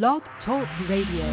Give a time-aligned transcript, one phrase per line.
[0.00, 1.26] Blog Talk Radio.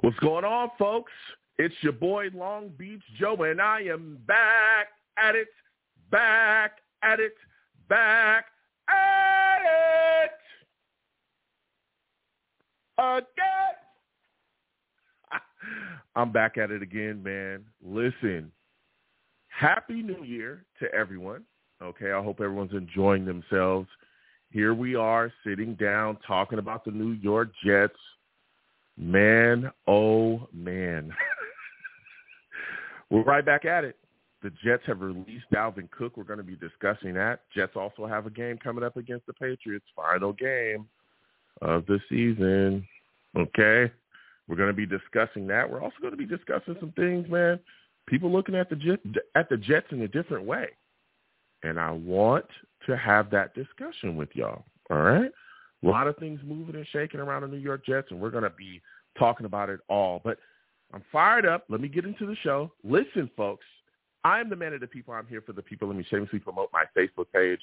[0.00, 1.12] What's going on, folks?
[1.58, 4.88] It's your boy Long Beach Joe, and I am back
[5.18, 5.48] at it,
[6.10, 7.34] back at it,
[7.90, 8.46] back
[8.88, 10.30] at it
[12.98, 13.28] again.
[16.16, 17.66] I'm back at it again, man.
[17.84, 18.50] Listen,
[19.58, 21.44] happy New Year to everyone.
[21.82, 23.88] Okay, I hope everyone's enjoying themselves.
[24.50, 27.98] Here we are sitting down talking about the New York Jets.
[28.96, 31.12] Man, oh man.
[33.10, 33.96] We're right back at it.
[34.42, 36.16] The Jets have released Dalvin Cook.
[36.16, 37.40] We're going to be discussing that.
[37.54, 40.86] Jets also have a game coming up against the Patriots, final game
[41.62, 42.86] of the season.
[43.36, 43.90] Okay?
[44.46, 45.68] We're going to be discussing that.
[45.68, 47.58] We're also going to be discussing some things, man.
[48.06, 48.98] People looking at the
[49.34, 50.68] at the Jets in a different way.
[51.62, 52.44] And I want
[52.86, 54.64] to have that discussion with y'all.
[54.90, 55.30] All right?
[55.82, 58.44] A lot of things moving and shaking around the New York Jets, and we're going
[58.44, 58.80] to be
[59.18, 60.20] talking about it all.
[60.22, 60.38] But
[60.92, 61.64] I'm fired up.
[61.68, 62.72] Let me get into the show.
[62.84, 63.64] Listen, folks,
[64.24, 65.14] I'm the man of the people.
[65.14, 65.88] I'm here for the people.
[65.88, 67.60] Let me shamelessly promote my Facebook page.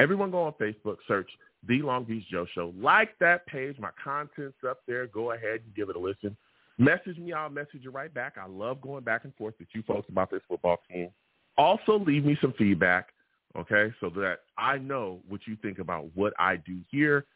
[0.00, 1.30] Everyone go on Facebook, search
[1.68, 2.72] The Long Beach Joe Show.
[2.80, 3.78] Like that page.
[3.78, 5.06] My content's up there.
[5.06, 6.36] Go ahead and give it a listen.
[6.80, 7.34] Message me.
[7.34, 8.36] I'll message you right back.
[8.40, 11.10] I love going back and forth with you folks about this football team.
[11.58, 13.08] Also, leave me some feedback,
[13.54, 17.26] okay, so that I know what you think about what I do here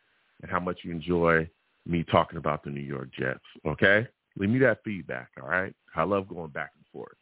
[0.40, 1.46] and how much you enjoy
[1.86, 4.08] me talking about the New York Jets, okay?
[4.38, 5.74] Leave me that feedback, all right?
[5.94, 7.16] I love going back and forth.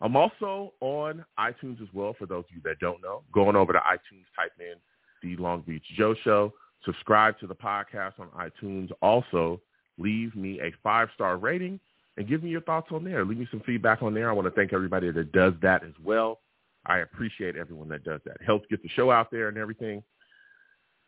[0.00, 3.22] I'm also on iTunes as well for those of you that don't know.
[3.34, 4.76] Going over to iTunes, type in
[5.22, 6.54] The Long Beach Joe Show.
[6.86, 8.90] Subscribe to the podcast on iTunes.
[9.02, 9.60] Also,
[9.98, 11.80] leave me a five-star rating
[12.16, 13.24] and give me your thoughts on there.
[13.24, 14.28] Leave me some feedback on there.
[14.28, 16.40] I want to thank everybody that does that as well.
[16.84, 18.36] I appreciate everyone that does that.
[18.44, 20.02] Helps get the show out there and everything.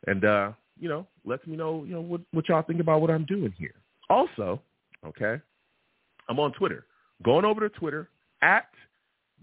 [0.07, 3.11] And, uh, you know, lets me know, you know, what, what y'all think about what
[3.11, 3.75] I'm doing here.
[4.11, 4.61] Also,
[5.07, 5.41] okay,
[6.29, 6.87] I'm on Twitter.
[7.23, 8.09] Going over to Twitter
[8.43, 8.69] at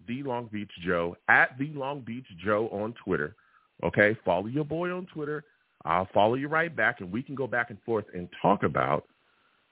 [0.07, 3.35] the Long Beach Joe, at the Long Beach Joe on Twitter.
[3.83, 5.43] Okay, follow your boy on Twitter.
[5.85, 9.05] I'll follow you right back, and we can go back and forth and talk about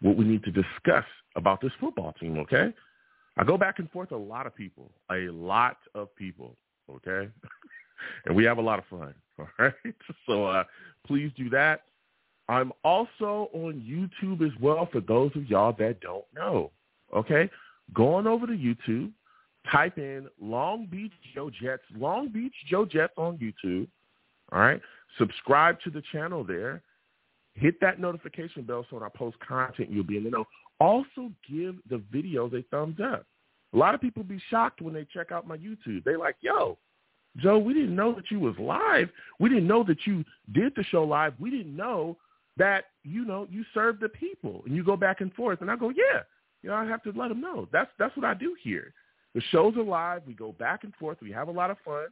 [0.02, 1.06] what we need to discuss
[1.36, 2.38] about this football team.
[2.40, 2.74] Okay,
[3.38, 6.56] I go back and forth a lot of people, a lot of people.
[6.90, 7.30] Okay,
[8.26, 9.14] and we have a lot of fun.
[9.40, 9.74] All right,
[10.28, 10.64] so uh,
[11.06, 11.84] please do that.
[12.48, 16.72] I'm also on YouTube as well for those of y'all that don't know.
[17.16, 17.50] Okay,
[17.94, 19.12] go on over to YouTube
[19.72, 23.88] type in Long Beach Joe Jets, Long Beach Joe Jets on YouTube.
[24.52, 24.82] All right.
[25.18, 26.82] Subscribe to the channel there.
[27.60, 30.46] Hit that notification bell so when I post content, you'll be in the know.
[30.80, 33.26] Also give the videos a thumbs up.
[33.74, 36.04] A lot of people be shocked when they check out my YouTube.
[36.04, 36.78] They like, yo,
[37.38, 39.10] Joe, we didn't know that you was live.
[39.40, 41.34] We didn't know that you did the show live.
[41.40, 42.18] We didn't know
[42.58, 44.64] that, you know, you serve the people.
[44.66, 45.62] And you go back and forth.
[45.62, 46.22] And I go, yeah,
[46.64, 47.68] you know, I have to let them know.
[47.72, 48.94] That's that's what I do here.
[49.36, 50.24] The shows are live.
[50.26, 51.20] We go back and forth.
[51.22, 52.08] We have a lot of fun.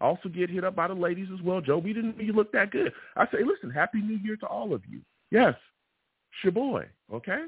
[0.00, 1.60] Also get hit up by the ladies as well.
[1.60, 2.92] Joe, we didn't you look that good.
[3.16, 5.00] I say, listen, happy new year to all of you.
[5.30, 5.54] Yes,
[6.52, 6.86] boy.
[7.12, 7.44] okay?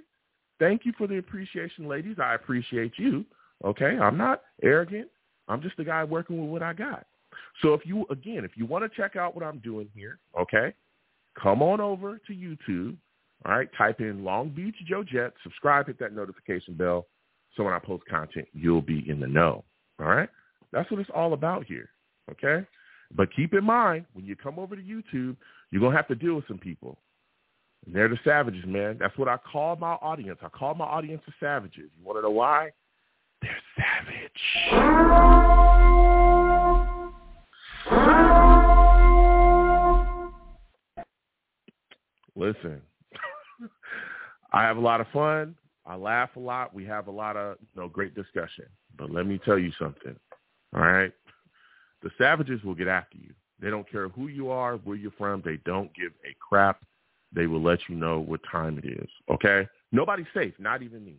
[0.59, 2.17] Thank you for the appreciation, ladies.
[2.23, 3.25] I appreciate you.
[3.65, 3.99] Okay?
[3.99, 5.09] I'm not arrogant.
[5.49, 7.07] I'm just a guy working with what I got.
[7.63, 10.75] So if you, again, if you want to check out what I'm doing here, okay,
[11.41, 12.97] come on over to YouTube.
[13.45, 17.07] All right, type in Long Beach Joe Jet, subscribe, hit that notification bell.
[17.57, 19.65] So when I post content, you'll be in the know.
[19.99, 20.29] All right?
[20.73, 21.91] That's what it's all about here.
[22.33, 22.67] Okay?
[23.15, 25.37] But keep in mind, when you come over to YouTube,
[25.71, 26.99] you're going to have to deal with some people.
[27.87, 28.97] And they're the savages, man.
[28.99, 30.39] That's what I call my audience.
[30.43, 31.91] I call my audience the savages.
[31.99, 32.71] You want to know why?
[33.43, 34.33] They're savage.
[42.35, 42.81] Listen,
[44.53, 45.55] I have a lot of fun.
[45.85, 46.73] I laugh a lot.
[46.73, 48.67] We have a lot of you know great discussion.
[48.97, 50.15] But let me tell you something.
[50.75, 51.13] All right,
[52.03, 53.33] the savages will get after you.
[53.61, 55.43] They don't care who you are, where you're from.
[55.45, 56.83] They don't give a crap.
[57.35, 59.09] They will let you know what time it is.
[59.31, 60.55] Okay, nobody's safe.
[60.59, 61.17] Not even me.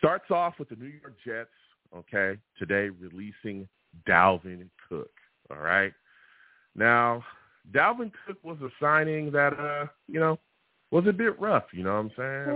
[0.04, 1.48] Starts off with the New York Jets,
[1.96, 3.66] okay, today releasing
[4.06, 5.08] Dalvin Cook,
[5.50, 5.94] all right?
[6.76, 7.24] Now,
[7.72, 10.38] Dalvin Cook was a signing that, uh, you know,
[10.90, 12.54] was a bit rough, you know what I'm saying?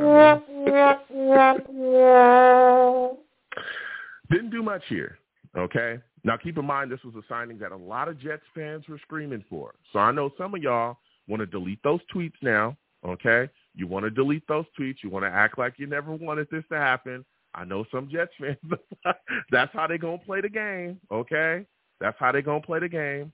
[4.31, 5.17] Didn't do much here,
[5.57, 6.01] okay?
[6.25, 8.99] Now, keep in mind, this was a signing that a lot of Jets fans were
[8.99, 9.75] screaming for.
[9.95, 10.99] So I know some of y'all
[11.29, 13.49] want to delete those tweets now, okay?
[13.75, 14.97] You want to delete those tweets.
[15.03, 17.25] You want to act like you never wanted this to happen.
[17.55, 18.57] I know some Jets fans.
[19.51, 21.67] that's how they're going to play the game, okay?
[22.01, 23.33] That's how they're going to play the game.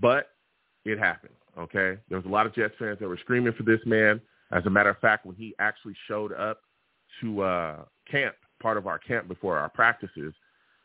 [0.00, 0.28] But
[0.84, 1.98] it happened, okay?
[2.08, 4.20] There was a lot of Jets fans that were screaming for this man.
[4.52, 6.60] As a matter of fact, when he actually showed up
[7.20, 7.76] to uh,
[8.10, 10.32] camp, part of our camp before our practices,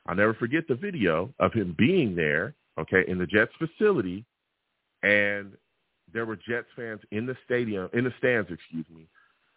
[0.08, 4.26] I'll never forget the video of him being there, okay, in the Jets facility,
[5.02, 5.54] and
[6.12, 9.08] there were Jets fans in the stadium, in the stands, excuse me,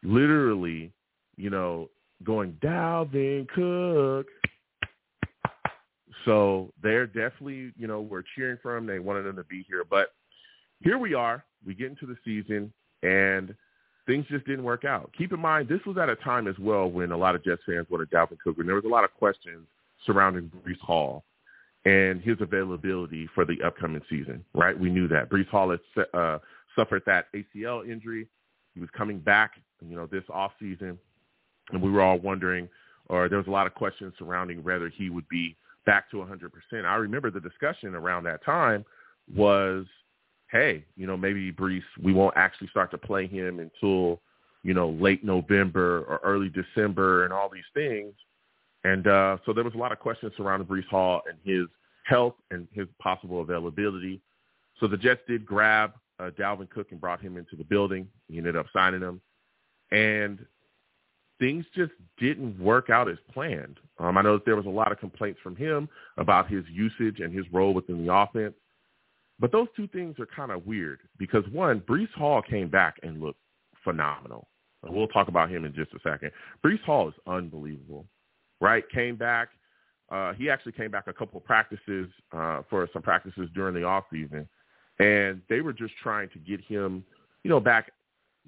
[0.03, 0.93] literally,
[1.37, 1.91] you know,
[2.25, 4.27] going Dalvin Cook.
[6.25, 8.87] So they're definitely, you know, we're cheering for him.
[8.87, 10.09] They wanted them to be here, but
[10.83, 11.45] here we are.
[11.65, 12.73] We get into the season,
[13.03, 13.55] and
[14.07, 15.11] things just didn't work out.
[15.17, 17.63] Keep in mind, this was at a time as well when a lot of Jets
[17.65, 19.67] fans wanted Dalvin Cook, and there was a lot of questions
[20.05, 21.25] surrounding Breece Hall
[21.85, 24.79] and his availability for the upcoming season, right?
[24.79, 25.31] We knew that.
[25.31, 26.39] Breece Hall had uh,
[26.75, 28.27] suffered that ACL injury.
[28.75, 30.99] He was coming back, you know, this offseason,
[31.73, 32.69] and we were all wondering,
[33.09, 36.85] or there was a lot of questions surrounding whether he would be back to 100%.
[36.85, 38.85] I remember the discussion around that time
[39.35, 39.87] was,
[40.51, 44.21] hey, you know, maybe Breece, we won't actually start to play him until,
[44.63, 48.13] you know, late November or early December and all these things.
[48.85, 51.67] And uh, so there was a lot of questions surrounding Breece Hall and his
[52.05, 54.21] health and his possible availability.
[54.79, 58.09] So the Jets did grab uh, Dalvin Cook and brought him into the building.
[58.29, 59.21] He ended up signing him.
[59.91, 60.45] And
[61.39, 63.79] things just didn't work out as planned.
[63.99, 67.21] Um, I know that there was a lot of complaints from him about his usage
[67.21, 68.55] and his role within the offense.
[69.39, 73.21] But those two things are kind of weird because, one, Breece Hall came back and
[73.21, 73.41] looked
[73.85, 74.49] phenomenal.
[74.83, 76.31] We'll talk about him in just a second.
[76.65, 78.07] Breece Hall is unbelievable,
[78.61, 78.85] right?
[78.91, 79.49] Came back.
[80.11, 83.83] Uh, he actually came back a couple of practices uh, for some practices during the
[83.83, 84.49] off season,
[85.01, 87.05] and they were just trying to get him,
[87.43, 87.91] you know, back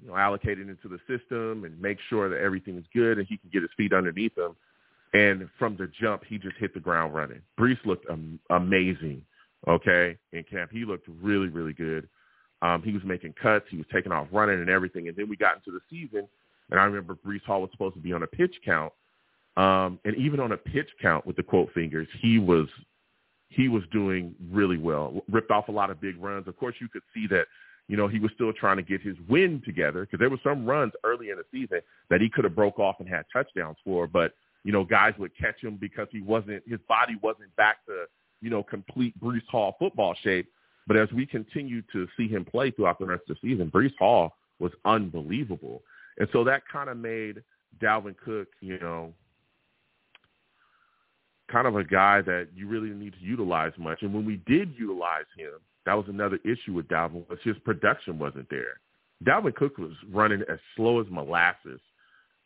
[0.01, 3.37] you know, allocated into the system and make sure that everything is good and he
[3.37, 4.55] can get his feet underneath him.
[5.13, 7.41] And from the jump, he just hit the ground running.
[7.59, 9.23] Breece looked um, amazing,
[9.67, 10.71] okay, in camp.
[10.71, 12.07] He looked really, really good.
[12.61, 13.65] Um, he was making cuts.
[13.69, 15.07] He was taking off running and everything.
[15.07, 16.27] And then we got into the season,
[16.69, 18.93] and I remember Breece Hall was supposed to be on a pitch count.
[19.57, 22.67] Um, and even on a pitch count with the quote fingers, he was
[23.49, 25.23] he was doing really well.
[25.29, 26.47] Ripped off a lot of big runs.
[26.47, 27.47] Of course, you could see that
[27.89, 30.63] you know, he was still trying to get his win together because there were some
[30.63, 31.81] runs early in the season
[32.11, 34.33] that he could have broke off and had touchdowns for, but
[34.63, 38.05] you know, guys would catch him because he wasn't his body wasn't back to
[38.41, 40.47] you know complete Breece Hall football shape.
[40.85, 43.97] But as we continue to see him play throughout the rest of the season, Breece
[43.97, 45.81] Hall was unbelievable,
[46.19, 47.41] and so that kind of made
[47.81, 49.13] Dalvin Cook, you know,
[51.51, 54.03] kind of a guy that you really didn't need to utilize much.
[54.03, 55.53] And when we did utilize him,
[55.85, 58.79] that was another issue with Dalvin was his production wasn't there.
[59.25, 61.79] Dalvin Cook was running as slow as molasses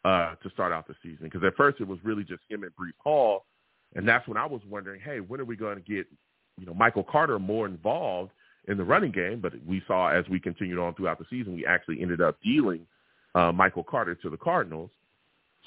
[0.05, 2.71] uh, to start out the season because at first it was really just him and
[2.75, 3.45] Breece Hall,
[3.95, 6.07] and that's when I was wondering, hey, when are we going to get
[6.57, 8.31] you know Michael Carter more involved
[8.67, 9.39] in the running game?
[9.39, 12.85] But we saw as we continued on throughout the season, we actually ended up dealing
[13.35, 14.89] uh, Michael Carter to the Cardinals.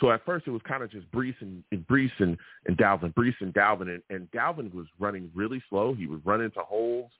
[0.00, 3.14] So at first it was kind of just Breece and, and Breece and, and Dalvin,
[3.14, 5.94] Breece and Dalvin, and, and Dalvin was running really slow.
[5.94, 7.10] He was running into holes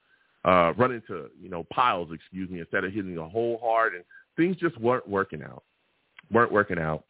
[0.47, 3.93] uh, run into, you know, piles, excuse me, instead of hitting a hole hard.
[3.93, 4.03] And
[4.37, 5.63] things just weren't working out,
[6.31, 7.03] weren't working out.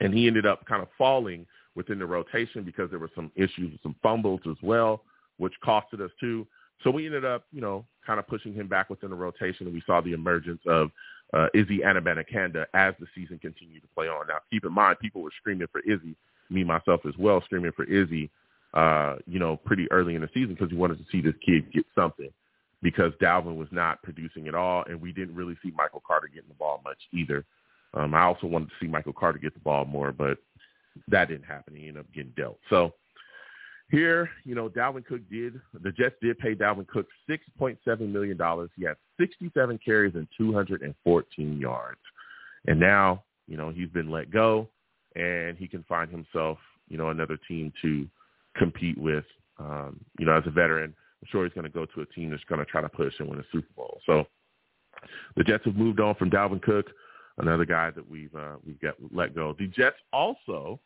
[0.00, 3.72] And he ended up kind of falling within the rotation because there were some issues,
[3.72, 5.02] with some fumbles as well,
[5.36, 6.46] which costed us too.
[6.82, 9.74] So we ended up, you know, kind of pushing him back within the rotation, and
[9.74, 10.90] we saw the emergence of
[11.34, 14.26] uh, Izzy Abanikanda as the season continued to play on.
[14.26, 16.16] Now, keep in mind, people were screaming for Izzy,
[16.50, 18.30] me myself as well, screaming for Izzy,
[18.74, 21.70] uh, you know, pretty early in the season because we wanted to see this kid
[21.72, 22.30] get something
[22.82, 26.48] because Dalvin was not producing at all, and we didn't really see Michael Carter getting
[26.48, 27.44] the ball much either.
[27.94, 30.38] Um, I also wanted to see Michael Carter get the ball more, but
[31.08, 31.76] that didn't happen.
[31.76, 32.58] He ended up getting dealt.
[32.70, 32.94] So
[33.90, 38.38] here, you know, Dalvin Cook did, the Jets did pay Dalvin Cook $6.7 million.
[38.76, 42.00] He had 67 carries and 214 yards.
[42.66, 44.68] And now, you know, he's been let go
[45.14, 46.58] and he can find himself,
[46.88, 48.08] you know, another team to
[48.56, 49.24] compete with.
[49.58, 52.30] Um, you know, as a veteran, I'm sure he's going to go to a team
[52.30, 54.00] that's going to try to push and win a Super Bowl.
[54.06, 54.26] So
[55.36, 56.86] the Jets have moved on from Dalvin Cook,
[57.38, 59.54] another guy that we've uh, we've got let go.
[59.58, 60.80] The Jets also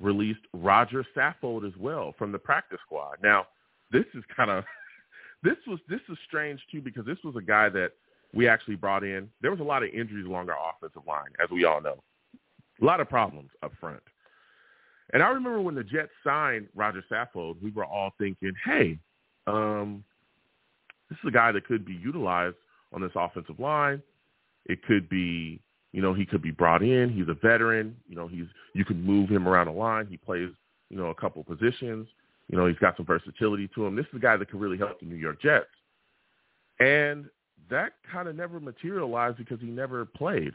[0.00, 3.16] released Roger Saffold as well from the practice squad.
[3.22, 3.46] Now,
[3.90, 4.64] this is kind of
[5.42, 7.92] this was this is strange too because this was a guy that
[8.32, 9.28] we actually brought in.
[9.40, 12.02] There was a lot of injuries along our offensive line, as we all know.
[12.80, 14.02] A lot of problems up front.
[15.12, 18.96] And I remember when the Jets signed Roger Saffold, we were all thinking, hey,
[19.50, 20.04] um,
[21.08, 22.56] this is a guy that could be utilized
[22.92, 24.02] on this offensive line.
[24.66, 25.60] It could be,
[25.92, 27.10] you know, he could be brought in.
[27.10, 27.96] He's a veteran.
[28.08, 30.06] You know, he's you can move him around the line.
[30.08, 30.50] He plays,
[30.88, 32.06] you know, a couple positions.
[32.48, 33.96] You know, he's got some versatility to him.
[33.96, 35.66] This is a guy that could really help the New York Jets.
[36.80, 37.26] And
[37.70, 40.54] that kind of never materialized because he never played.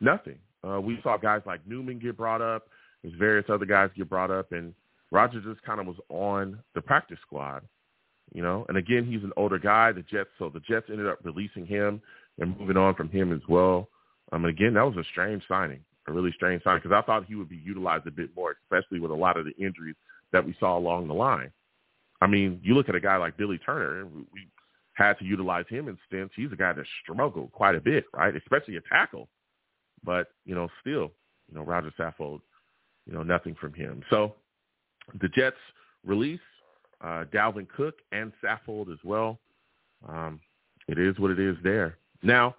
[0.00, 0.38] Nothing.
[0.66, 2.68] Uh, we saw guys like Newman get brought up.
[3.02, 4.74] There's various other guys get brought up, and
[5.10, 7.62] Roger just kind of was on the practice squad,
[8.32, 8.66] you know.
[8.68, 9.92] And again, he's an older guy.
[9.92, 12.00] The Jets, so the Jets ended up releasing him
[12.38, 13.88] and moving on from him as well.
[14.32, 17.26] Um, and again, that was a strange signing, a really strange signing, because I thought
[17.26, 19.96] he would be utilized a bit more, especially with a lot of the injuries
[20.32, 21.50] that we saw along the line.
[22.20, 24.06] I mean, you look at a guy like Billy Turner.
[24.06, 24.46] We
[24.94, 26.34] had to utilize him in stints.
[26.36, 28.36] He's a guy that struggled quite a bit, right?
[28.36, 29.28] Especially a tackle.
[30.04, 31.12] But, you know, still,
[31.48, 32.40] you know, Roger Saffold,
[33.06, 34.02] you know, nothing from him.
[34.10, 34.34] So
[35.20, 35.56] the Jets
[36.04, 36.40] release
[37.00, 39.38] uh, Dalvin Cook and Saffold as well.
[40.08, 40.40] Um,
[40.88, 41.98] it is what it is there.
[42.22, 42.54] Now,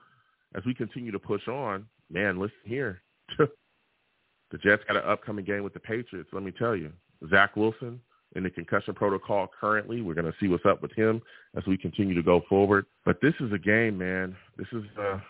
[0.56, 3.02] as we continue to push on, man, listen here.
[3.38, 6.30] the Jets got an upcoming game with the Patriots.
[6.34, 6.92] Let me tell you,
[7.30, 8.00] Zach Wilson
[8.36, 10.02] in the concussion protocol currently.
[10.02, 11.22] We're going to see what's up with him
[11.56, 12.86] as we continue to go forward.
[13.06, 14.36] But this is a game, man.
[14.58, 15.22] This is a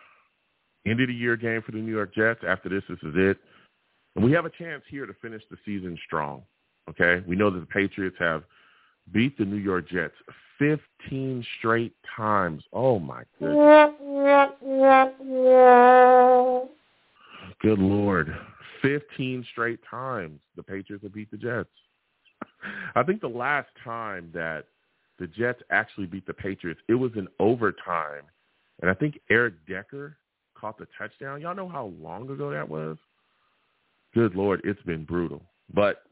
[0.85, 2.41] end of the year game for the New York Jets.
[2.47, 3.37] After this, this is it.
[4.15, 6.43] And we have a chance here to finish the season strong.
[6.89, 7.23] Okay?
[7.27, 8.43] We know that the Patriots have
[9.13, 10.15] beat the New York Jets
[10.59, 12.63] 15 straight times.
[12.71, 13.89] Oh my goodness.
[17.61, 18.35] Good Lord.
[18.81, 21.69] 15 straight times the Patriots have beat the Jets.
[22.95, 24.65] I think the last time that
[25.19, 28.23] the Jets actually beat the Patriots, it was in overtime.
[28.81, 30.17] And I think Eric Decker
[30.55, 31.41] caught the touchdown.
[31.41, 32.97] Y'all know how long ago that was?
[34.13, 35.41] Good Lord, it's been brutal.
[35.73, 36.03] But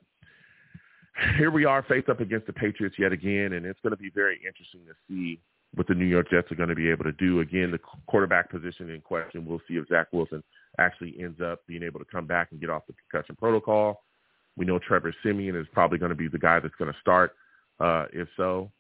[1.38, 4.12] here we are faced up against the Patriots yet again, and it's going to be
[4.14, 5.40] very interesting to see
[5.76, 7.42] what the New York Jets are going to be able to do.
[7.42, 10.44] Again, the quarterback position in question, we'll see if Zach Wilson
[10.80, 14.04] actually ends up being able to come back and get off the concussion protocol.
[14.58, 17.36] We know Trevor Siemian is probably going to be the guy that's going to start,
[17.80, 18.72] uh, if so.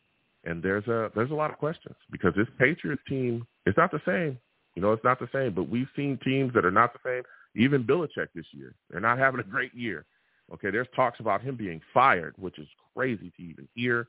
[0.45, 4.01] And there's a there's a lot of questions because this Patriots team is not the
[4.05, 4.39] same.
[4.75, 5.53] You know, it's not the same.
[5.53, 7.23] But we've seen teams that are not the same.
[7.61, 10.05] Even Belichick this year, they're not having a great year.
[10.53, 14.07] Okay, there's talks about him being fired, which is crazy to even hear.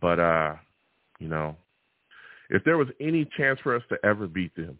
[0.00, 0.56] But uh,
[1.18, 1.56] you know,
[2.48, 4.78] if there was any chance for us to ever beat them,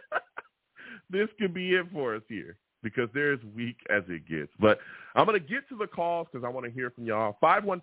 [1.10, 4.52] this could be it for us here because they're as weak as it gets.
[4.60, 4.78] But
[5.14, 7.36] I'm going to get to the calls because I want to hear from y'all.
[7.42, 7.78] 515-602-9639.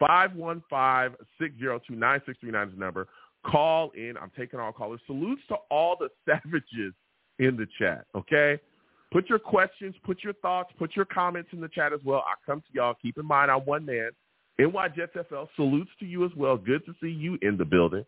[0.00, 1.16] 515-602-9639
[2.66, 3.08] is the number.
[3.46, 4.16] Call in.
[4.20, 5.00] I'm taking all callers.
[5.06, 6.94] Salutes to all the savages
[7.38, 8.58] in the chat, okay?
[9.14, 12.24] Put your questions, put your thoughts, put your comments in the chat as well.
[12.26, 12.94] I come to y'all.
[13.00, 14.10] Keep in mind, I'm one man.
[14.58, 16.56] NY Jets FL salutes to you as well.
[16.56, 18.04] Good to see you in the building.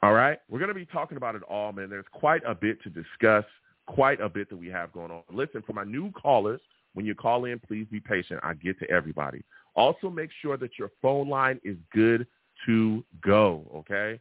[0.00, 0.38] All right.
[0.48, 1.90] We're going to be talking about it all, man.
[1.90, 3.44] There's quite a bit to discuss
[3.88, 5.22] quite a bit that we have going on.
[5.28, 6.60] Listen, for my new callers,
[6.92, 8.38] when you call in, please be patient.
[8.44, 9.42] I get to everybody.
[9.74, 12.28] Also, make sure that your phone line is good
[12.66, 14.20] to go, okay?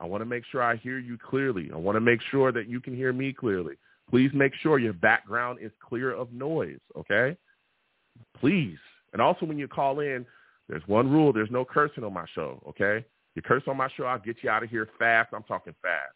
[0.00, 1.70] I want to make sure I hear you clearly.
[1.74, 3.74] I want to make sure that you can hear me clearly.
[4.10, 7.36] Please make sure your background is clear of noise, okay?
[8.38, 8.78] Please.
[9.12, 10.26] And also when you call in,
[10.68, 11.32] there's one rule.
[11.32, 13.04] There's no cursing on my show, okay?
[13.34, 15.30] You curse on my show, I'll get you out of here fast.
[15.32, 16.14] I'm talking fast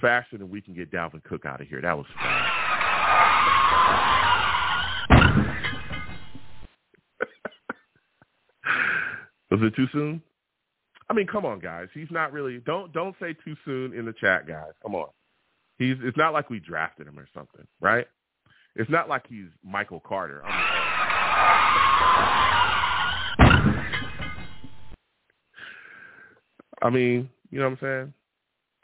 [0.00, 1.80] faster than we can get Dalvin Cook out of here.
[1.80, 2.06] That was
[9.50, 10.22] was it too soon?
[11.08, 11.88] I mean, come on, guys.
[11.94, 12.58] He's not really.
[12.64, 14.72] Don't don't say too soon in the chat, guys.
[14.82, 15.08] Come on.
[15.78, 15.96] He's.
[16.02, 18.06] It's not like we drafted him or something, right?
[18.76, 20.42] It's not like he's Michael Carter.
[26.82, 28.12] I mean, you know what I'm saying?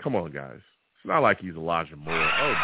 [0.02, 0.60] Come on, guys.
[0.96, 2.14] It's not like he's Elijah Moore.
[2.14, 2.54] Oh.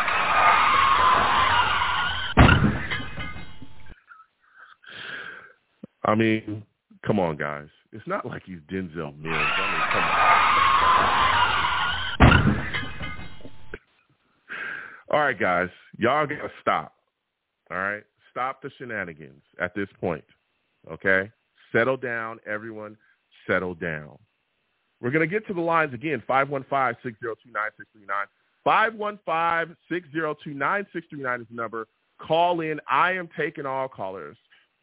[6.04, 6.64] I mean,
[7.04, 7.66] come on, guys.
[7.92, 9.26] It's not like he's Denzel Mims.
[9.26, 10.37] I mean, come on.
[15.16, 15.70] All right, guys.
[15.96, 16.92] Y'all gotta stop.
[17.70, 18.02] All right?
[18.30, 20.23] stop the shenanigans at this point.
[20.92, 21.32] Okay?
[21.73, 22.99] Settle down, everyone.
[23.46, 24.18] Settle down.
[25.00, 26.96] We're to get to the lines again, 515-602-9639.
[28.66, 31.88] 515-602-9639 is the number.
[32.20, 32.78] Call in.
[32.87, 34.37] I am taking all callers.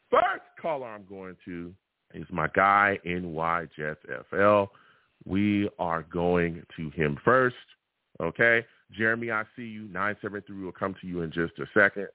[0.10, 1.72] First caller I'm going to
[2.16, 4.63] is my guy, NY Jets FL.
[5.25, 7.56] We are going to him first.
[8.20, 8.66] Okay?
[8.92, 9.84] Jeremy, I see you.
[9.84, 12.08] 973 will come to you in just a second.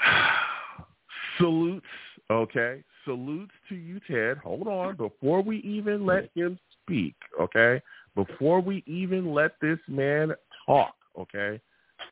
[1.38, 1.86] Salutes,
[2.30, 2.82] okay?
[3.04, 4.38] Salutes to you, Ted.
[4.38, 4.96] Hold on.
[4.96, 7.82] Before we even let him speak, okay?
[8.14, 10.34] Before we even let this man
[10.66, 11.60] talk, okay?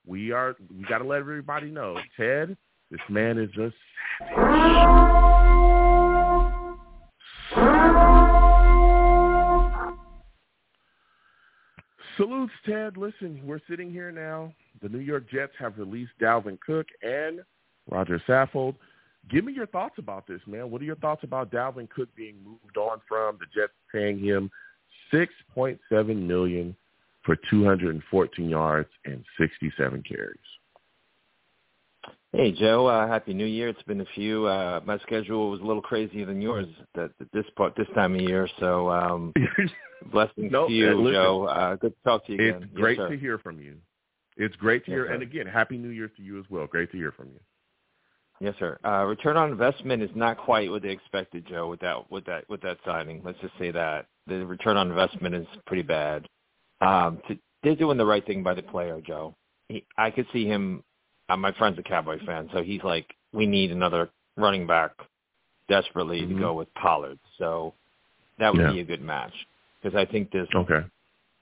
[0.07, 1.99] We are we gotta let everybody know.
[2.17, 2.57] Ted,
[2.90, 3.75] this man is just
[12.19, 12.97] Salutes, Ted.
[12.97, 14.53] Listen, we're sitting here now.
[14.83, 17.41] The New York Jets have released Dalvin Cook and
[17.89, 18.75] Roger Saffold.
[19.31, 20.69] Give me your thoughts about this, man.
[20.69, 24.51] What are your thoughts about Dalvin Cook being moved on from the Jets paying him
[25.13, 26.75] six point seven million
[27.25, 30.39] for two hundred and fourteen yards and sixty seven carries?
[32.32, 33.68] Hey Joe, uh, happy New Year.
[33.68, 34.44] It's been a few.
[34.44, 38.14] Uh, my schedule was a little crazier than yours at, at this part, this time
[38.14, 38.47] of year.
[38.61, 39.32] So um,
[40.12, 41.47] blessings nope, to you, listen, Joe.
[41.47, 42.64] Uh, good to talk to you again.
[42.64, 43.76] It's great yes, to hear from you.
[44.37, 45.12] It's great to yes, hear, sir.
[45.14, 46.66] and again, happy New Year to you as well.
[46.66, 47.40] Great to hear from you.
[48.40, 48.78] Yes, sir.
[48.85, 51.70] Uh, return on investment is not quite what they expected, Joe.
[51.70, 55.35] With that, with that, with that signing, let's just say that the return on investment
[55.35, 56.28] is pretty bad.
[56.82, 59.35] Um, to, they're doing the right thing by the player, Joe.
[59.70, 60.85] He, I could see him
[61.28, 64.92] uh, my friend's a Cowboy fan, so he's like, we need another running back
[65.68, 66.37] desperately mm-hmm.
[66.37, 67.18] to go with Pollard.
[67.38, 67.75] So
[68.38, 68.73] that would yeah.
[68.73, 69.32] be a good match
[69.82, 70.80] because I think there's okay.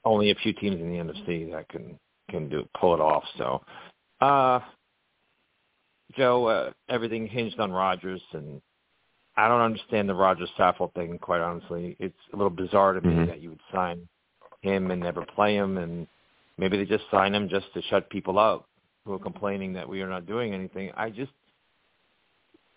[0.04, 1.98] only a few teams in the NFC that can
[2.30, 3.22] can do pull it off.
[3.38, 3.62] So,
[4.20, 4.60] uh,
[6.16, 8.60] Joe, uh, everything hinged on Rodgers, and
[9.36, 11.16] I don't understand the Rodgers Saffold thing.
[11.18, 13.26] Quite honestly, it's a little bizarre to me mm-hmm.
[13.26, 14.08] that you would sign
[14.62, 16.08] him and never play him, and
[16.58, 18.66] maybe they just sign him just to shut people up
[19.06, 20.90] who are complaining that we are not doing anything.
[20.97, 21.32] I just,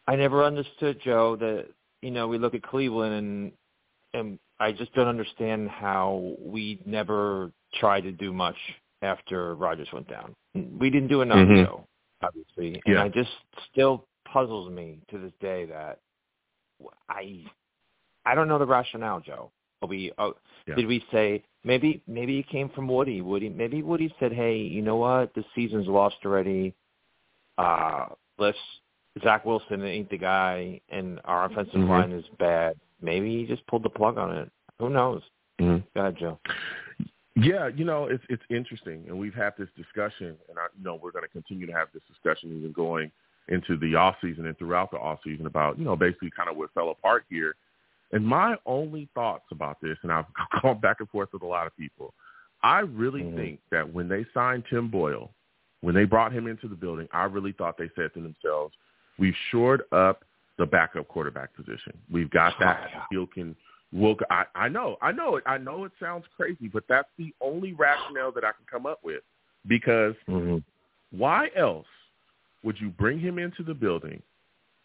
[0.08, 1.66] I never understood, Joe, that
[2.02, 3.52] you know we look at Cleveland and
[4.14, 8.56] and I just don't understand how we never tried to do much
[9.02, 10.36] after Rodgers went down.
[10.54, 11.64] We didn't do enough, mm-hmm.
[11.64, 11.88] Joe,
[12.22, 13.04] obviously, and Yeah.
[13.04, 13.30] I just
[13.72, 16.00] still puzzles me to this day that
[17.08, 17.46] I,
[18.26, 19.52] I don't know the rationale, Joe.
[19.88, 20.36] We oh,
[20.68, 20.76] Yeah.
[20.76, 23.22] did we say maybe maybe it came from Woody?
[23.22, 25.34] Woody maybe Woody said, "Hey, you know what?
[25.34, 26.74] The season's lost already.
[27.58, 28.58] Uh, let's
[29.24, 31.90] Zach Wilson ain't the guy, and our offensive Mhm.
[31.90, 32.78] line is bad.
[33.02, 34.52] Maybe he just pulled the plug on it.
[34.80, 35.24] Who knows?
[35.60, 35.78] Mm-hmm.
[35.94, 36.40] Go ahead, Joe.
[37.36, 40.96] Yeah, you know, it's it's interesting, and we've had this discussion, and I you know
[40.96, 43.12] we're going to continue to have this discussion even going
[43.48, 46.58] into the off season and throughout the off season about you know basically kind of
[46.58, 47.56] what fell apart here.
[48.12, 50.26] And my only thoughts about this, and I've
[50.62, 52.14] gone back and forth with a lot of people,
[52.64, 53.36] I really Mhm.
[53.36, 55.32] think that when they signed Tim Boyle,
[55.82, 58.76] when they brought him into the building, I really thought they said to themselves,
[59.18, 60.26] "We've shored up
[60.58, 61.94] the backup quarterback position.
[62.12, 62.92] We've got that.
[63.16, 63.56] Oh, can
[63.92, 65.44] will I, I know, I know it.
[65.48, 69.00] I know it sounds crazy, but that's the only rationale that I can come up
[69.04, 69.24] with.
[69.68, 70.58] Because Mm-hmm.
[71.18, 71.88] why else
[72.64, 74.22] would you bring him into the building?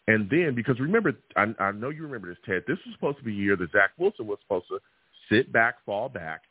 [0.07, 2.63] And then, because remember, I, I know you remember this, Ted.
[2.67, 4.79] This was supposed to be a year that Zach Wilson was supposed to
[5.29, 6.41] sit back, fall back,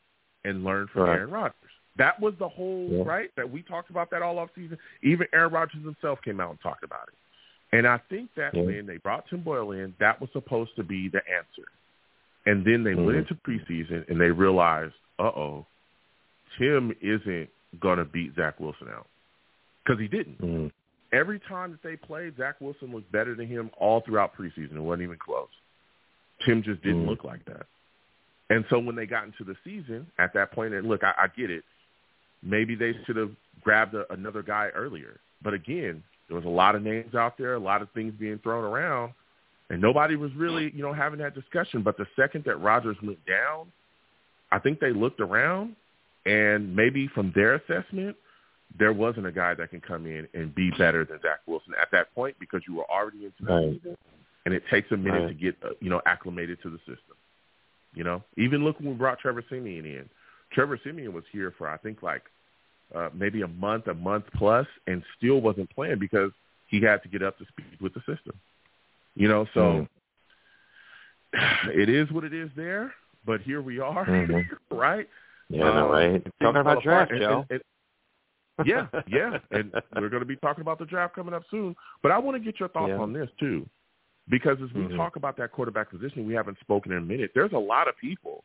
[0.43, 1.15] and learn from Right.
[1.19, 1.53] Aaron Rodgers.
[1.97, 3.03] That was the whole Yeah.
[3.05, 4.77] right that we talked about that all off season.
[5.01, 7.13] Even Aaron Rodgers himself came out and talked about it.
[7.71, 8.63] And I think that Yeah.
[8.63, 11.67] when they brought Tim Boyle in, that was supposed to be the answer.
[12.45, 13.05] And then they Mhm.
[13.05, 15.65] went into preseason and they realized, uh oh,
[16.57, 19.07] Tim isn't going to beat Zach Wilson out
[19.83, 20.39] because he didn't.
[20.41, 20.67] Mm-hmm.
[21.15, 24.75] Every time that they played, Zach Wilson looked better than him all throughout preseason.
[24.75, 25.47] It wasn't even close.
[26.45, 27.07] Tim just didn't Mhm.
[27.07, 27.67] look like that.
[28.49, 31.27] And so when they got into the season, at that point, and look, I, I
[31.27, 31.63] get it.
[32.43, 35.19] Maybe they should have grabbed a, another guy earlier.
[35.41, 38.37] But again, there was a lot of names out there, a lot of things being
[38.39, 39.13] thrown around,
[39.69, 41.81] and nobody was really, you know, having that discussion.
[41.81, 43.71] But the second that Rodgers went down,
[44.51, 45.75] I think they looked around,
[46.25, 48.17] and maybe from their assessment,
[48.77, 51.89] there wasn't a guy that can come in and be better than Zach Wilson at
[51.91, 53.73] that point because you were already into the Right.
[53.73, 53.97] season,
[54.45, 55.27] and it takes a minute Right.
[55.29, 57.15] to get, uh, you know, acclimated to the system.
[57.93, 60.09] You know, even look when we brought Trevor Siemian in.
[60.51, 62.23] Trevor Siemian was here for I think like
[62.93, 66.31] uh, maybe a month, a month plus, and still wasn't playing because
[66.67, 68.39] he had to get up to speed with the system.
[69.15, 69.87] You know, so
[71.73, 72.93] it is what it is there.
[73.25, 74.45] But here we are, Mhm.
[74.69, 75.09] right?
[75.49, 76.27] Yeah, know, Um, right?
[76.41, 77.39] Talking about draft, Joe.
[77.49, 77.63] and- and-
[78.65, 81.75] yeah, yeah, and we're going to be talking about the draft coming up soon.
[82.01, 82.99] But I want to get your thoughts Yeah.
[82.99, 83.67] on this too,
[84.29, 84.95] because as we Mhm.
[84.95, 87.31] talk about that quarterback position, we haven't spoken in a minute.
[87.35, 88.43] There's a lot of people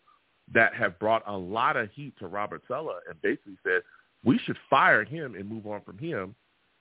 [0.53, 3.83] that have brought a lot of heat to Robert Saleh and basically said
[4.25, 6.35] we should fire him and move on from him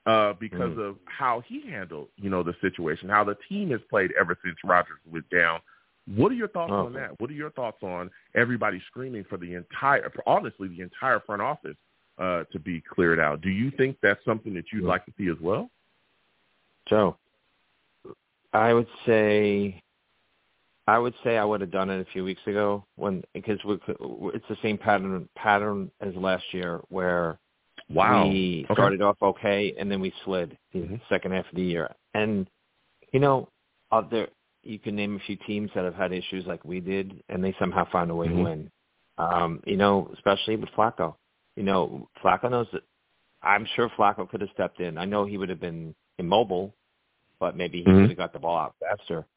[0.05, 0.79] uh, because Mm.
[0.89, 4.57] of how he handled, you know, the situation, how the team has played ever since
[4.63, 5.61] Rodgers was down.
[6.05, 6.85] What are your thoughts Oh.
[6.85, 7.19] on that?
[7.19, 11.41] What are your thoughts on everybody screaming for the entire, for honestly, the entire front
[11.43, 11.77] office
[12.19, 13.41] uh, to be cleared out?
[13.41, 15.69] Do you think that's something that you'd like to see as well?
[16.87, 17.17] Joe,
[18.53, 19.81] I would say,
[20.87, 23.75] I would say I would have done it a few weeks ago when because we
[24.33, 27.37] it's the same pattern pattern as last year where
[27.91, 28.27] Wow.
[28.27, 28.73] we Okay.
[28.73, 31.01] started off okay and then we slid the Mhm.
[31.09, 31.93] second half of the year.
[32.13, 32.49] And
[33.13, 33.49] you know,
[33.91, 34.29] other
[34.63, 37.53] you can name a few teams that have had issues like we did, and they
[37.59, 38.35] somehow found a way Mhm.
[38.35, 38.71] to win.
[39.17, 41.15] Um, you know, especially with Flacco.
[41.59, 42.83] You know, Flacco knows that.
[43.43, 44.97] I'm sure Flacco could have stepped in.
[44.97, 46.73] I know he would have been immobile,
[47.37, 48.01] but maybe he Mhm.
[48.01, 49.27] would have got the ball out faster.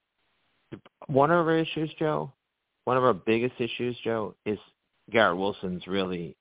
[1.09, 2.33] One of our issues, Joe,
[2.85, 4.59] one of our biggest issues, Joe, is
[5.11, 6.37] Garrett Wilson's really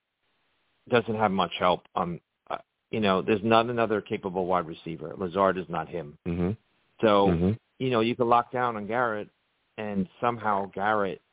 [0.88, 1.88] doesn't have much help.
[1.96, 2.60] Um, uh,
[2.91, 5.15] you know, there's not another capable wide receiver.
[5.17, 6.15] Lazard is not him.
[6.28, 6.52] Mm-hmm.
[7.02, 7.58] So Mhm.
[7.80, 9.32] you know, you could lock down on Garrett,
[9.78, 11.24] and somehow Garrett,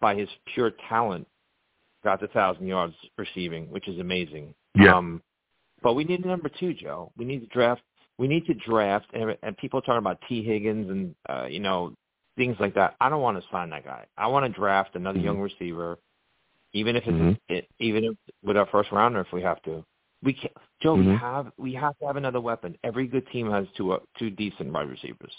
[0.00, 1.28] by his pure talent,
[2.04, 4.54] got the thousand yards receiving, which is amazing.
[4.74, 4.96] Yeah.
[4.96, 5.22] Um,
[5.82, 7.12] but we need a number two, Joe.
[7.16, 7.82] We need to draft.
[8.18, 10.42] We need to draft, and, and people are talking about T.
[10.42, 11.94] Higgins and uh, you know
[12.36, 12.94] things like that.
[13.00, 14.06] I don't want to sign that guy.
[14.16, 15.24] I want to draft another Mhm.
[15.24, 15.98] young receiver,
[16.72, 17.38] even if it's Mhm.
[17.48, 19.84] it, even if with our first rounder if we have to.
[20.22, 20.94] We can Joe.
[20.94, 21.18] We Mhm.
[21.18, 22.76] have we have to have another weapon.
[22.84, 25.34] Every good team has two uh, two decent wide receivers.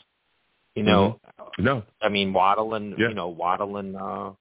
[0.75, 1.19] You know,
[1.59, 1.83] No.
[2.01, 3.09] I mean Waddle and Yeah.
[3.09, 4.31] you know Waddle and uh,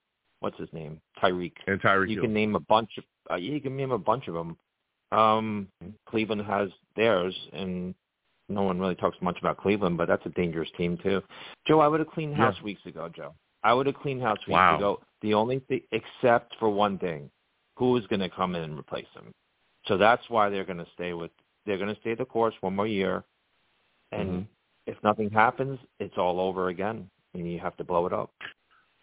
[0.43, 1.53] what's his name Tyreek.
[1.67, 2.25] And Tyreek You Hill.
[2.25, 4.57] can name a bunch of uh, you can name a bunch of them.
[5.13, 5.69] Um,
[6.09, 7.95] Cleveland has theirs, and
[8.49, 11.23] no one really talks much about Cleveland, but that's a dangerous team too.
[11.67, 12.65] Joe, I would have cleaned house Yeah.
[12.65, 13.09] weeks ago.
[13.15, 14.77] Joe, I would have cleaned house weeks Wow.
[14.77, 15.01] ago.
[15.21, 17.31] The only thing, except for one thing,
[17.77, 19.33] who is going to come in and replace him?
[19.87, 21.31] So that's why they're going to stay with.
[21.67, 23.25] They're going to stay the course one more year,
[24.11, 24.47] and Mhm.
[24.87, 28.33] if nothing happens, it's all over again, and you have to blow it up.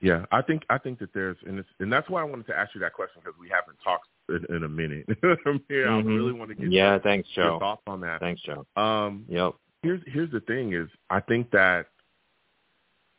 [0.01, 2.57] Yeah, I think I think that there's and it's, and that's why I wanted to
[2.57, 5.05] ask you that question because we haven't talked in, in a minute.
[5.69, 6.05] yeah, I Mhm.
[6.07, 8.19] really want to get Yeah, your, thanks, your thoughts on that.
[8.21, 8.65] Thanks, Joe.
[8.81, 9.55] Um, Yep.
[9.83, 11.87] here's here's the thing is I think that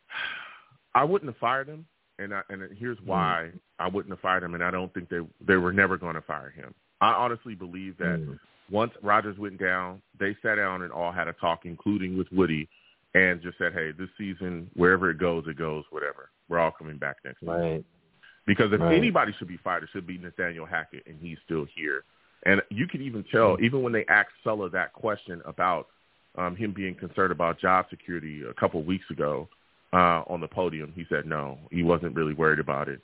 [0.95, 1.87] I wouldn't have fired him,
[2.19, 5.21] and I, and here's why I wouldn't have fired him, and I don't think they
[5.47, 6.75] they were never going to fire him.
[7.01, 8.39] I honestly believe that Mm.
[8.71, 12.69] once Rodgers went down, they sat down and all had a talk, including with Woody,
[13.15, 15.85] and just said, "Hey, this season, wherever it goes, it goes.
[15.91, 16.31] Whatever.
[16.49, 17.85] We're all coming back next season." Right.
[18.47, 18.97] Because if Right.
[18.97, 22.05] anybody should be fired, it should be Nathaniel Hackett, and he's still here.
[22.45, 23.61] And you can even tell, Mm.
[23.63, 25.89] even when they asked Saleh that question about
[26.37, 29.49] um, him being concerned about job security a couple of weeks ago
[29.93, 33.01] uh, on the podium, he said no, he wasn't really worried about it.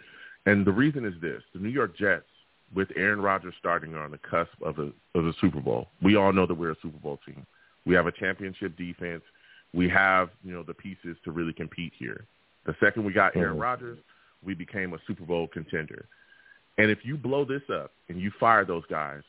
[0.47, 2.29] And the reason is this: the New York Jets,
[2.73, 6.15] with Aaron Rodgers starting are on the cusp of a of the Super Bowl, we
[6.17, 7.45] all know that we're a Super Bowl team.
[7.85, 9.23] We have a championship defense.
[9.75, 12.25] We have you know the pieces to really compete here.
[12.65, 13.63] The second we got Aaron Mhm.
[13.63, 13.99] Rodgers,
[14.43, 16.07] we became a Super Bowl contender.
[16.79, 19.23] And if you blow this up and you fire those guys,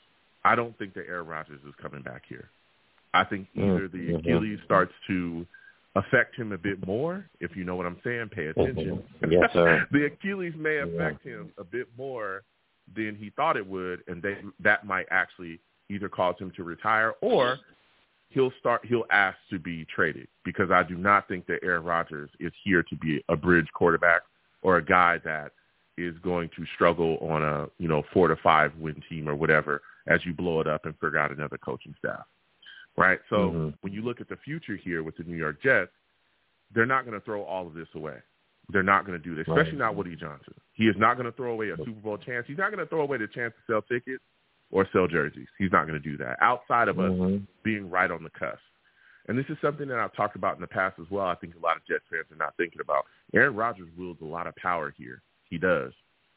[0.43, 2.49] I don't think that Aaron Rodgers is coming back here.
[3.13, 4.15] I think either the.
[4.15, 5.45] Achilles starts to
[5.95, 9.03] affect him a bit more, if you know what I'm saying, pay attention.
[9.21, 9.31] Mhm.
[9.31, 9.87] Yes, sir.
[9.91, 10.83] the Achilles may Yeah.
[10.83, 12.43] affect him a bit more
[12.95, 17.13] than he thought it would, and they, that might actually either cause him to retire
[17.21, 17.57] or
[18.29, 22.29] he'll start he'll ask to be traded because I do not think that Aaron Rodgers
[22.39, 24.21] is here to be a bridge quarterback
[24.61, 25.51] or a guy that
[25.97, 29.81] is going to struggle on a you know four to five win team or whatever
[30.07, 32.23] as you blow it up and figure out another coaching staff,
[32.97, 33.19] right?
[33.29, 33.73] So Mhm.
[33.81, 35.91] when you look at the future here with the New York Jets,
[36.71, 38.21] they're not going to throw all of this away.
[38.69, 39.79] They're not going to do this, especially Right.
[39.79, 40.53] not Woody Johnson.
[40.73, 42.45] He is not going to throw away a Super Bowl chance.
[42.47, 44.23] He's not going to throw away the chance to sell tickets
[44.71, 45.47] or sell jerseys.
[45.57, 47.47] He's not going to do that outside of us Mhm.
[47.63, 48.59] being right on the cusp.
[49.27, 51.25] And this is something that I've talked about in the past as well.
[51.25, 53.05] I think a lot of Jets fans are not thinking about.
[53.33, 55.21] Aaron Rodgers wields a lot of power here.
[55.49, 55.93] He does.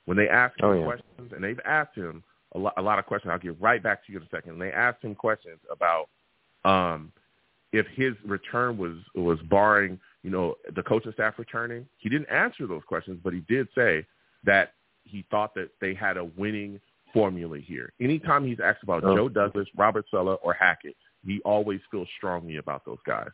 [0.07, 0.85] When they ask him Oh, yeah.
[0.85, 3.31] questions, and they've asked him a lot, a lot of questions.
[3.31, 4.53] I'll get right back to you in a second.
[4.53, 6.09] And they asked him questions about
[6.65, 7.13] um,
[7.73, 11.89] if his return was was barring, you know, the coaching staff returning.
[11.99, 14.05] He didn't answer those questions, but he did say
[14.45, 16.81] that he thought that they had a winning
[17.13, 17.93] formula here.
[18.01, 19.15] Anytime he's asked about Oh.
[19.17, 23.31] Joe Douglas, Robert Saleh, or Hackett, he always feels strongly about those guys.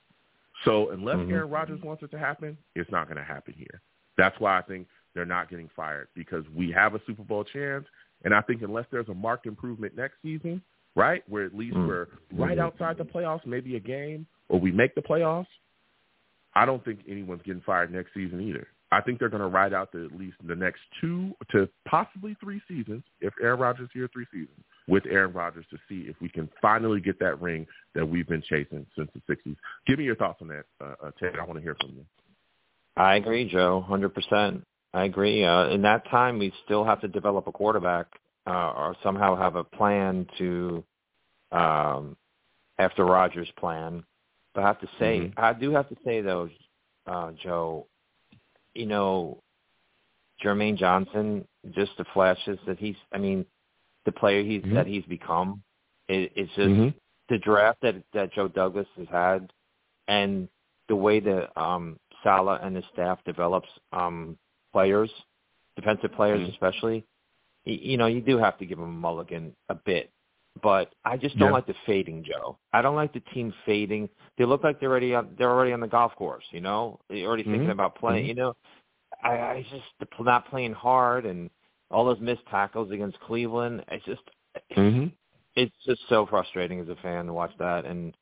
[0.64, 1.30] So unless Mhm.
[1.32, 3.80] Aaron Rodgers wants it to happen, it's not going to happen here.
[4.16, 7.86] That's why I think they're not getting fired because we have a Super Bowl chance,
[8.24, 10.62] and I think unless there's a marked improvement next season,
[10.94, 11.22] right?
[11.28, 11.86] Where at least Mm.
[11.86, 15.48] we're right outside the playoffs, maybe a game, or we make the playoffs.
[16.54, 18.66] I don't think anyone's getting fired next season either.
[18.92, 22.36] I think they're going to ride out the, at least the next two to possibly
[22.40, 26.28] three seasons, if Aaron Rodgers here three seasons, with Aaron Rodgers to see if we
[26.28, 29.56] can finally get that ring that we've been chasing since the 60s.
[29.86, 31.32] Give me your thoughts on that, uh, uh, Ted.
[31.40, 32.04] I want to hear from you.
[32.96, 34.64] I agree, Joe, hundred percent.
[34.94, 35.44] I agree.
[35.44, 38.06] Uh, in that time, we still have to develop a quarterback,
[38.46, 40.84] uh, or somehow have a plan to,
[41.52, 42.16] um,
[42.78, 44.04] after Rodgers' plan.
[44.54, 45.34] But I have to say, Mhm.
[45.36, 46.48] I do have to say though,
[47.06, 47.86] uh, Joe,
[48.76, 49.42] you know,
[50.42, 53.46] Jermaine Johnson, just the flashes that he's, I mean,
[54.04, 54.74] the player he's Mhm.
[54.74, 55.62] that he's become,
[56.08, 56.94] it, it's just Mhm.
[57.28, 59.52] the draft that that Joe Douglas has had,
[60.08, 60.48] and
[60.88, 64.38] the way that um, Saleh and his staff develops um,
[64.72, 65.10] players,
[65.76, 66.52] defensive players Mhm.
[66.52, 67.04] especially.
[67.64, 70.12] y- You know, you do have to give them a mulligan a bit,
[70.62, 71.54] but I just don't Yeah.
[71.54, 72.58] like the fading, Joe.
[72.72, 74.08] I don't like the team fading.
[74.38, 76.44] They look like they're already on, they're already on the golf course.
[76.50, 77.72] You know, they're already thinking Mhm.
[77.72, 78.24] about playing.
[78.24, 78.28] Mhm.
[78.28, 78.56] You know,
[79.22, 79.84] I, I just
[80.20, 81.50] not playing hard and
[81.90, 83.84] all those missed tackles against Cleveland.
[83.88, 84.22] It's just
[84.76, 85.12] Mhm.
[85.54, 88.14] it's just so frustrating as a fan to watch that and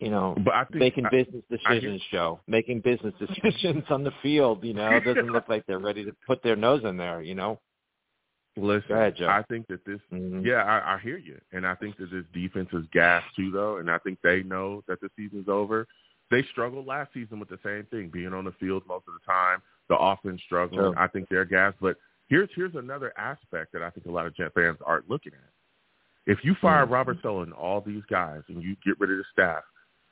[0.00, 4.02] you know But I think making I- business I decisions joe making business decisions on
[4.04, 6.96] the field you know it doesn't look like they're ready to put their nose in
[6.96, 7.60] there you know
[8.56, 10.44] Listen, ahead, I think that this Mhm.
[10.44, 13.78] Yeah, I, I hear you, and I think that this defense is gassed too, though,
[13.78, 15.86] and I think they know that the season's over.
[16.30, 19.24] They struggled last season with the same thing, being on the field most of the
[19.26, 19.62] time.
[19.88, 20.80] The offense struggling.
[20.80, 20.98] Sure.
[20.98, 21.96] I think they're gassed, but
[22.28, 25.50] here's here's another aspect that I think a lot of Jet fans aren't looking at.
[26.26, 26.90] If you fire Mhm.
[26.90, 29.64] Robert Saleh and all these guys, and you get rid of the staff,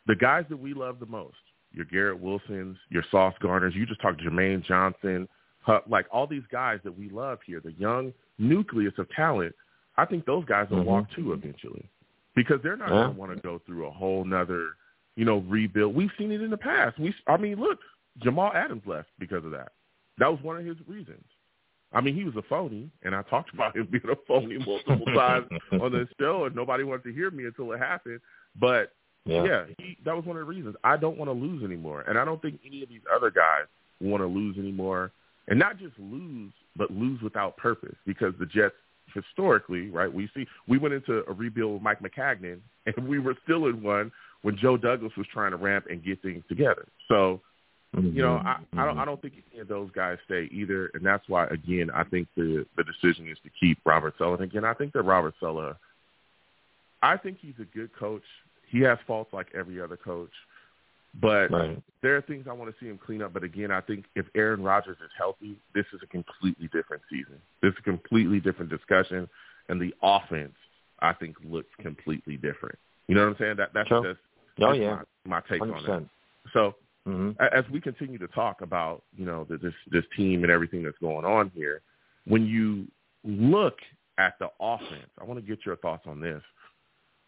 [0.07, 1.38] the guys that we love the most,
[1.72, 5.29] your Garrett Wilsons, your Sauce Gardners, you just talked Jermaine Johnson,
[5.62, 9.55] Huck, like all these guys that we love here, the young nucleus of talent,
[9.96, 10.87] I think those guys will Mhm.
[10.87, 11.88] walk too eventually
[12.35, 13.03] because they're not Yeah.
[13.03, 14.76] going to want to go through a whole nother,
[15.16, 15.94] you know, rebuild.
[15.94, 16.98] We've seen it in the past.
[16.98, 17.81] We, I mean, look,
[18.18, 19.72] Jamal Adams left because of that.
[20.18, 21.24] That was one of his reasons.
[21.92, 25.07] I mean, he was a phony, and I talked about him being a phony multiple
[25.14, 25.48] times
[25.81, 28.20] on this show, and nobody wanted to hear me until it happened.
[28.57, 28.92] But
[29.26, 30.76] yeah, yeah, he, that was one of the reasons.
[30.83, 33.66] I don't want to lose anymore, and I don't think any of these other guys
[34.00, 35.12] want to lose anymore,
[35.48, 37.96] and not just lose, but lose without purpose.
[38.07, 38.74] Because the Jets,
[39.14, 43.37] historically, right, we see we went into a rebuild with Mike Maccagnan, and we were
[43.44, 46.87] still in one when Joe Douglas was trying to ramp and get things together.
[47.09, 47.40] So
[47.94, 48.79] you know, I, mm-hmm.
[48.79, 51.90] I don't I don't think any of those guys stay either, and that's why again
[51.92, 54.40] I think the the decision is to keep Robert Saleh.
[54.40, 55.74] And again, I think that Robert Saleh,
[57.03, 58.22] I think he's a good coach.
[58.68, 60.31] He has faults like every other coach,
[61.14, 63.33] but right there are things I want to see him clean up.
[63.33, 67.40] But again, I think if Aaron Rodgers is healthy, this is a completely different season.
[67.62, 69.29] This is a completely different discussion,
[69.68, 70.55] and the offense
[71.01, 72.79] I think looks completely different.
[73.09, 73.57] You know what I'm saying?
[73.57, 74.03] That that's Sure.
[74.03, 74.20] just
[74.61, 76.09] oh that's yeah my, my take hundred on it.
[76.53, 80.53] So hmm as we continue to talk about you know the, this this team and
[80.53, 81.83] everything that's going on here,
[82.27, 82.87] when you
[83.25, 83.79] look
[84.18, 86.42] at the offense, I want to get your thoughts on this.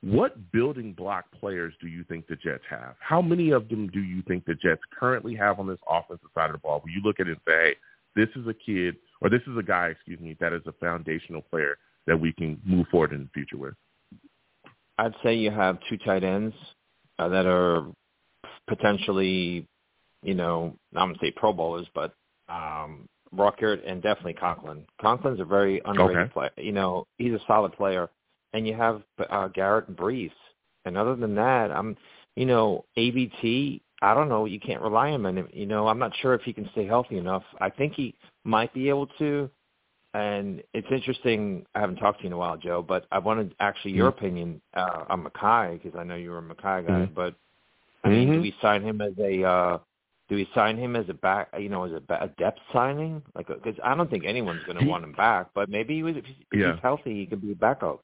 [0.03, 2.97] What building block players do you think the Jets have?
[3.01, 6.47] How many of them do you think the Jets currently have on this offensive side
[6.51, 6.81] of the ball?
[6.81, 7.75] Where you look at it and say, hey,
[8.17, 11.43] this is a kid or this is a guy, excuse me, that is a foundational
[11.43, 11.77] player
[12.09, 13.75] that we can move forward in the future with.
[14.99, 16.55] i'd say you have two tight ends
[17.21, 17.87] uh, that are
[18.69, 19.67] potentially
[20.23, 22.15] you know i'm going to say pro bowlers but
[22.49, 24.85] um Ruckert and definitely Conklin.
[25.01, 26.33] Conklin's a very underrated Okay.
[26.35, 26.51] player.
[26.59, 28.11] You know, he's a solid player.
[28.53, 30.31] And you have uh, Garrett and Breece.
[30.85, 31.97] And other than that, I'm,
[32.37, 33.81] you know, AVT.
[34.03, 34.47] I don't know.
[34.47, 35.49] You can't rely on him.
[35.53, 37.45] You know, I'm not sure if he can stay healthy enough.
[37.61, 39.49] I think he might be able to.
[40.15, 41.65] And it's interesting.
[41.75, 44.61] I haven't talked to you in a while, Joe, but I wanted actually your opinion
[44.75, 47.07] uh, on Mekhi because I know you're a Mekhi guy.
[47.07, 47.15] Mhm.
[47.15, 47.35] But
[48.05, 48.35] I mean, Mhm.
[48.35, 49.45] do we sign him as a?
[49.45, 49.79] uh
[50.29, 51.49] do we sign him as a back?
[51.59, 53.23] You know, as a, a depth signing?
[53.35, 55.49] Like, because I don't think anyone's going to want him back.
[55.55, 56.73] But maybe he was, if, he's, if Yeah.
[56.73, 58.01] he's healthy, he could be a backup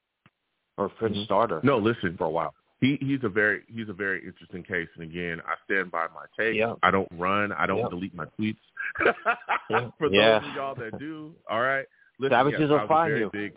[0.78, 1.24] or Mhm.
[1.24, 2.54] starter No, listen, for a while.
[2.80, 4.88] he he's a very he's a very interesting case.
[4.94, 6.56] And again, I stand by my take.
[6.56, 6.74] Yeah.
[6.82, 7.52] I don't run.
[7.52, 7.88] I don't Yeah.
[7.90, 8.56] delete my tweets.
[9.04, 9.12] Yeah.
[9.98, 10.36] For those Yeah.
[10.48, 11.84] of y'all that do, all right.
[12.18, 13.30] Listen, Savages yes, will a find you.
[13.32, 13.52] Big,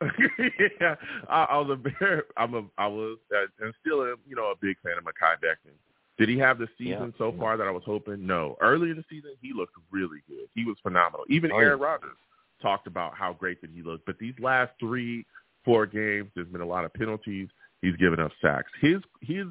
[0.80, 0.94] yeah,
[1.28, 4.50] I, I was a very, I'm a, I was, uh, and still am, you know,
[4.50, 5.72] a big fan of Mekhi Becton.
[6.18, 7.18] Did he have the season Yeah.
[7.18, 8.26] so far that I was hoping?
[8.26, 8.56] No.
[8.60, 10.48] Early in the season, he looked really good.
[10.54, 11.24] He was phenomenal.
[11.28, 11.84] Even Oh, Aaron yeah.
[11.86, 12.16] Rodgers
[12.60, 14.04] talked about how great that he looked.
[14.06, 15.24] But these last three,
[15.68, 17.48] four games, there's been a lot of penalties.
[17.82, 18.70] He's given up sacks.
[18.80, 19.46] His his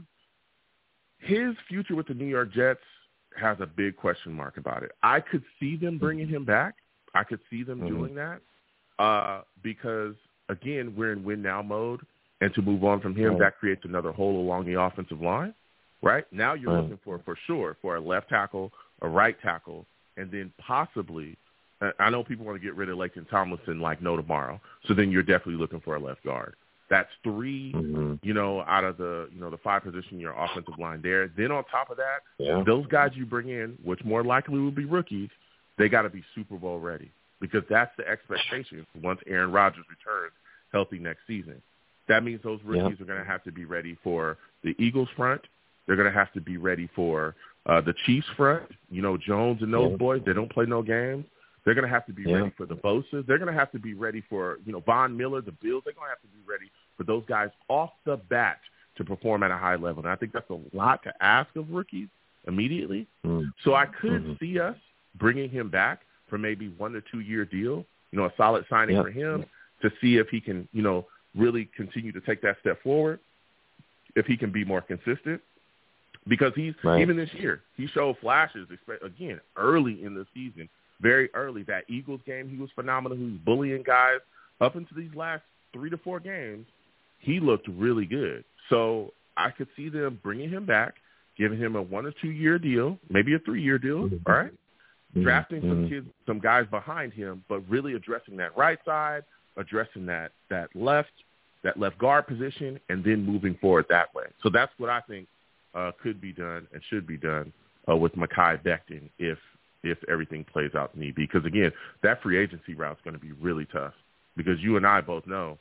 [1.19, 2.79] his future with the New York Jets
[3.39, 4.91] has a big question mark about it.
[5.03, 6.75] I could see them bringing him back.
[7.13, 7.87] I could see them Mhm.
[7.87, 8.41] doing that
[8.99, 10.15] uh, because
[10.49, 12.01] again, we're in win now mode,
[12.41, 13.39] and to move on from him, Right.
[13.39, 15.53] that creates another hole along the offensive line,
[16.01, 16.25] right?
[16.31, 16.81] Now you're Right.
[16.83, 21.37] looking for, for sure, for a left tackle, a right tackle, and then possibly,
[21.99, 25.11] I know people want to get rid of Laken Tomlinson like no tomorrow, so then
[25.11, 26.55] you're definitely looking for a left guard.
[26.89, 30.77] That's 3 hmm you know, out of the, you know, the five position your offensive
[30.79, 31.27] line there.
[31.37, 32.63] Then on top of that, Yeah.
[32.65, 35.29] those guys you bring in, which more likely will be rookies,
[35.77, 40.33] they got to be Super Bowl ready because that's the expectation once Aaron Rodgers returns
[40.73, 41.61] healthy next season.
[42.07, 45.41] That means those rookies are going to have to be ready for the Eagles front.
[45.85, 47.35] They're going to have to be ready for
[47.67, 48.63] uh, the Chiefs front.
[48.89, 49.97] You know, Jones and those Yeah.
[49.97, 51.25] boys, they don't play no games.
[51.67, 52.35] They're going to have to be Yeah.
[52.37, 53.25] ready for the Bosa's.
[53.25, 55.83] They're going to have to be ready for, you know, Von Miller, the Bills.
[55.83, 58.61] They're going to have to be ready for those guys off the bat
[58.95, 60.01] to perform at a high level.
[60.01, 62.07] And I think that's a lot to ask of rookies
[62.47, 63.05] immediately.
[63.25, 63.51] Mm.
[63.65, 64.39] So I could Mhm.
[64.39, 64.77] see us
[65.15, 68.95] bringing him back for maybe one to two year deal, you know, a solid signing
[68.95, 69.01] Yeah.
[69.01, 69.45] for him
[69.81, 73.19] to see if he can, you know, really continue to take that step forward,
[74.15, 75.41] if he can be more consistent.
[76.29, 77.01] Because he's Right.
[77.01, 78.69] even this year, he showed flashes
[79.01, 80.69] again early in the season,
[81.01, 81.63] very early.
[81.63, 83.17] That Eagles game, he was phenomenal.
[83.17, 84.19] He was bullying guys
[84.61, 86.65] up into these last three to four games.
[87.19, 88.43] He looked really good.
[88.69, 90.95] So I could see them bringing him back,
[91.37, 94.09] giving him a one or two year deal, maybe a three year deal.
[94.09, 94.21] Mhm.
[94.25, 94.53] All right
[95.23, 95.89] drafting some Mhm.
[95.89, 99.23] kids, some guys behind him, but really addressing that right side,
[99.55, 101.11] addressing that that left,
[101.63, 104.27] that left guard position, and then moving forward that way.
[104.41, 105.27] So that's what I think
[105.73, 107.51] uh, could be done and should be done
[107.89, 109.39] uh, with Mekhi Becton if
[109.83, 111.23] if everything plays out need be.
[111.25, 111.71] Because again,
[112.03, 113.93] that free agency route is going to be really tough.
[114.35, 115.57] Because you and I both know,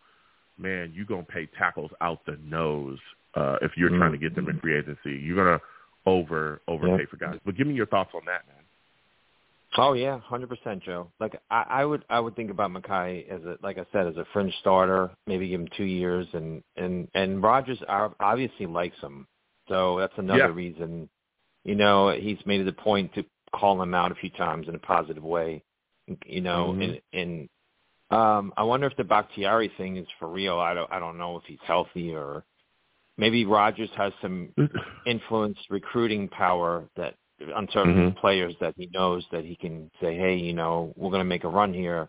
[0.59, 2.99] man, you're gonna pay tackles out the nose
[3.35, 5.13] uh, if you're trying to get them in free agency.
[5.23, 5.61] You're gonna
[6.07, 7.07] over overpay Yeah.
[7.11, 7.39] for guys.
[7.45, 8.63] But give me your thoughts on that, man.
[9.79, 11.11] Oh yeah, hundred percent, Joe.
[11.21, 14.17] Like I, I would, I would think about Mekhi as a, like I said, as
[14.17, 15.11] a fringe starter.
[15.27, 19.27] Maybe give him two years, and and and Rodgers obviously likes him,
[19.69, 20.55] so that's another Yeah.
[20.55, 21.09] reason.
[21.65, 23.25] You know, he's made it a point to
[23.59, 25.63] call him out a few times in a positive way.
[26.27, 26.83] You know, Mhm.
[26.85, 27.49] and and
[28.11, 30.59] um, I wonder if the Bakhtiari thing is for real.
[30.61, 32.45] I don't, I don't know if he's healthy or
[33.17, 34.53] maybe Rodgers has some
[35.07, 37.15] influence recruiting power that
[37.55, 38.17] on certain Mhm.
[38.17, 41.45] players that he knows that he can say, hey, you know, we're going to make
[41.45, 42.09] a run here.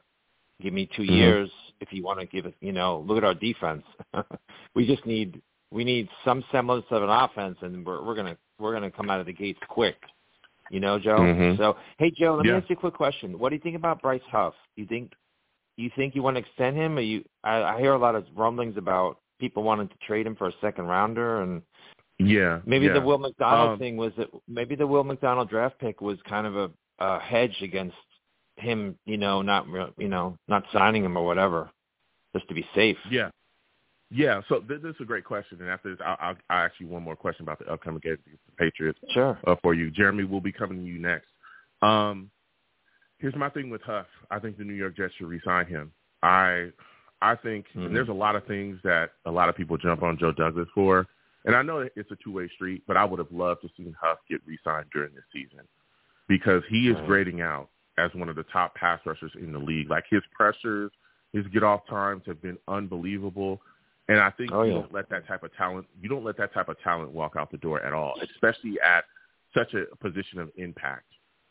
[0.61, 1.09] Give me 2 Mhm.
[1.17, 2.55] years if you want to give it.
[2.61, 3.83] You know, look at our defense.
[4.75, 8.73] we just need we need some semblance of an offense, and we're we're gonna we're
[8.73, 9.97] gonna come out of the gates quick.
[10.69, 11.17] You know, Joe.
[11.19, 11.57] Mhm.
[11.57, 12.53] So, hey, Joe, let Yeah.
[12.53, 13.37] me ask you a quick question.
[13.39, 14.53] What do you think about Bryce Huff?
[14.75, 15.13] Do you think
[15.77, 16.97] you think you want to extend him?
[16.97, 17.23] Or you?
[17.43, 20.53] I, I hear a lot of rumblings about people wanting to trade him for a
[20.59, 21.61] second rounder, and
[22.17, 22.61] Yeah.
[22.65, 22.93] maybe yeah.
[22.93, 26.47] the Will McDonald Um, thing was that maybe the Will McDonald draft pick was kind
[26.47, 27.95] of a, a hedge against
[28.55, 31.69] him, you know, not you know not signing him or whatever,
[32.35, 32.97] just to be safe.
[33.11, 33.29] Yeah.
[34.09, 34.41] Yeah.
[34.47, 35.57] So th- this is a great question.
[35.61, 38.13] And after this, I'll, I'll, I'll ask you one more question about the upcoming game
[38.25, 39.37] against the Patriots Sure.
[39.45, 39.91] uh, for you.
[39.91, 41.27] Jeremy, we'll be coming to you next.
[41.81, 42.29] Um,
[43.19, 44.05] here's my thing with Huff.
[44.31, 45.91] I think the New York Jets should re-sign him.
[46.23, 46.71] I
[47.21, 47.87] I think Mhm.
[47.87, 50.69] and there's a lot of things that a lot of people jump on Joe Douglas
[50.73, 51.07] for.
[51.45, 54.19] And I know it's a two-way street, but I would have loved to see Huff
[54.29, 55.61] get re-signed during this season
[56.27, 57.07] because he is Right.
[57.07, 59.89] grading out as one of the top pass rushers in the league.
[59.89, 60.91] Like his pressures,
[61.33, 63.61] his get-off times have been unbelievable.
[64.09, 64.79] And I think Oh, you yeah.
[64.81, 67.51] don't let that type of talent you don't let that type of talent walk out
[67.51, 69.05] the door at all, especially at
[69.53, 71.05] such a position of impact.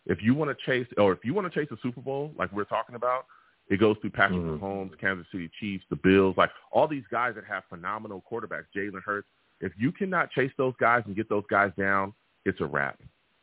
[0.07, 2.53] If you want to chase or if you want to chase a Super Bowl like
[2.53, 3.27] we're talking about,
[3.69, 4.61] it goes through Patrick Mhm.
[4.61, 9.03] Mahomes, Kansas City Chiefs, the Bills, like all these guys that have phenomenal quarterbacks, Jalen
[9.03, 9.29] Hurts.
[9.61, 12.15] If you cannot chase those guys and get those guys down,
[12.45, 13.01] it's a wrap.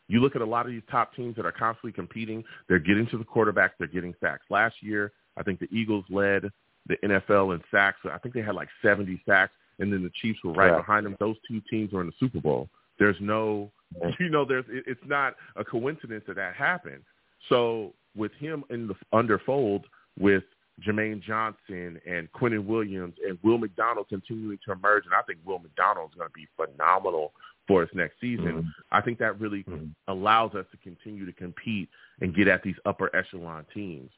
[0.08, 3.06] You look at a lot of these top teams that are constantly competing, they're getting
[3.08, 4.46] to the quarterback, they're getting sacks.
[4.50, 6.50] Last year, I think the Eagles led
[6.88, 8.00] the NFL in sacks.
[8.12, 10.78] I think they had like 70 sacks, and then the Chiefs were right Yeah.
[10.78, 11.16] behind them.
[11.20, 12.70] Those two teams were in the Super Bowl.
[13.00, 13.72] There's no,
[14.20, 17.04] you know, there's it- it's not a coincidence that that happened.
[17.50, 19.86] So with him in the underfold
[20.20, 20.44] with
[20.82, 25.60] Jermaine Johnson and Quinnen Williams and Will McDonald continuing to emerge, and I think Will
[25.60, 27.34] McDonald is going to be phenomenal
[27.68, 28.64] for us next season.
[28.64, 28.68] Mhm.
[28.92, 29.92] I think that really Mhm.
[30.08, 31.90] allows us to continue to compete
[32.22, 34.12] and get at these upper echelon teams.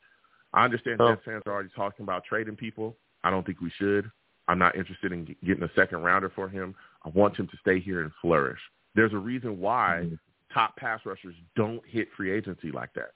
[0.56, 1.10] I understand Oh.
[1.10, 2.97] Jets fans are already talking about trading people.
[3.24, 4.10] I don't think we should.
[4.47, 6.76] I'm not interested in getting a second rounder for him.
[7.03, 8.60] I want him to stay here and flourish.
[8.93, 10.20] There's a reason why Mhm.
[10.51, 13.12] top pass rushers don't hit free agency like that.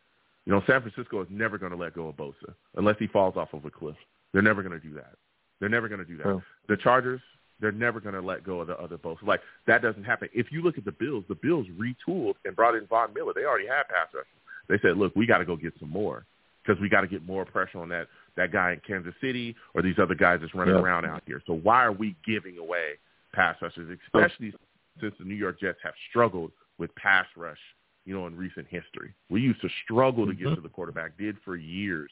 [0.46, 3.38] You know, San Francisco is never going to let go of Bosa unless he falls
[3.38, 3.96] off of a cliff.
[4.34, 5.16] They're never going to do that.
[5.60, 6.24] They're never going to do that.
[6.24, 6.44] True.
[6.68, 7.22] The Chargers,
[7.60, 9.24] they're never going to let go of the other Bosa.
[9.24, 10.30] Like that doesn't happen.
[10.34, 13.34] If you look at the Bills, the Bills retooled and brought in Von Miller.
[13.34, 14.28] They already had pass rushers.
[14.68, 16.26] They said, "Look, we got to go get some more."
[16.64, 18.08] Because we got to get more pressure on that
[18.38, 21.42] that guy in Kansas City or these other guys that's running around out here.
[21.46, 22.94] So why are we giving away
[23.34, 24.54] pass rushers, especially
[25.02, 27.60] since the New York Jets have struggled with pass rush,
[28.06, 29.14] you know, in recent history.
[29.30, 30.56] We used to struggle to get mm-hmm.
[30.56, 32.12] to the quarterback, did for years.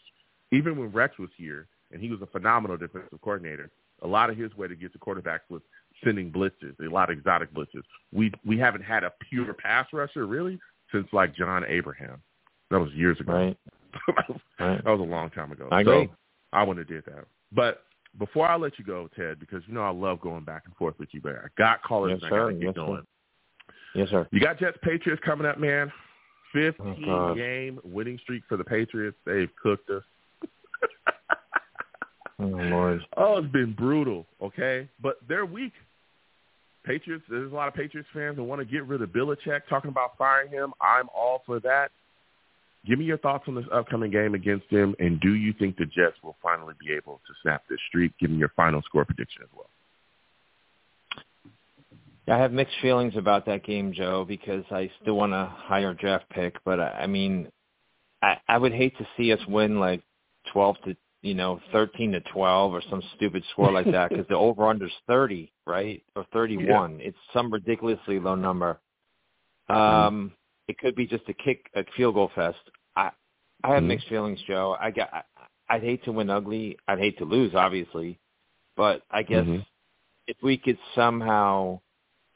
[0.52, 3.70] Even when Rex was here, and he was a phenomenal defensive coordinator,
[4.02, 5.62] a lot of his way to get to quarterbacks was
[6.04, 7.84] sending blitzes, a lot of exotic blitzes.
[8.14, 10.60] We we haven't had a pure pass rusher really
[10.92, 12.22] since like John Abraham.
[12.70, 13.34] That was years ago.
[13.34, 13.58] Right.
[14.60, 15.68] that was a long time ago.
[15.72, 16.06] I agree.
[16.06, 16.16] So
[16.54, 17.26] I wouldn't have did that.
[17.52, 17.84] But
[18.20, 20.96] before I let you go, Ted, because you know I love going back and forth
[21.00, 23.02] with you, but I got callers yes, and I got to get yes, going.
[23.02, 23.06] Sir.
[23.96, 24.28] Yes, sir.
[24.32, 25.92] You got Jets Patriots coming up, man.
[26.54, 29.18] 15 oh, game winning streak for the Patriots.
[29.26, 30.04] They've cooked us.
[32.40, 33.02] oh Lord.
[33.18, 34.26] Oh, it's been brutal.
[34.42, 35.74] Okay, but they're weak.
[36.86, 37.26] Patriots.
[37.30, 40.18] There's a lot of Patriots fans that want to get rid of Belichick, talking about
[40.18, 40.74] firing him.
[40.82, 41.92] I'm all for that.
[42.88, 45.86] Give me your thoughts on this upcoming game against them, and do you think the
[45.86, 48.14] Jets will finally be able to snap this streak?
[48.20, 49.70] Give me your final score prediction as well.
[52.30, 56.30] I have mixed feelings about that game, Joe, because I still want a higher draft
[56.30, 57.50] pick, but I, mean,
[58.22, 60.02] I, I would hate to see us win like
[60.52, 64.36] twelve to you know thirteen to twelve or some stupid score like that because the
[64.38, 67.00] over under's thirty, right, or thirty one.
[67.00, 67.08] Yeah.
[67.08, 68.80] It's some ridiculously low number.
[69.70, 70.34] Um,
[70.68, 72.58] it could be just a kick, a field goal fest.
[72.96, 73.12] I
[73.64, 73.88] I have mm-hmm.
[73.88, 74.76] mixed feelings, Joe.
[74.80, 75.10] I got.
[75.14, 75.22] I,
[75.70, 76.78] I'd hate to win ugly.
[76.88, 78.20] I'd hate to lose, obviously,
[78.78, 79.62] but I guess mm-hmm.
[80.28, 81.82] if we could somehow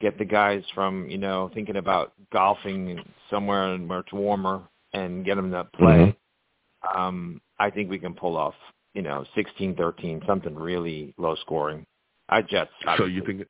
[0.01, 4.63] get the guys from you know thinking about golfing somewhere where it's warmer
[4.93, 5.87] and get them to play.
[5.87, 6.99] Mm-hmm.
[6.99, 8.55] Um, I think we can pull off
[8.93, 11.85] you know sixteen thirteen something really low scoring.
[12.27, 12.71] I Jets.
[12.85, 13.05] Obviously.
[13.05, 13.47] So you think?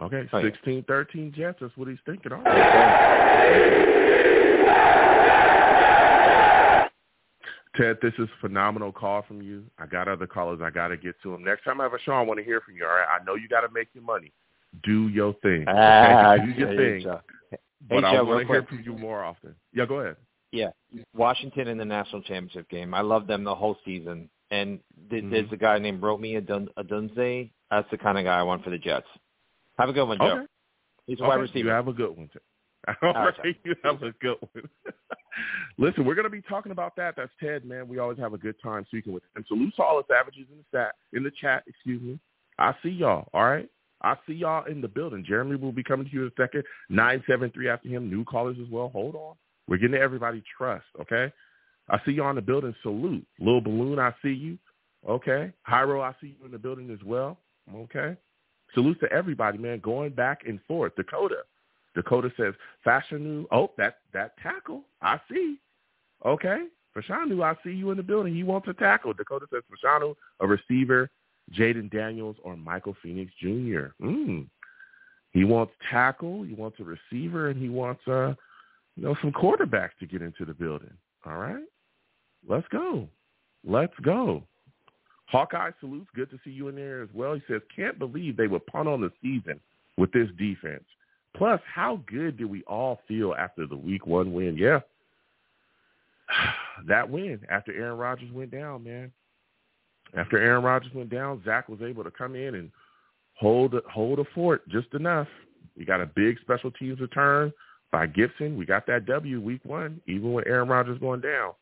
[0.00, 1.58] Okay, oh, sixteen thirteen Jets.
[1.60, 2.32] That's what he's thinking.
[2.32, 3.30] All right.
[7.76, 9.64] Ted, this is a phenomenal call from you.
[9.78, 10.60] I got other callers.
[10.62, 11.44] I got to get to them.
[11.44, 12.84] Next time I have a show, I want to hear from you.
[12.84, 13.06] All right.
[13.08, 14.32] I know you got to make your money
[14.82, 15.62] do your thing.
[15.62, 15.78] Okay?
[15.78, 17.06] Ah, do your thing.
[17.50, 19.54] Hey, but I want to hear from you more often.
[19.72, 20.16] Yeah, go ahead.
[20.52, 20.70] Yeah,
[21.14, 22.92] Washington in the national championship game.
[22.92, 24.28] I love them the whole season.
[24.50, 25.32] And th- mm-hmm.
[25.32, 27.50] there's a guy named Rome Odunze.
[27.70, 29.06] That's the kind of guy I want for the Jets.
[29.80, 30.24] Have a good one, Joe.
[30.24, 30.46] Okay.
[31.06, 31.28] He's a okay.
[31.28, 31.68] wide receiver.
[31.68, 32.30] You have a good one.
[33.02, 34.64] All right, you have a good one.
[35.78, 37.14] Listen, we're going to be talking about that.
[37.16, 37.88] That's Ted, man.
[37.88, 39.44] We always have a good time speaking with him.
[39.48, 40.94] Salute to all the savages in the chat.
[41.12, 42.18] In the chat, excuse me.
[42.58, 43.28] I see y'all.
[43.32, 43.68] All right.
[44.02, 45.24] I see y'all in the building.
[45.26, 46.64] Jeremy will be coming to you in a second.
[46.88, 48.10] 973 after him.
[48.10, 48.88] New callers as well.
[48.90, 49.34] Hold on.
[49.68, 51.32] We're getting everybody trust, okay?
[51.88, 52.74] I see y'all in the building.
[52.82, 53.26] Salute.
[53.38, 54.58] little Balloon, I see you.
[55.08, 55.52] Okay.
[55.68, 57.38] Hyro, I see you in the building as well.
[57.74, 58.16] Okay.
[58.74, 59.80] Salute to everybody, man.
[59.80, 60.94] Going back and forth.
[60.96, 61.42] Dakota.
[61.94, 62.54] Dakota says,
[62.86, 63.46] Fashanu.
[63.50, 64.82] Oh, that that tackle.
[65.02, 65.56] I see.
[66.24, 66.66] Okay.
[66.96, 68.34] Fashanu, I see you in the building.
[68.34, 69.12] He wants a tackle.
[69.12, 71.10] Dakota says, Fashanu, a receiver.
[71.52, 73.92] Jayden Daniels or Michael Penix Jr.
[74.04, 74.46] Mm.
[75.32, 78.34] He wants tackle, he wants a receiver, and he wants uh,
[78.96, 80.92] you know, some quarterbacks to get into the building.
[81.26, 81.64] All right,
[82.48, 83.08] let's go,
[83.64, 84.42] let's go.
[85.30, 86.08] Hawkeye salutes.
[86.14, 87.34] Good to see you in there as well.
[87.34, 89.60] He says, can't believe they would punt on the season
[89.96, 90.84] with this defense.
[91.36, 94.56] Plus, how good did we all feel after the week one win?
[94.56, 94.80] Yeah,
[96.88, 99.12] that win after Aaron Rodgers went down, man.
[100.16, 102.70] After Aaron Rodgers went down, Zach was able to come in and
[103.34, 105.28] hold hold a fort just enough.
[105.76, 107.52] We got a big special teams return
[107.92, 108.56] by Gibson.
[108.56, 111.52] We got that W week one, even with Aaron Rodgers going down.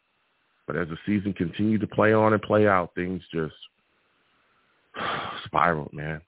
[0.69, 3.55] But as the season continued to play on and play out, things just
[5.47, 6.21] spiraled, man.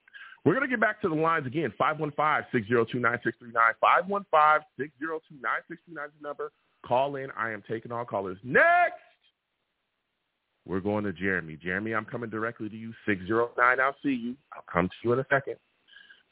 [0.45, 1.72] We're going to get back to the lines again.
[1.78, 3.20] 515-602-9639.
[3.84, 6.51] 515-602-9639 is the number.
[6.86, 7.30] Call in.
[7.36, 8.38] I am taking all callers.
[8.43, 8.95] Next!
[10.66, 11.59] We're going to Jeremy.
[11.62, 12.95] Jeremy, I'm coming directly to you.
[13.07, 14.36] 609, I'll see you.
[14.55, 15.57] I'll come to you in a second.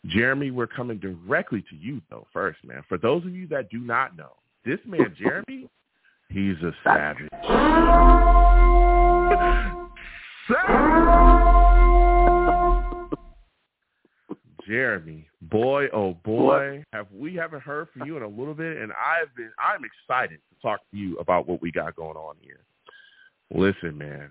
[0.06, 2.82] Jeremy, we're coming directly to you, though, first, man.
[2.88, 4.32] For those of you that do not know,
[4.64, 5.68] this man, Jeremy,
[6.30, 7.28] he's a savage.
[14.66, 18.92] Jeremy, boy, oh boy, have we haven't heard from you in a little bit, and
[18.92, 22.60] I've been, I'm excited to talk to you about what we got going on here.
[23.50, 24.28] Listen, man.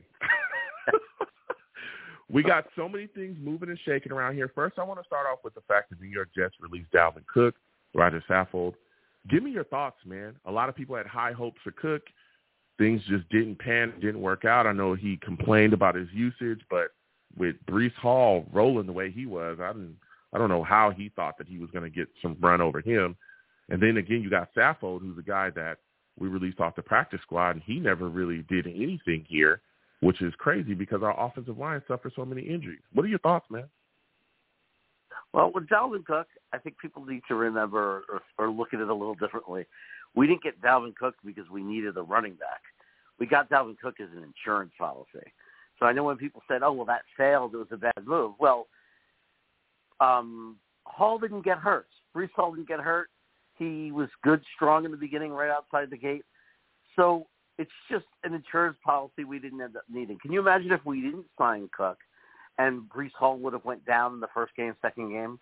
[2.29, 4.51] we got so many things moving and shaking around here.
[4.53, 7.25] First, I want to start off with the fact that New York Jets released Dalvin
[7.25, 7.55] Cook,
[7.95, 8.75] Rodger Saffold.
[9.29, 10.35] Give me your thoughts, man.
[10.45, 12.03] A lot of people had high hopes for Cook.
[12.77, 14.67] Things just didn't pan, didn't work out.
[14.67, 16.89] I know he complained about his usage, but
[17.35, 19.97] with Breece Hall rolling the way he was, I didn't.
[20.33, 22.81] I don't know how he thought that he was going to get some run over
[22.81, 23.15] him.
[23.69, 25.77] And then again, you got Saffold, who's a guy that
[26.19, 29.61] we released off the practice squad, and he never really did anything here,
[30.01, 32.81] which is crazy because our offensive line suffered so many injuries.
[32.93, 33.65] What are your thoughts, man?
[35.33, 38.89] Well, with Dalvin Cook, I think people need to remember or, or look at it
[38.89, 39.65] a little differently.
[40.15, 42.61] We didn't get Dalvin Cook because we needed a running back.
[43.19, 45.31] We got Dalvin Cook as an insurance policy.
[45.79, 47.53] So I know when people said, "Oh, well, that failed.
[47.53, 48.67] It was a bad move." Well,
[49.99, 51.87] um, Hall didn't get hurt.
[52.15, 53.09] Breece Hall didn't get hurt.
[53.57, 56.25] He was good, strong in the beginning, right outside the gate.
[56.95, 60.17] So it's just an insurance policy we didn't end up needing.
[60.19, 61.97] Can you imagine if we didn't sign Cook
[62.57, 65.39] and Breece Hall would have went down in the first game, second game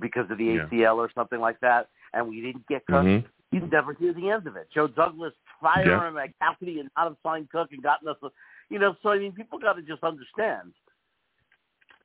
[0.00, 0.92] because of the ACL yeah.
[0.92, 3.04] or something like that, and we didn't get Cook?
[3.04, 3.26] Mm-hmm.
[3.52, 4.68] You'd never hear the end of it.
[4.74, 6.08] Joe Douglas fired yeah.
[6.08, 8.28] him how could he not have signed Cook and gotten us, a,
[8.68, 8.94] you know?
[9.02, 10.72] So I mean, people got to just understand.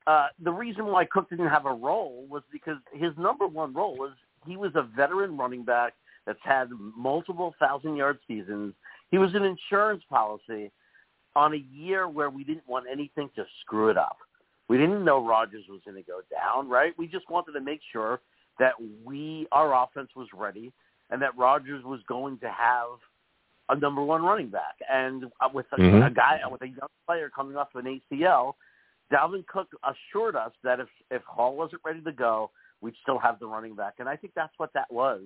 [0.08, 3.96] Uh, the reason why Cook didn't have a role was because his number one role
[3.98, 4.12] was
[4.48, 5.94] he was a veteran running back
[6.26, 8.74] that's had multiple thousand yard seasons.
[9.12, 10.72] He was an insurance policy
[11.36, 14.18] on a year where we didn't want anything to screw it up.
[14.72, 16.94] We didn't know Rodgers was going to go down, right?
[16.98, 18.22] We just wanted to make sure
[18.58, 18.72] that
[19.04, 20.72] we our offense was ready
[21.10, 22.88] and that Rodgers was going to have
[23.68, 24.76] a number one running back.
[24.90, 26.04] And uh, with a, mm-hmm.
[26.04, 28.54] a guy with a young player coming off an ACL,
[29.12, 32.50] Dalvin Cook assured us that if if Hall wasn't ready to go,
[32.80, 33.96] we'd still have the running back.
[34.00, 35.24] And I think that's what that was.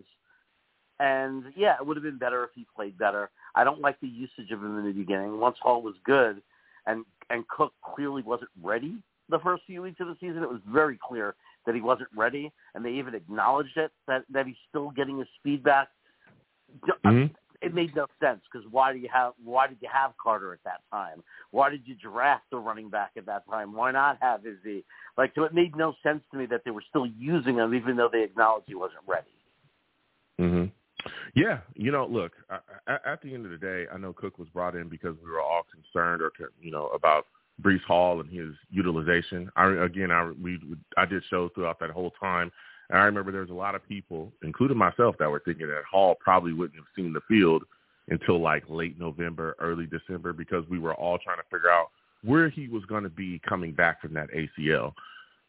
[1.00, 3.30] And yeah, it would have been better if he played better.
[3.54, 5.40] I don't like the usage of him in the beginning.
[5.40, 6.42] Once Hall was good,
[6.88, 8.98] and and Cook clearly wasn't ready
[9.30, 10.44] the first few weeks of the season.
[10.44, 14.46] It was very clear that he wasn't ready, and they even acknowledged it that that
[14.46, 15.90] he's still getting his speed back.
[17.06, 17.34] Mm-hmm.
[17.62, 20.64] It made no sense because why do you have why did you have Carter at
[20.66, 21.24] that time?
[21.52, 23.74] Why did you draft a running back at that time?
[23.74, 24.84] Why not have Izzy?
[25.18, 27.96] Like so, it made no sense to me that they were still using him even
[27.96, 29.32] though they acknowledged he wasn't ready.
[30.40, 30.72] Mhm.
[31.36, 34.76] Yeah, you know, look, at the end of the day, I know Cook was brought
[34.76, 37.26] in because we were all concerned or you know about
[37.62, 39.50] Breece Hall and his utilization.
[39.56, 40.60] I again, I we
[40.98, 42.52] I did shows throughout that whole time,
[42.90, 45.84] and I remember there was a lot of people, including myself, that were thinking that
[45.90, 47.64] Hall probably wouldn't have seen the field
[48.10, 51.88] until like late November, early December, because we were all trying to figure out
[52.24, 54.94] where he was going to be coming back from that ACL.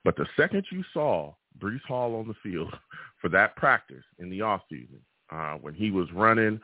[0.04, 2.72] But the second you saw Breece Hall on the field
[3.20, 5.00] for that practice in the off season,
[5.30, 6.60] uh, when he was running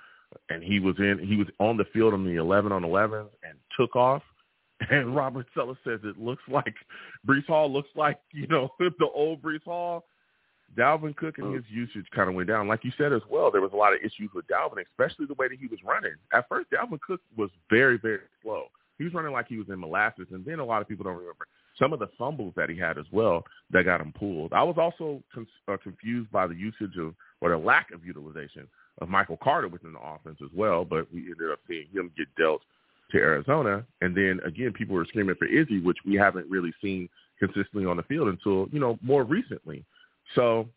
[0.49, 3.59] and he was in, he was on the field on the 11 on 11 and
[3.77, 4.23] took off
[4.91, 6.75] and Robert Saleh says it looks like
[7.27, 10.05] Breece Hall looks like, you know, the old Breece Hall.
[10.77, 12.67] Dalvin Cook and his usage kind of went down.
[12.67, 15.35] Like you said as well, there was a lot of issues with Dalvin, especially the
[15.35, 16.15] way that he was running.
[16.33, 18.65] At first, Dalvin Cook was very, very slow.
[18.97, 21.19] He was running like he was in molasses, and then a lot of people don't
[21.19, 21.47] remember
[21.79, 24.53] some of the fumbles that he had as well that got him pulled.
[24.53, 28.69] I was also con- uh, confused by the usage of, or the lack of utilization
[29.01, 32.29] of Michael Carter within the offense as well, but we ended up seeing him get
[32.37, 32.63] dealt
[33.13, 33.85] to Arizona.
[34.01, 37.09] And then again, people were screaming for Izzy, which we haven't really seen
[37.39, 39.85] consistently on the field until, you know, more recently.
[40.35, 40.69] So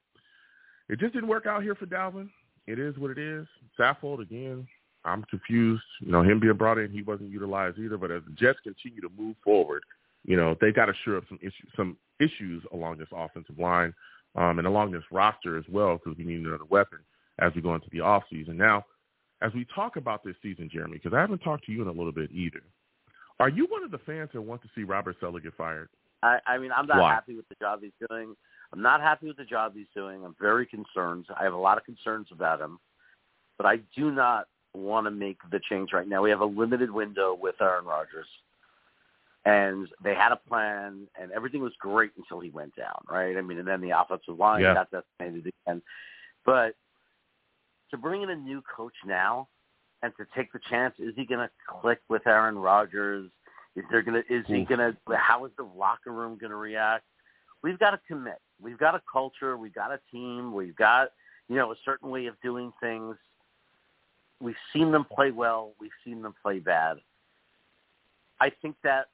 [0.90, 2.30] it just didn't work out here for Dalvin.
[2.68, 3.48] It is what it is.
[3.80, 4.68] Saffold, again,
[5.04, 5.84] I'm confused.
[6.02, 7.98] You know, him being brought in, he wasn't utilized either.
[7.98, 9.84] But as the Jets continue to move forward,
[10.24, 13.94] you know, they got to shore up some issues, some issues along this offensive line
[14.36, 17.00] um, and along this roster as well because we need another weapon
[17.40, 18.56] as we go into the offseason.
[18.56, 18.84] Now,
[19.42, 21.92] as we talk about this season, Jeremy, because I haven't talked to you in a
[21.92, 22.62] little bit either.
[23.40, 25.90] Are you one of the fans that want to see Robert Saleh get fired?
[26.24, 27.14] I, I mean, I'm not Why?
[27.14, 28.36] happy with the job he's doing.
[28.74, 30.24] I'm not happy with the job he's doing.
[30.24, 31.26] I'm very concerned.
[31.38, 32.80] I have a lot of concerns about him,
[33.58, 36.22] but I do not want to make the change right now.
[36.22, 38.28] We have a limited window with Aaron Rodgers,
[39.46, 43.38] and they had a plan, and everything was great until he went down, right?
[43.38, 44.74] I mean, and then the offensive line yeah.
[44.74, 45.82] got decimated again.
[46.46, 46.76] But
[47.96, 49.48] to bring in a new coach now
[50.04, 53.30] and to take the chance, is he going to click with Aaron Rodgers?
[53.76, 56.58] Is there going to, is he going to, how is the locker room going to
[56.58, 57.06] react?
[57.62, 58.40] We've got to commit.
[58.62, 59.58] We've got a culture.
[59.58, 60.54] We've got a team.
[60.54, 61.10] We've got,
[61.50, 63.16] you know, a certain way of doing things.
[64.42, 65.74] We've seen them play well.
[65.80, 66.98] We've seen them play bad.
[68.40, 69.08] I think that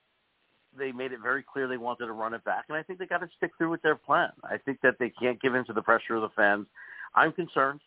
[0.78, 3.06] they made it very clear they wanted to run it back, and I think they
[3.06, 4.32] got to stick through with their plan.
[4.44, 6.66] I think that they can't give in to the pressure of the fans.
[7.14, 7.82] I'm concerned.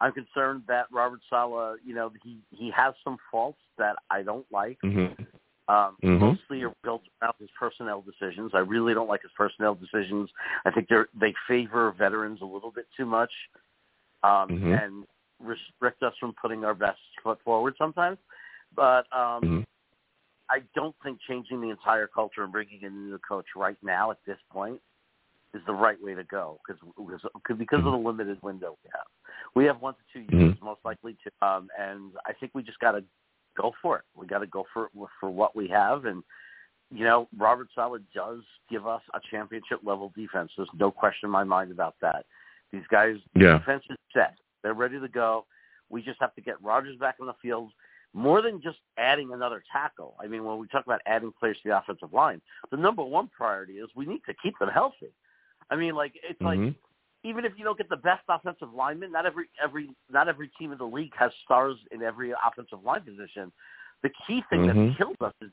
[0.00, 4.46] I'm concerned that Robert Saleh, you know, he he has some faults that I don't
[4.52, 4.78] like.
[4.84, 5.22] Mm-hmm.
[5.68, 6.18] Um, mm-hmm.
[6.18, 8.52] Mostly are built around his personnel decisions.
[8.54, 10.30] I really don't like his personnel decisions.
[10.64, 13.32] I think they they favor veterans a little bit too much,
[14.22, 14.72] um, mm-hmm.
[14.72, 15.04] and
[15.40, 18.18] restrict us from putting our best foot forward sometimes.
[18.74, 19.60] But um, mm-hmm.
[20.48, 24.10] I don't think changing the entire culture and bringing in a new coach right now
[24.10, 24.80] at this point
[25.54, 26.80] is the right way to go because
[27.58, 29.06] because of the limited window we have.
[29.54, 30.64] We have one to two years, mm-hmm.
[30.64, 33.04] most likely to, um, and I think we just got to
[33.56, 34.04] go for it.
[34.14, 34.88] We got to go for
[35.20, 36.22] for what we have, and
[36.90, 38.40] you know, Robert Saleh does
[38.70, 40.50] give us a championship level defense.
[40.56, 42.24] There's no question in my mind about that.
[42.72, 43.58] These guys, yeah.
[43.58, 44.34] defense is set.
[44.62, 45.46] They're ready to go.
[45.90, 47.70] We just have to get Rodgers back on the field
[48.14, 50.14] more than just adding another tackle.
[50.22, 52.40] I mean, when we talk about adding players to the offensive line,
[52.70, 55.12] the number one priority is we need to keep them healthy.
[55.70, 56.64] I mean, like it's mm-hmm.
[56.64, 56.74] like
[57.24, 60.72] even if you don't get the best offensive lineman, not every every not every team
[60.72, 63.52] in the league has stars in every offensive line position.
[64.02, 64.88] The key thing mm-hmm.
[64.88, 65.50] that kills us is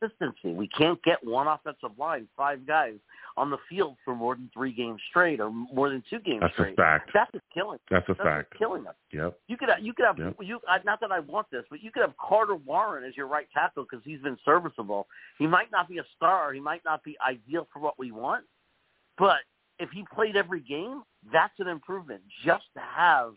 [0.00, 0.52] consistency.
[0.54, 2.94] We can't get one offensive line, five guys
[3.36, 6.54] on the field for more than three games straight or more than two games That's
[6.54, 6.74] straight.
[6.74, 7.10] a fact.
[7.14, 7.78] That's a killing.
[7.90, 8.58] That's a That's fact.
[8.58, 8.94] killing us.
[9.12, 9.38] Yep.
[9.48, 10.36] You could you could have yep.
[10.40, 13.46] you not that I want this, but you could have Carter Warren as your right
[13.52, 15.06] tackle because he's been serviceable.
[15.38, 16.52] He might not be a star.
[16.52, 18.44] He might not be ideal for what we want,
[19.20, 19.40] but
[19.78, 21.02] if he played every game,
[21.32, 22.22] that's an improvement.
[22.44, 23.34] Just to have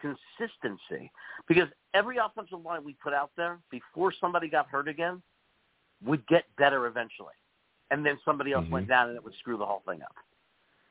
[0.00, 1.12] consistency,
[1.46, 5.22] because every offensive line we put out there before somebody got hurt again
[6.04, 7.34] would get better eventually,
[7.90, 8.72] and then somebody else mm-hmm.
[8.72, 10.14] went down and it would screw the whole thing up.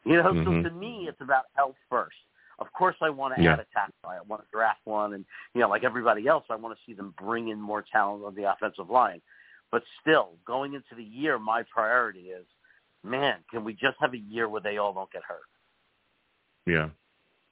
[0.06, 0.64] You know, mm-hmm.
[0.64, 2.16] so to me, it's about health first.
[2.60, 3.54] Of course, I want to yeah.
[3.54, 3.94] add a tackle.
[4.06, 6.96] I want to draft one, and you know, like everybody else, I want to see
[6.96, 9.22] them bring in more talent on the offensive line.
[9.72, 12.46] But still, going into the year, my priority is,
[13.06, 15.40] man, can we just have a year where they all don't get hurt?
[16.66, 16.90] Yeah.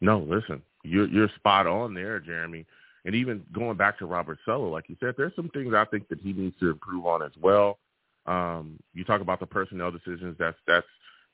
[0.01, 2.65] No, listen, you're you're spot on there, Jeremy.
[3.05, 6.07] And even going back to Robert Saleh, like you said, there's some things I think
[6.09, 7.79] that he needs to improve on as well.
[8.25, 10.35] Um, you talk about the personnel decisions.
[10.39, 10.87] That's that's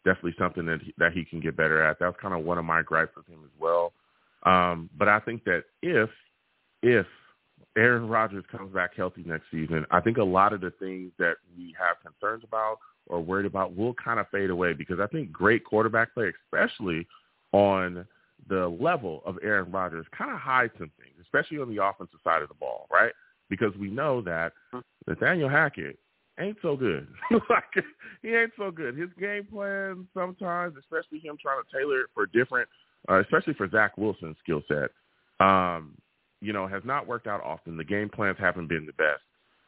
[0.05, 1.97] definitely something that he, that he can get better at.
[1.99, 3.93] That's kind of one of my gripes with him as well.
[4.43, 6.09] Um, but I think that if
[6.81, 7.05] if
[7.77, 11.35] Aaron Rodgers comes back healthy next season, I think a lot of the things that
[11.55, 12.77] we have concerns about
[13.09, 17.07] or worried about will kind of fade away because I think great quarterback play, especially
[17.51, 18.05] on
[18.47, 22.41] the level of Aaron Rodgers, kind of hides some things, especially on the offensive side
[22.41, 23.11] of the ball, right?
[23.49, 24.53] Because we know that
[25.07, 25.97] Nathaniel Hackett
[26.39, 27.07] ain't so good.
[27.49, 27.85] like
[28.21, 28.95] he ain't so good.
[28.95, 32.69] His game plan sometimes, especially him trying to tailor it for different,
[33.09, 34.91] uh, especially for Zach Wilson's skill set,
[35.45, 35.95] um,
[36.41, 37.75] you know, has not worked out often.
[37.77, 39.21] The game plans haven't been the best.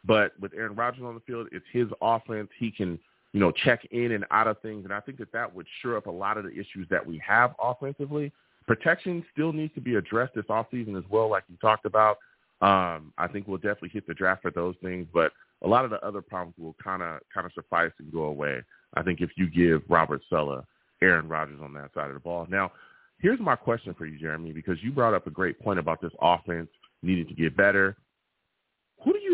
[0.03, 2.49] But with Aaron Rodgers on the field, it's his offense.
[2.57, 2.97] He can,
[3.33, 5.97] you know, check in and out of things, and I think that that would sure
[5.97, 8.31] up a lot of the issues that we have offensively.
[8.67, 12.17] Protection still needs to be addressed this offseason as well, like you talked about.
[12.61, 15.31] Um, I think we'll definitely hit the draft for those things, but
[15.63, 18.61] a lot of the other problems will kind of kind of suffice and go away.
[18.93, 20.63] I think if you give Robert Saleh,
[21.01, 22.45] Aaron Rodgers on that side of the ball.
[22.49, 22.71] Now,
[23.19, 26.11] here's my question for you, Jeremy, because you brought up a great point about this
[26.21, 26.69] offense
[27.01, 27.97] needing to get better.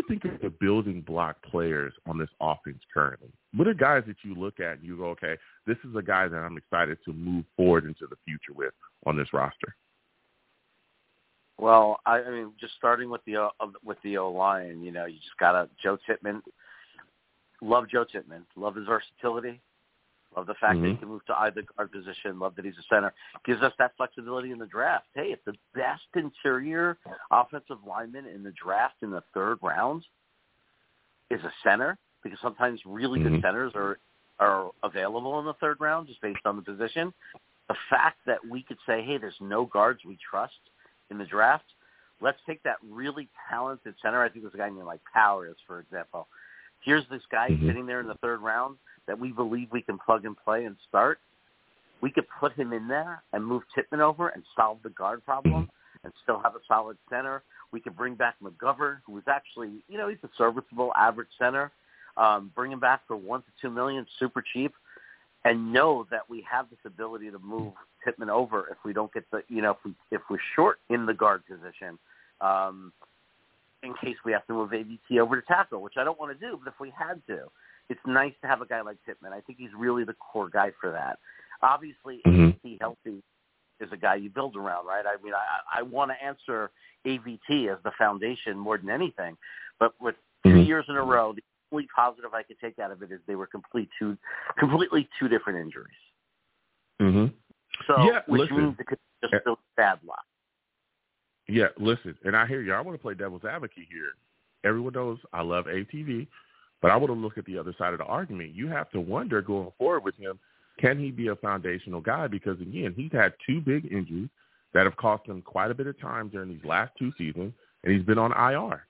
[0.08, 3.28] Think are the building block players on this offense currently?
[3.54, 5.36] What are guys that you look at and you go, okay,
[5.66, 8.72] this is a guy that I'm excited to move forward into the future with
[9.06, 9.76] on this roster?
[11.58, 13.48] Well, I, I mean, just starting with the uh,
[13.84, 16.40] with the O line, you know, you just gotta Joe Tippmann.
[17.60, 18.46] Love Joe Tippmann.
[18.56, 19.60] Love his versatility.
[20.38, 20.84] Love the fact mm-hmm.
[20.84, 22.38] that he can move to either guard position.
[22.38, 23.12] Love that he's a center.
[23.44, 25.06] Gives us that flexibility in the draft.
[25.16, 26.96] Hey, if the best interior
[27.32, 30.04] offensive lineman in the draft in the third round
[31.28, 33.34] is a center, because sometimes really mm-hmm.
[33.34, 33.98] good centers are
[34.38, 37.12] are available in the third round just based on the position.
[37.68, 40.52] The fact that we could say, hey, there's no guards we trust
[41.10, 41.64] in the draft.
[42.20, 44.22] Let's take that really talented center.
[44.22, 46.28] I think there's a guy named like Powers, for example.
[46.84, 47.66] Here's this guy mm-hmm.
[47.66, 48.76] sitting there in the third round
[49.06, 51.18] that we believe we can plug and play and start.
[52.00, 55.68] We could put him in there and move Tippmann over and solve the guard problem
[56.04, 57.42] and still have a solid center.
[57.72, 61.72] We could bring back McGovern, who was actually, you know, he's a serviceable average center.
[62.16, 64.74] Um, bring him back for one to two million, super cheap,
[65.44, 67.72] and know that we have this ability to move
[68.04, 71.06] Tippmann over if we don't get the, you know, if we if we're short in
[71.06, 71.98] the guard position,
[72.40, 72.92] um,
[73.82, 76.46] in case we have to move AVT over to tackle, which I don't want to
[76.46, 77.44] do, but if we had to,
[77.88, 79.32] it's nice to have a guy like Tippmann.
[79.32, 81.18] I think he's really the core guy for that.
[81.62, 82.68] Obviously, mm-hmm.
[82.68, 83.22] AVT healthy
[83.80, 85.04] is a guy you build around, right?
[85.06, 86.70] I mean, I I want to answer
[87.06, 89.36] AVT as the foundation more than anything,
[89.78, 90.66] but with 2 mm-hmm.
[90.66, 93.34] years in a row, the only positive I could take out of it is they
[93.34, 94.16] were complete two,
[94.58, 95.96] completely two different injuries.
[97.00, 97.26] Mm-hmm.
[97.86, 98.56] So, yeah, which listen.
[98.56, 100.24] means it could just Uh, bad luck.
[101.48, 102.74] Yeah, listen, and I hear you.
[102.74, 104.12] I want to play devil's advocate here.
[104.64, 106.26] Everyone knows I love AVT,
[106.82, 108.54] but I want to look at the other side of the argument.
[108.54, 110.38] You have to wonder going forward with him,
[110.78, 112.26] can he be a foundational guy?
[112.26, 114.28] Because again, he's had two big injuries
[114.74, 117.92] that have cost him quite a bit of time during these last two seasons, and
[117.92, 118.86] he's been on IR.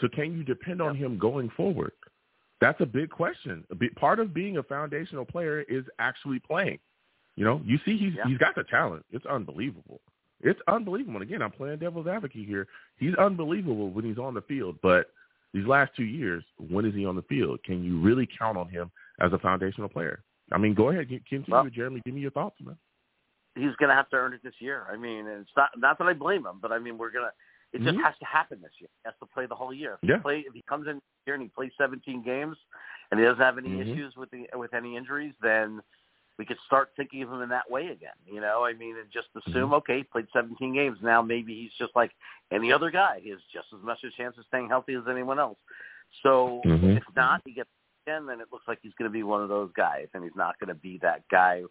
[0.00, 1.92] So can you depend on him going forward?
[2.60, 3.64] That's a big question.
[3.70, 6.78] A big, part of being a foundational player is actually playing.
[7.36, 8.26] You know, you see he's Yeah.
[8.26, 9.04] he's got the talent.
[9.10, 10.00] It's unbelievable.
[10.42, 11.20] It's unbelievable.
[11.20, 12.66] And again, I'm playing devil's advocate here.
[12.96, 15.10] He's unbelievable when he's on the field, but
[15.52, 17.62] these last two years, when is he on the field?
[17.64, 20.22] Can you really count on him as a foundational player?
[20.52, 22.00] I mean, go ahead, continue, Well- Jeremy.
[22.04, 22.76] Give me your thoughts, man.
[23.56, 24.86] He's going to have to earn it this year.
[24.90, 27.32] I mean, it's not not that I blame him, but I mean, we're gonna.
[27.72, 28.02] It just Mhm.
[28.04, 28.88] has to happen this year.
[29.02, 29.98] He has to play the whole year.
[30.02, 30.16] If Yeah.
[30.16, 32.56] he play if he comes in here and he plays 17 games,
[33.10, 33.80] and he doesn't have any Mhm.
[33.80, 35.82] issues with the with any injuries, then
[36.40, 38.16] we could start thinking of him in that way again.
[38.24, 39.74] You know, I mean, and just assume, Mhm.
[39.74, 40.96] okay, he played 17 games.
[41.02, 42.12] Now maybe he's just like
[42.50, 43.20] any other guy.
[43.20, 45.58] He has just as much a chance of staying healthy as anyone else.
[46.22, 46.96] So Mhm.
[46.96, 47.68] if not, he gets
[48.06, 50.34] again, then it looks like he's going to be one of those guys, and he's
[50.34, 51.62] not going to be that guy.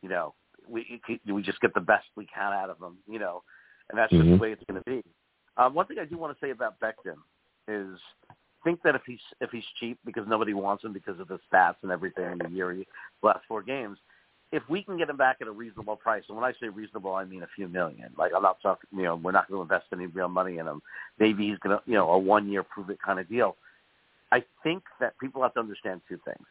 [0.00, 0.34] You know,
[0.66, 2.96] we we just get the best we can out of him.
[3.06, 3.42] You know,
[3.90, 4.30] and that's just Mhm.
[4.30, 5.04] the way it's going to be.
[5.58, 7.22] Um, one thing I do want to say about Becton
[7.68, 8.00] is
[8.64, 11.76] think that if he's if he's cheap because nobody wants him because of the stats
[11.82, 12.86] and everything in the year he
[13.22, 13.98] last four games,
[14.52, 17.14] if we can get him back at a reasonable price, and when I say reasonable,
[17.14, 18.10] I mean a few million.
[18.16, 20.66] Like I'm not talking, you know, we're not going to invest any real money in
[20.66, 20.80] him.
[21.18, 23.56] Maybe he's going to, you know, a one year prove it kind of deal.
[24.30, 26.46] I think that people have to understand two things.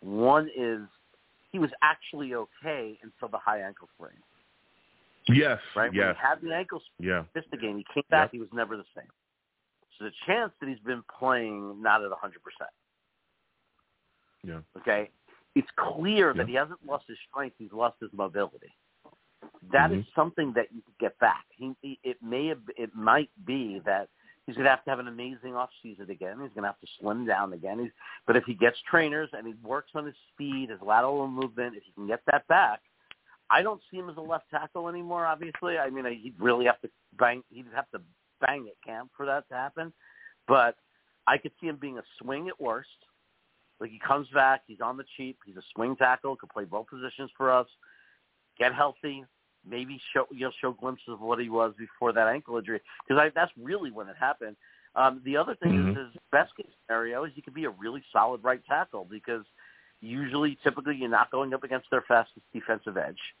[0.00, 0.80] One is
[1.52, 4.12] he was actually okay until the high ankle sprain,
[5.28, 5.58] Yes.
[5.74, 5.90] right?
[5.90, 7.08] When he had the ankle sprain.
[7.08, 7.22] Yeah.
[7.34, 7.78] missed the game.
[7.78, 8.26] He came back.
[8.26, 8.32] Yep.
[8.32, 9.08] He was never the same.
[9.98, 12.32] So the chance that he's been playing not at 100%.
[14.44, 14.60] Yeah.
[14.78, 15.10] Okay?
[15.56, 16.46] It's clear that Yeah.
[16.46, 17.56] he hasn't lost his strength.
[17.58, 18.72] He's lost his mobility.
[19.72, 20.14] That is Mhm.
[20.14, 21.46] something that you could get back.
[21.50, 24.08] He, he, it may have, it might be that
[24.44, 26.38] he's going to have to have an amazing off season again.
[26.40, 27.78] He's going to have to slim down again.
[27.78, 27.90] He's,
[28.26, 31.82] but if he gets trainers and he works on his speed, his lateral movement, if
[31.84, 32.82] he can get that back,
[33.48, 35.24] I don't see him as a left tackle anymore.
[35.24, 37.42] Obviously, I mean, he'd really have to bang.
[37.48, 38.02] He'd have to
[38.40, 39.92] bang at camp for that to happen.
[40.46, 40.76] But
[41.26, 43.05] I could see him being a swing at worst.
[43.80, 45.38] Like he comes back, he's on the cheap.
[45.44, 47.66] He's a swing tackle, could play both positions for us.
[48.58, 49.24] Get healthy,
[49.68, 53.52] maybe show you'll show glimpses of what he was before that ankle injury because that's
[53.60, 54.56] really when it happened.
[54.94, 55.90] Um, the other thing Mhm.
[55.90, 59.44] is his best case scenario is he could be a really solid right tackle because
[60.00, 63.34] usually, typically, you're not going up against their fastest defensive edge,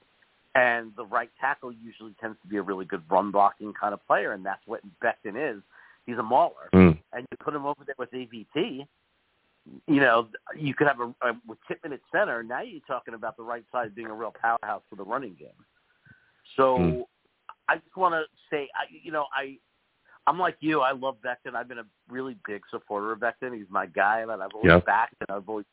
[0.54, 4.06] and the right tackle usually tends to be a really good run blocking kind of
[4.06, 5.62] player, and that's what Becton is.
[6.04, 6.98] He's a mauler, Mm.
[7.12, 8.86] and you put him over there with AVT.
[9.86, 12.42] You know, you could have a, a with Tippmann at center.
[12.42, 15.48] Now you're talking about the right side being a real powerhouse for the running game.
[16.56, 17.04] So Mm.
[17.68, 19.58] I just want to say, I, you know, I
[20.28, 20.80] I'm like you.
[20.80, 21.54] I love Becton.
[21.54, 23.56] I've been a really big supporter of Becton.
[23.56, 24.80] He's my guy that I've always Yeah.
[24.80, 25.66] backed, and I've always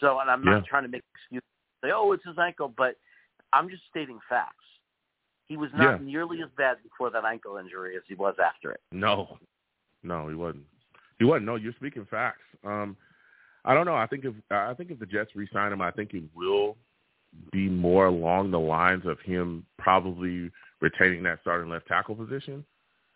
[0.00, 0.20] so.
[0.20, 0.52] And I'm Yeah.
[0.52, 1.44] not trying to make excuses.
[1.82, 2.96] Say, oh, it's his ankle, but
[3.52, 4.64] I'm just stating facts.
[5.46, 6.06] He was not Yeah.
[6.06, 8.80] nearly as bad before that ankle injury as he was after it.
[8.92, 9.38] No,
[10.02, 10.66] no, he wasn't.
[11.18, 11.46] He wasn't.
[11.46, 12.44] No, you're speaking facts.
[12.64, 12.96] Um,
[13.68, 13.94] I don't know.
[13.94, 16.78] I think if I think if the Jets re-sign him, I think it will
[17.52, 20.50] be more along the lines of him probably
[20.80, 22.64] retaining that starting left tackle position.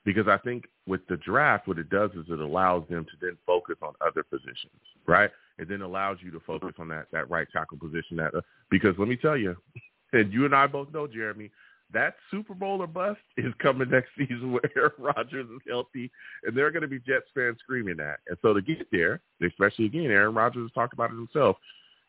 [0.04, 3.38] Because I think with the draft, what it does is it allows them to then
[3.46, 5.30] focus on other positions, right?
[5.58, 8.18] It then allows you to focus on that that right tackle position.
[8.18, 9.56] That uh, because let me tell you,
[10.12, 11.50] and you and I both know, Jeremy,
[11.92, 16.10] that Super Bowl or bust is coming next season where Aaron Rodgers is healthy,
[16.44, 18.20] and there are going to be Jets fans screaming that.
[18.28, 21.56] And so to get there, especially again, Aaron Rodgers has talked about it himself.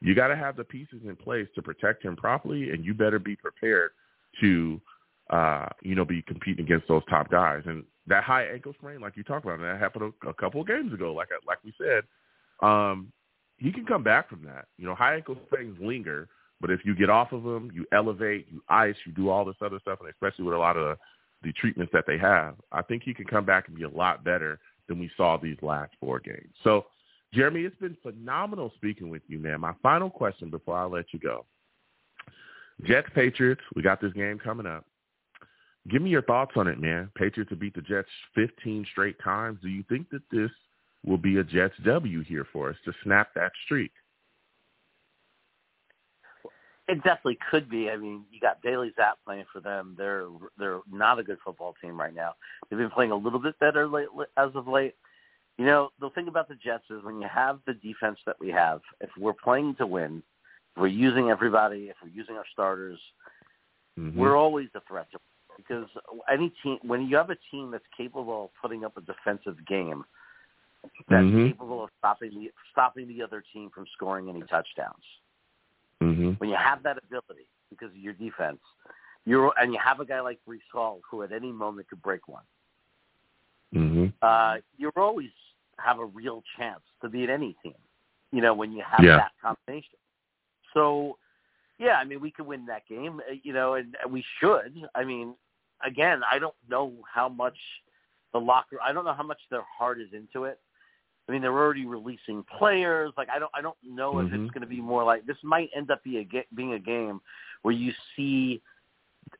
[0.01, 3.19] You got to have the pieces in place to protect him properly, and you better
[3.19, 3.91] be prepared
[4.41, 4.81] to,
[5.29, 7.63] uh, you know, be competing against those top guys.
[7.65, 10.61] And that high ankle sprain, like you talked about, and that happened a, a couple
[10.61, 11.13] of games ago.
[11.13, 12.03] Like like we said,
[12.61, 13.13] um,
[13.57, 14.65] he can come back from that.
[14.77, 16.27] You know, high ankle sprains linger,
[16.63, 19.57] but if you get off of them, you elevate, you ice, you do all this
[19.61, 20.97] other stuff, and especially with a lot of
[21.43, 24.23] the, treatments that they have, I think he can come back and be a lot
[24.23, 26.53] better than we saw these last four games.
[26.63, 26.85] So,
[27.33, 29.59] Jeremy, it's been phenomenal speaking with you, man.
[29.59, 31.45] My final question before I let you go.
[32.85, 34.85] Jets, Patriots, we got this game coming up.
[35.89, 37.11] Give me your thoughts on it, man.
[37.15, 39.59] Patriots have beat the Jets 15 straight times.
[39.61, 40.51] Do you think that this
[41.05, 43.91] will be a Jets W here for us to snap that streak?
[46.87, 47.89] It definitely could be.
[47.89, 49.95] I mean, you got Bailey Zappe playing for them.
[49.97, 50.27] They're
[50.57, 52.33] they're not a good football team right now.
[52.69, 54.07] They've been playing a little bit better late,
[54.37, 54.95] as of late.
[55.57, 58.49] You know, the thing about the Jets is when you have the defense that we
[58.49, 60.23] have, if we're playing to win,
[60.75, 62.99] if we're using everybody, if we're using our starters,
[63.97, 64.15] Mhm.
[64.15, 65.19] we're always a threat to
[65.55, 65.87] because
[66.27, 70.03] any team when you have a team that's capable of putting up a defensive game
[71.07, 71.49] that's Mhm.
[71.49, 75.05] capable of stopping the stopping the other team from scoring any touchdowns
[76.01, 76.39] Mhm.
[76.39, 78.59] when you have that ability because of your defense,
[79.25, 82.27] you're and you have a guy like Breece Hall who at any moment could break
[82.27, 82.43] one.
[83.73, 84.13] Mhm.
[84.21, 85.31] Uh, you always
[85.79, 87.75] have a real chance to beat any team.
[88.31, 89.17] You know when you have Yeah.
[89.17, 89.97] that combination.
[90.73, 91.17] So,
[91.79, 94.87] Yeah, I mean, we could win that game, uh, you know, and, and we should.
[94.93, 95.35] I mean,
[95.83, 97.57] again, I don't know how much
[98.31, 98.79] the locker.
[98.81, 100.59] I don't know how much their heart is into it.
[101.27, 103.13] I mean, they're already releasing players.
[103.17, 104.33] Like, I don't, I don't know if Mhm.
[104.43, 105.37] it's going to be more like this.
[105.43, 107.21] Might end up be a being a game
[107.61, 108.61] where you see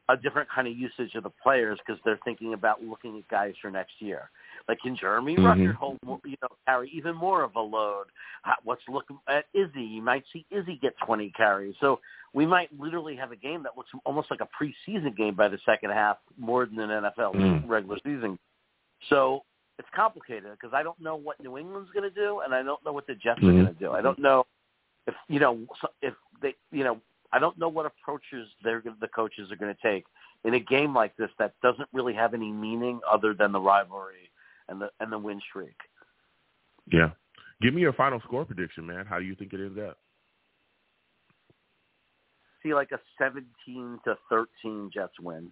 [0.07, 3.53] a different kind of usage of the players because they're thinking about looking at guys
[3.61, 4.31] for next year.
[4.67, 5.43] Like, can Jeremy Mhm.
[5.43, 8.07] Ruckert hold, you know, carry even more of a load?
[8.43, 9.83] How, let's look at Izzy.
[9.83, 11.77] You might see Izzy get 20 carries.
[11.79, 11.99] So
[12.31, 15.59] we might literally have a game that looks almost like a preseason game by the
[15.65, 17.67] second half, more than an NFL Mm.
[17.67, 18.39] regular season.
[19.09, 19.43] So
[19.79, 22.83] it's complicated because I don't know what New England's going to do, and I don't
[22.85, 23.63] know what the Jets are Mhm.
[23.63, 23.91] going to do.
[23.91, 24.45] I don't know
[25.07, 25.65] if you know
[26.01, 27.01] if they you know
[27.31, 30.05] I don't know what approaches they're gonna- the coaches are going to take
[30.43, 34.29] in a game like this that doesn't really have any meaning other than the rivalry
[34.69, 35.79] and the and the win streak.
[36.87, 37.11] Yeah.
[37.61, 39.05] Give me your final score prediction, man.
[39.05, 39.97] How do you think it ends up?
[42.61, 45.51] See like a 17 to 13 Jets win.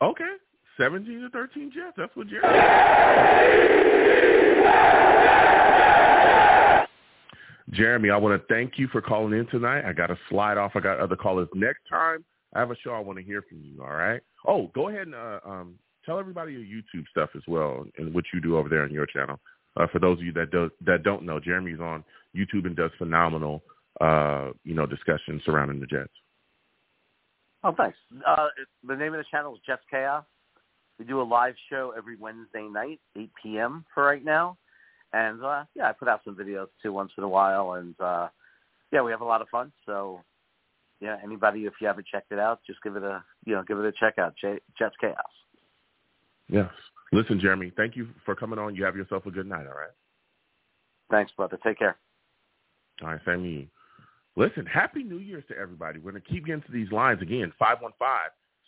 [0.00, 0.36] Okay.
[0.78, 1.94] 17 to 13 Jets.
[1.96, 2.48] That's what Jeremy.
[7.72, 9.84] Jeremy, I want to thank you for calling in tonight.
[9.88, 10.72] I got to slide off.
[10.74, 11.48] I got other callers.
[11.54, 13.82] Next time I have a show, I want to hear from you.
[13.82, 14.20] All right.
[14.46, 18.24] Oh, go ahead and uh, um, tell everybody your YouTube stuff as well and what
[18.34, 19.38] you do over there on your channel.
[19.76, 22.04] Uh, for those of you that do, that don't know, Jeremy's on
[22.36, 23.62] YouTube and does phenomenal,
[24.00, 26.10] uh, you know, discussions surrounding the Jets.
[27.62, 27.98] Oh, thanks.
[28.26, 28.46] Uh,
[28.86, 30.24] the name of the channel is Jets Chaos.
[31.00, 33.86] We do a live show every Wednesday night, 8 p.m.
[33.94, 34.58] for right now.
[35.14, 38.28] And uh, yeah, I put out some videos too once in a while, and uh,
[38.92, 39.72] yeah, we have a lot of fun.
[39.86, 40.20] So
[41.00, 43.78] yeah, anybody if you haven't checked it out, just give it a you know give
[43.78, 44.34] it a check out.
[44.38, 45.16] J- Jets Chaos.
[46.50, 46.70] Yes.
[47.12, 48.76] Listen, Jeremy, thank you for coming on.
[48.76, 49.66] You have yourself a good night.
[49.66, 49.90] All right.
[51.10, 51.58] Thanks, brother.
[51.64, 51.96] Take care.
[53.02, 53.66] All right, same to you.
[54.36, 55.98] Listen, happy New Year's to everybody.
[55.98, 57.52] We're going to keep getting to these lines again.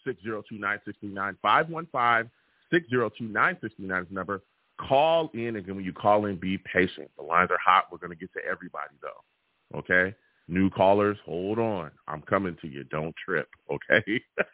[0.06, 2.28] 515-602-9639.
[2.72, 4.42] 515-602-9639 is number.
[4.80, 7.10] Call in, and when you call in, be patient.
[7.16, 7.84] The lines are hot.
[7.90, 9.78] We're going to get to everybody, though.
[9.78, 10.14] Okay?
[10.48, 11.90] New callers, hold on.
[12.08, 12.84] I'm coming to you.
[12.84, 14.20] Don't trip, okay?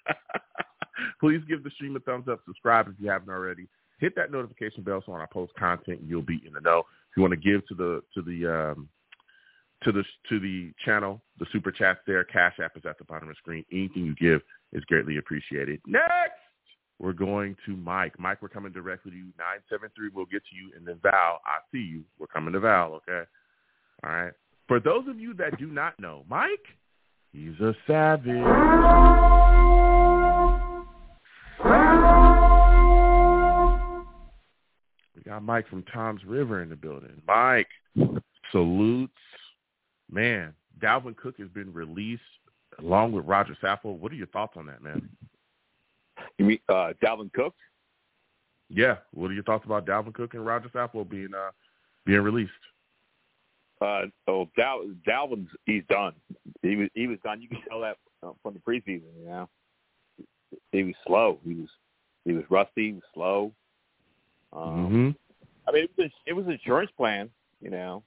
[1.20, 2.40] Please give the stream a thumbs up.
[2.46, 3.68] Subscribe if you haven't already.
[4.00, 6.80] Hit that notification bell so when I post content, you'll be in the know.
[6.80, 8.88] If you want to give to the to the um,
[9.84, 11.22] to the to the channel.
[11.38, 12.24] The super chat's there.
[12.24, 13.64] Cash app is at the bottom of the screen.
[13.72, 15.80] Anything you give is greatly appreciated.
[15.86, 16.40] Next,
[16.98, 18.18] we're going to Mike.
[18.18, 19.32] Mike, we're coming directly to you.
[19.38, 20.10] Nine seven three.
[20.12, 21.40] We'll get to you, and then Val.
[21.46, 22.04] I see you.
[22.18, 22.94] We're coming to Val.
[22.94, 23.22] Okay.
[24.04, 24.32] All right.
[24.66, 26.50] For those of you that do not know, Mike,
[27.32, 28.44] he's a savage.
[35.16, 37.22] We got Mike from Toms River in the building.
[37.26, 37.68] Mike,
[38.52, 39.12] salutes.
[40.10, 42.22] Man, Dalvin Cook has been released
[42.78, 43.98] along with Rodger Saffold.
[43.98, 45.08] What are your thoughts on that, man?
[46.38, 47.54] You mean uh, Dalvin Cook?
[48.68, 48.96] Yeah.
[49.12, 51.50] What are your thoughts about Dalvin Cook and Rodger Saffold being uh,
[52.04, 52.52] being released?
[53.80, 56.14] Uh, oh, Dal- Dalvin's he's done.
[56.62, 57.40] He was he was done.
[57.40, 57.96] You can tell that
[58.42, 59.02] from the preseason.
[59.20, 59.48] You know,
[60.72, 61.38] he was slow.
[61.44, 61.68] He was
[62.24, 62.88] he was rusty.
[62.88, 63.52] He was slow.
[64.52, 65.10] Um, mm-hmm.
[65.68, 67.30] I mean, it was it was an insurance plan.
[67.60, 68.02] You know,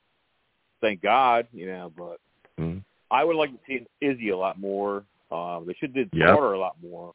[0.81, 1.47] thank God.
[1.53, 2.19] You know, but
[2.59, 2.79] mm-hmm.
[3.09, 5.03] I would like to see Izzy a lot more.
[5.31, 6.37] Uh, they should have did Yep.
[6.37, 7.13] A lot more.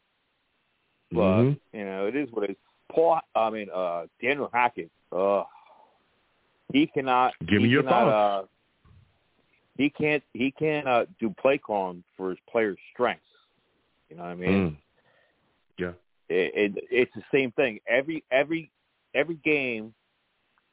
[1.13, 1.77] But Mm-hmm.
[1.79, 2.57] you know, it is what it is.
[2.93, 4.91] Paul, I mean, uh, Daniel Hackett.
[5.13, 5.45] Uh,
[6.73, 7.35] he cannot.
[7.47, 8.45] Give me your cannot, thoughts.
[8.45, 8.87] Uh,
[9.77, 10.23] he can't.
[10.33, 13.23] He can't uh, do play calling for his players' strengths.
[14.09, 14.71] You know what I mean?
[14.71, 14.77] Mm.
[15.79, 15.93] Yeah.
[16.29, 17.81] It, it, it's the same thing.
[17.89, 18.71] Every every
[19.15, 19.95] every game,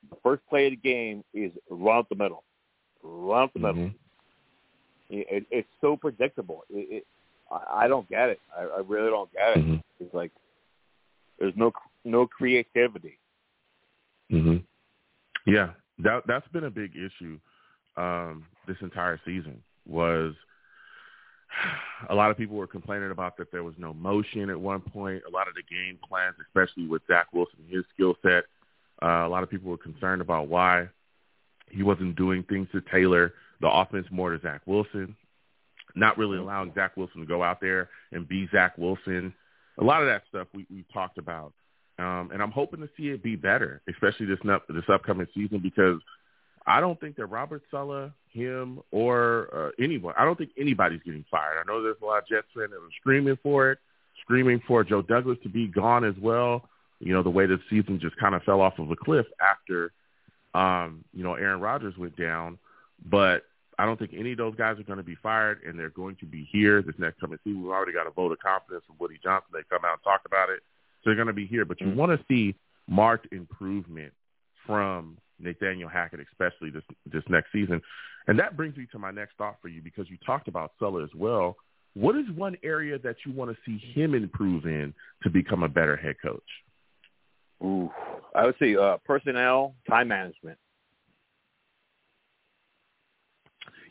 [0.10, 2.44] the first play of the game is run up the middle,
[3.04, 3.76] run up the middle.
[3.76, 3.96] Mhm.
[5.10, 6.64] It, it, it's so predictable.
[6.70, 7.08] It, it,
[7.52, 8.40] I, I don't get it.
[8.58, 9.66] I, I really don't get it.
[9.66, 9.84] Mhm.
[10.00, 10.32] It's like
[11.40, 11.72] there's no
[12.06, 13.18] no creativity.
[14.30, 14.58] hmm
[15.46, 17.40] Yeah, that that's been a big issue
[17.98, 19.62] um, this entire season.
[19.86, 20.34] Was
[22.10, 25.24] a lot of people were complaining about that there was no motion at one point.
[25.28, 28.46] A lot of the game plans, especially with Zach Wilson and his skill set,
[29.02, 30.88] uh, a lot of people were concerned about why
[31.74, 35.16] he wasn't doing things to tailor the offense more to Zach Wilson,
[35.96, 39.34] not really allowing Zach Wilson to go out there and be Zach Wilson.
[39.80, 41.54] A lot of that stuff we we talked about.
[42.00, 46.00] Um, and I'm hoping to see it be better, especially this this upcoming season, because
[46.66, 51.26] I don't think that Robert Saleh, him, or uh, anyone, I don't think anybody's getting
[51.30, 51.58] fired.
[51.60, 53.80] I know there's a lot of Jets fans that are screaming for it,
[54.22, 56.68] screaming for Joe Douglas to be gone as well.
[57.00, 59.92] You know, the way the season just kind of fell off of a cliff after,
[60.54, 62.58] um, you know, Aaron Rodgers went down.
[63.06, 63.44] But
[63.78, 66.16] I don't think any of those guys are going to be fired, and they're going
[66.18, 67.64] to be here this next coming season.
[67.64, 69.50] We've already got a vote of confidence from Woody Johnson.
[69.54, 70.62] They come out and talk about it,
[71.02, 71.66] so they're going to be here.
[71.66, 71.98] But you mm-hmm.
[71.98, 72.56] want to see
[72.88, 74.14] marked improvement
[74.66, 77.82] from Nathaniel Hackett, especially this this next season.
[78.28, 81.04] And that brings me to my next thought for you because you talked about Saleh
[81.04, 81.58] as well.
[81.94, 84.94] What is one area that you want to see him improve in
[85.24, 86.42] to become a better head coach?
[87.64, 87.90] Ooh,
[88.36, 90.58] I would say uh, personnel, time management.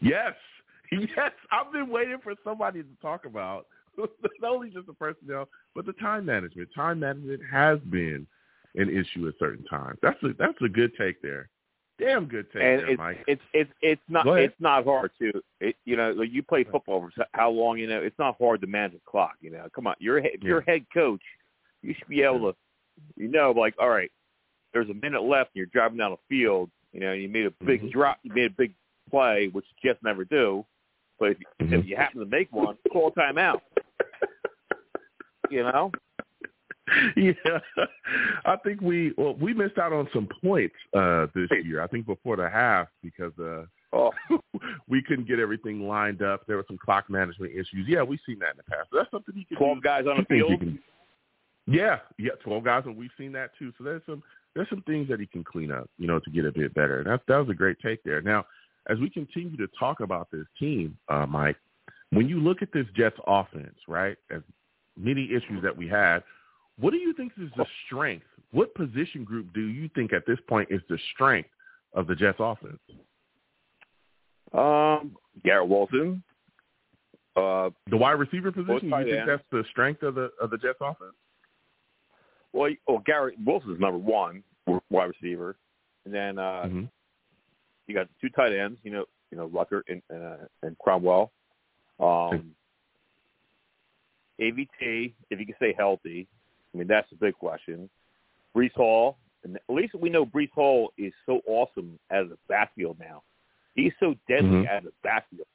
[0.00, 0.34] Yes,
[0.92, 1.32] yes.
[1.50, 3.66] I've been waiting for somebody to talk about
[3.98, 4.08] not
[4.42, 6.68] only just the personnel, but the time management.
[6.74, 8.26] Time management has been
[8.74, 9.98] an issue at certain times.
[10.02, 11.48] That's a that's a good take there.
[11.98, 13.24] Damn good take and there, it's, Mike.
[13.26, 17.26] It's it's it's not it's not hard to it, you know you play football for
[17.32, 19.34] how long you know it's not hard to manage a clock.
[19.40, 20.30] You know, come on, you're yeah.
[20.40, 21.22] you're head coach,
[21.82, 22.58] you should be able to,
[23.16, 24.10] you know, like all right,
[24.72, 25.50] there's a minute left.
[25.54, 26.70] and You're driving down the field.
[26.92, 27.90] You know, you made a big mm-hmm.
[27.90, 28.18] drop.
[28.22, 28.74] You made a big
[29.10, 30.64] play, which Jets never do.
[31.18, 31.74] But if you, mm-hmm.
[31.74, 33.60] if you happen to make one, call timeout.
[35.50, 35.92] you know.
[37.16, 37.32] yeah,
[38.44, 41.80] I think we well we missed out on some points uh this year.
[41.80, 44.10] I think before the half because uh oh.
[44.88, 46.42] we couldn't get everything lined up.
[46.46, 47.86] There were some clock management issues.
[47.86, 48.88] Yeah, we've seen that in the past.
[48.90, 49.56] So that's something you can.
[49.56, 49.82] Twelve do.
[49.82, 50.58] guys on the field.
[50.58, 50.78] Can,
[51.66, 53.72] yeah, yeah, twelve guys, and we've seen that too.
[53.78, 54.22] So there's some
[54.54, 56.98] there's some things that he can clean up, you know, to get a bit better.
[56.98, 58.20] And that that was a great take there.
[58.20, 58.44] Now,
[58.88, 61.56] as we continue to talk about this team, uh, Mike,
[62.10, 64.42] when you look at this Jets offense, right, as
[64.96, 66.22] many issues that we had
[66.78, 68.26] what do you think is the strength?
[68.50, 71.48] What position group do you think at this point is the strength
[71.94, 72.80] of the Jets offense?
[74.52, 76.22] Um, Garrett Wilson.
[77.34, 78.88] Uh, the wide receiver position.
[78.88, 79.28] You think end.
[79.28, 81.14] that's the strength of the of the Jets offense?
[82.52, 84.42] Well, well, Garrett Wilson's number one
[84.90, 85.56] wide receiver,
[86.04, 86.84] and then uh, mm-hmm.
[87.86, 88.78] you got two tight ends.
[88.82, 91.32] You know, you know Ruckert and uh, and Cromwell.
[92.00, 92.54] Um,
[94.40, 96.26] AVT, if he can stay healthy,
[96.74, 97.88] I mean, that's the big question.
[98.56, 102.96] Breece Hall, and at least we know Breece Hall is so awesome as a backfield
[102.98, 103.22] now.
[103.74, 104.66] He's so deadly mm-hmm.
[104.66, 105.46] as a backfield.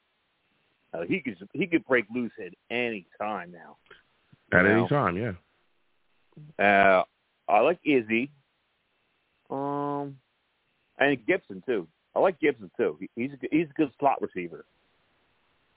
[0.93, 3.77] Uh, he could he could break loose at any time now.
[4.53, 4.79] At you know?
[4.79, 5.31] any time, yeah.
[6.59, 7.03] Uh,
[7.47, 8.31] I like Izzy.
[9.49, 10.17] Um,
[10.97, 11.87] and Gipson too.
[12.15, 12.97] I like Gipson too.
[12.99, 14.65] He, he's a, he's a good slot receiver.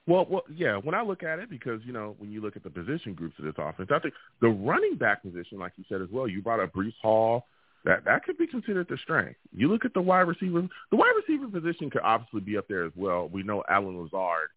[0.06, 0.76] Well, well, yeah.
[0.76, 3.38] When I look at it, because you know, when you look at the position groups
[3.38, 6.42] of this offense, I think the running back position, like you said as well, you
[6.42, 7.46] brought up Breece Hall.
[7.84, 9.38] That that could be considered the strength.
[9.56, 10.66] You look at the wide receiver.
[10.90, 13.28] The wide receiver position could obviously be up there as well.
[13.28, 14.48] We know Allen Lazard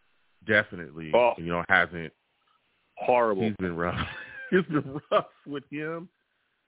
[0.45, 2.11] definitely, oh, you know, hasn't
[2.95, 3.43] horrible.
[3.43, 3.95] He's been rough.
[4.53, 6.09] it's been rough with him.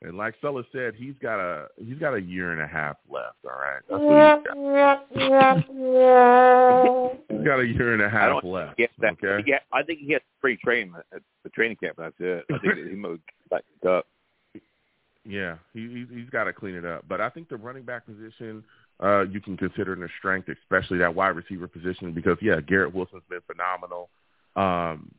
[0.02, 3.38] And like Saleh said, he's got a he's got a year and a half left.
[3.46, 4.44] All right, that's what
[5.10, 5.58] he's got.
[7.30, 8.78] he's got a year and a half left.
[9.00, 11.96] That, okay, he I think he gets free training at the training camp.
[11.98, 12.46] That's it.
[12.54, 14.06] I think he moved back up.
[15.28, 17.06] Yeah, he he's got to clean it up.
[17.10, 18.64] But I think the running back position
[19.04, 22.94] uh, you can consider in a strength, especially that wide receiver position, because yeah, Garrett
[22.94, 24.10] Wilson's been phenomenal.
[24.56, 25.12] Um,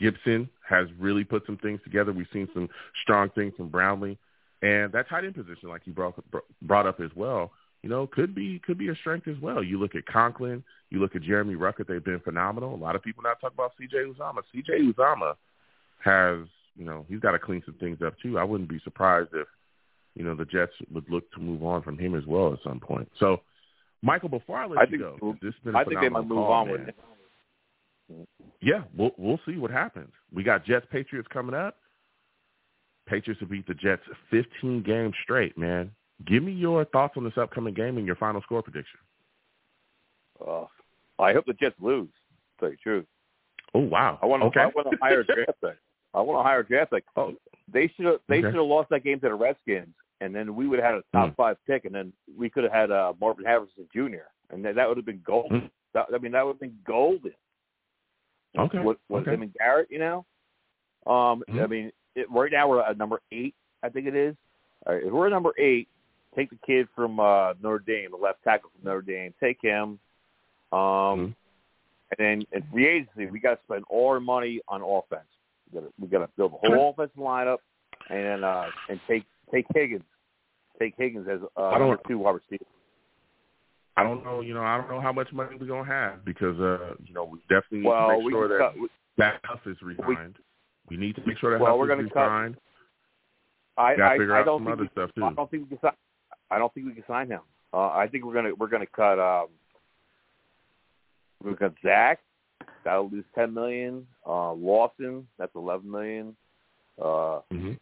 [0.00, 2.12] Gipson has really put some things together.
[2.12, 2.68] We've seen some
[3.02, 4.18] strong things from Brownlee,
[4.62, 6.14] and that tight end position, like you brought
[6.62, 9.62] brought up as well, you know, could be could be a strength as well.
[9.62, 12.74] You look at Conklin, you look at Jeremy Ruckert; they've been phenomenal.
[12.74, 13.96] A lot of people not talk about C.J.
[13.96, 14.42] Uzomah.
[14.52, 14.92] C.J.
[14.92, 15.34] Uzomah
[16.04, 16.46] has,
[16.76, 18.38] you know, he's got to clean some things up too.
[18.38, 19.46] I wouldn't be surprised if,
[20.14, 22.80] you know, the Jets would look to move on from him as well at some
[22.80, 23.10] point.
[23.18, 23.40] So,
[24.02, 26.08] Michael, before I let I you think, go, this has been a I think they
[26.08, 26.78] might move call, on man.
[26.78, 26.96] with it.
[28.60, 30.12] Yeah, we'll we'll see what happens.
[30.32, 31.76] We got Jets Patriots coming up.
[33.06, 35.90] Patriots will beat the Jets 15 games straight, man.
[36.26, 38.98] Give me your thoughts on this upcoming game and your final score prediction.
[40.46, 40.64] Uh,
[41.18, 42.08] I hope the Jets lose.
[42.08, 43.06] To tell you the truth.
[43.74, 44.18] Oh wow!
[44.22, 44.46] I want to.
[44.48, 44.60] Okay.
[44.60, 45.76] I want a draft pick.
[46.14, 47.04] I want to hire a draft pick.
[47.16, 47.34] Oh.
[47.72, 48.20] They should have.
[48.28, 48.48] They Okay.
[48.48, 51.02] should have lost that game to the Redskins, and then we would have had a
[51.12, 51.36] top Mm.
[51.36, 54.24] five pick, and then we could have had uh, Marvin Harrison Jr.
[54.50, 55.60] and that, that would have been golden.
[55.62, 55.70] Mm.
[55.94, 57.32] That, I mean, that would have been golden.
[58.56, 58.78] Okay.
[58.78, 59.34] With, with okay.
[59.34, 60.24] him and Garrett, you know.
[61.06, 61.62] Um, Mhm.
[61.62, 64.34] I mean, it, right now we're at number eight, I think it is.
[64.86, 65.88] All right, if we're at number eight,
[66.36, 69.34] take the kid from uh, Notre Dame, the left tackle from Notre Dame.
[69.40, 69.98] Take him.
[70.72, 71.34] Um, Mhm.
[72.10, 75.26] and then in free agency, we got to spend all our money on offense.
[75.72, 77.58] We got to, we got to build a whole offensive lineup,
[78.10, 80.04] and uh, and take take Higgins,
[80.78, 82.64] take Higgins as uh, I don't- number two wide receiver.
[83.98, 84.40] I don't know.
[84.40, 87.24] You know, I don't know how much money we're gonna have because, uh, you know,
[87.24, 88.88] we definitely need Well, to make sure that cut, we,
[89.18, 90.36] that Huff is resigned.
[90.88, 92.56] We, need to make sure that Well, Huff we're is gonna cut- resigned.
[93.76, 95.24] I I, I don't think we, stuff, too.
[95.24, 95.92] I don't think we can sign.
[96.50, 97.40] I don't think we can sign him.
[97.72, 99.18] Uh, I think we're gonna we're gonna cut.
[99.18, 99.48] Um,
[101.44, 102.18] We've got Zach.
[102.84, 104.06] That'll lose ten million.
[104.26, 105.26] Uh, Lawson.
[105.38, 106.36] That's eleven million.
[107.00, 107.72] Uh, hmm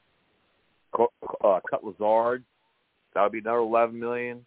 [1.45, 2.43] uh, cut Lazard.
[3.15, 4.45] That would be another eleven million.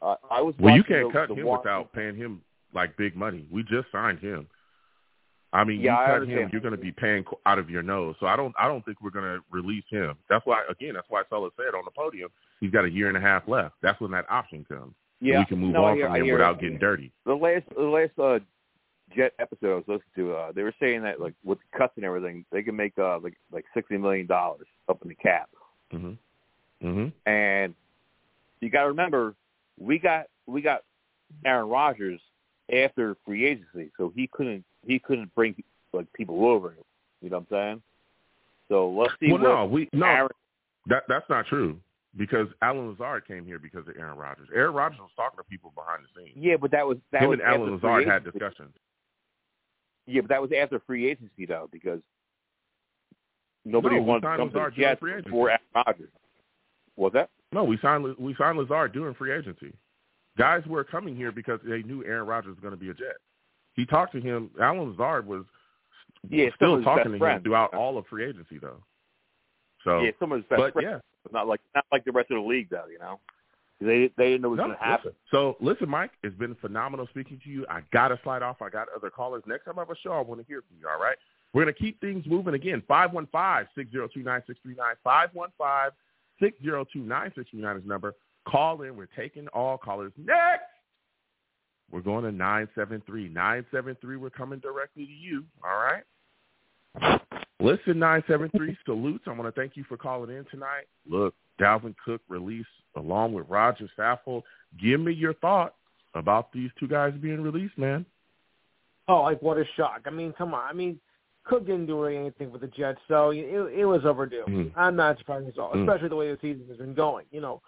[0.00, 2.42] Uh, I was Well, you can't the, cut the him without paying him
[2.74, 3.46] like big money.
[3.50, 4.46] We just signed him.
[5.52, 7.82] I mean, Yeah, I you cut him, you're going to be paying out of your
[7.82, 8.14] nose.
[8.20, 10.14] So I don't, I don't think we're going to release him.
[10.28, 12.28] That's why, again, that's why Saleh said on the podium,
[12.60, 13.76] he's got a year and a half left.
[13.82, 14.94] That's when that option comes.
[15.20, 17.10] Yeah, we can move no, on hear- from him without getting dirty.
[17.26, 18.38] the last the last uh
[19.16, 21.94] jet episode I was listening to, uh, they were saying that like with the cuts
[21.96, 25.48] and everything, they can make uh like like sixty million dollars up in the cap.
[25.90, 26.12] hmm
[26.80, 27.74] hmm And
[28.60, 29.34] you got to remember,
[29.78, 30.82] we got we got
[31.44, 32.20] Aaron Rodgers
[32.72, 35.54] after free agency, so he couldn't he couldn't bring
[35.92, 36.74] like people over.
[37.20, 37.82] You know what I'm saying?
[38.68, 39.32] So let's see.
[39.32, 40.28] Well, no, we no, Aaron,
[40.86, 41.78] that that's not true
[42.16, 44.48] because Allen Lazard came here because of Aaron Rodgers.
[44.54, 46.36] Aaron Rodgers was talking to people behind the scenes.
[46.36, 48.74] yeah, but that was that him was and Allen Lazard had discussions.
[50.06, 52.00] Yeah, but that was after free agency though, because
[53.64, 56.10] nobody No, wanted to come to the Jets before Aaron Rodgers.
[56.96, 57.30] Was that?
[57.52, 59.72] No, we signed we signed Lazard during free agency.
[60.36, 63.16] Guys were coming here because they knew Aaron Rodgers was going to be a Jet.
[63.74, 64.50] He talked to him.
[64.60, 65.44] Allen Lazard was
[66.28, 68.82] Yeah, still talking to him throughout all of free agency, though.
[69.84, 70.88] So, yeah, some of his best but friends.
[70.90, 73.20] yeah, not like not like the rest of the league though, you know.
[73.80, 75.12] They they didn't know what was no, going to happen.
[75.30, 77.64] So listen, Mike, it's been phenomenal speaking to you.
[77.70, 78.60] I got to slide off.
[78.60, 79.44] I got other callers.
[79.46, 80.88] Next time I have a show, I want to hear from you.
[80.88, 81.16] All right,
[81.52, 82.82] we're going to keep things moving again.
[82.88, 84.96] Five one five six zero two nine six three nine.
[85.04, 85.92] Five one five
[86.40, 88.14] six zero two nine six three nine is number.
[88.46, 88.96] Call in.
[88.96, 90.64] We're taking all callers next.
[91.90, 93.28] We're going to 973.
[93.28, 95.44] 973, we're coming directly to you.
[95.64, 96.02] All right?
[97.60, 99.24] Listen, 973, salutes.
[99.26, 100.86] I want to thank you for calling in tonight.
[101.08, 104.42] Look, Dalvin Cook released along with Rodger Saffold.
[104.80, 105.74] Give me your thoughts
[106.14, 108.04] about these two guys being released, man.
[109.08, 110.02] Oh, like what a shock!
[110.06, 110.68] I mean, come on.
[110.68, 111.00] I mean,
[111.48, 113.38] Cook didn't do really anything with the Jets, so it,
[113.74, 114.44] it was overdue.
[114.46, 114.72] Mm.
[114.76, 115.82] I'm not surprised at all, Mm.
[115.82, 117.24] especially the way the season has been going.
[117.30, 117.62] You know,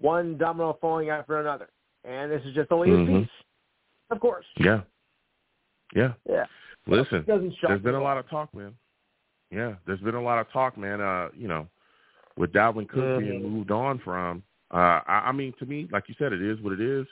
[0.00, 1.70] one domino falling after another,
[2.04, 3.02] and this is just only Mhm.
[3.02, 3.30] a piece.
[4.10, 4.46] Of course.
[4.56, 4.80] Yeah.
[5.94, 6.12] Yeah.
[6.28, 6.46] Yeah.
[6.86, 8.74] Listen, there's been a lot of talk, man.
[9.50, 11.00] Yeah, there's been a lot of talk, man.
[11.00, 11.68] Uh, you know,
[12.36, 13.50] with Dalvin Cook being Mhm.
[13.50, 14.42] moved on from.
[14.72, 17.06] Uh, I, I mean, to me, like you said, it is what it is.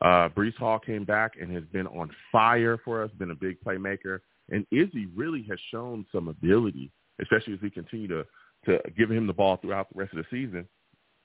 [0.00, 3.60] Uh, Breece Hall came back and has been on fire for us, been a big
[3.60, 4.20] playmaker,
[4.52, 8.24] and Izzy really has shown some ability, especially as we continue to
[8.66, 10.68] to give him the ball throughout the rest of the season.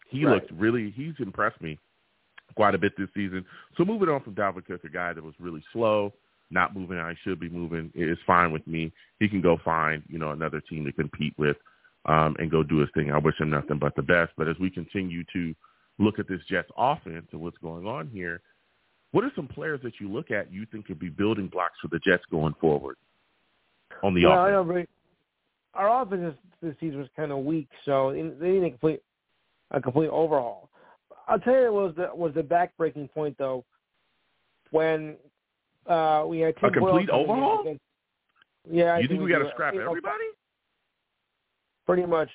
[0.07, 0.35] He Right.
[0.35, 1.77] looked really, he's impressed me
[2.55, 3.45] quite a bit this season.
[3.75, 6.13] So moving on from Dalvin Cook, a guy that was really slow,
[6.49, 8.91] not moving how he should be moving, is fine with me.
[9.19, 11.57] He can go find, you know, another team to compete with
[12.05, 13.11] um, and go do his thing.
[13.11, 14.33] I wish him nothing but the best.
[14.35, 15.53] But as we continue to
[15.99, 18.41] look at this Jets offense and what's going on here,
[19.11, 21.87] what are some players that you look at you think could be building blocks for
[21.89, 22.97] the Jets going forward
[24.03, 24.87] on the yeah, I know, but
[25.73, 29.01] our offense this, season was kind of weak, so they need a complete
[29.71, 30.69] a complete overhaul.
[31.27, 33.63] I'll tell you, it was the was the backbreaking point though
[34.71, 35.15] when
[35.87, 37.61] uh, we had Tim A complete Boyle overhaul?
[37.61, 37.81] against-
[38.69, 40.23] Yeah, I you think we got to scrap You know, everybody?
[41.85, 42.29] Pretty much.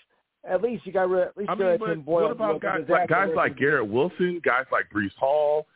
[0.48, 1.28] At least you got rid.
[1.28, 2.22] At least I you got Tim Boyle.
[2.24, 5.66] what about guys like guys like Garrett Wilson, guys like Breece Hall?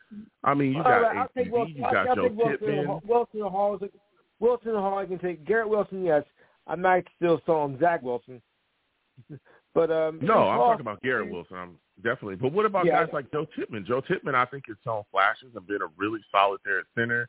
[0.43, 1.75] I mean, you got right, I'll take Wilson.
[1.77, 3.01] you I'll, got I'll Joe Wilson.
[3.05, 3.75] Wilson Hall.
[3.75, 3.89] Is a,
[4.39, 4.97] Wilson Hall.
[4.97, 6.03] I can take Garrett Wilson.
[6.03, 6.23] Yes,
[6.67, 8.41] I might still call him Zach Wilson.
[9.73, 11.57] but um, No, I'm talking about Garrett Wilson.
[11.57, 12.35] I'm definitely.
[12.35, 13.03] But what about Yeah.
[13.03, 13.85] guys like Joe Tippmann?
[13.85, 17.27] Joe Tippmann, I think, has shown flashes and been a really solid there at center.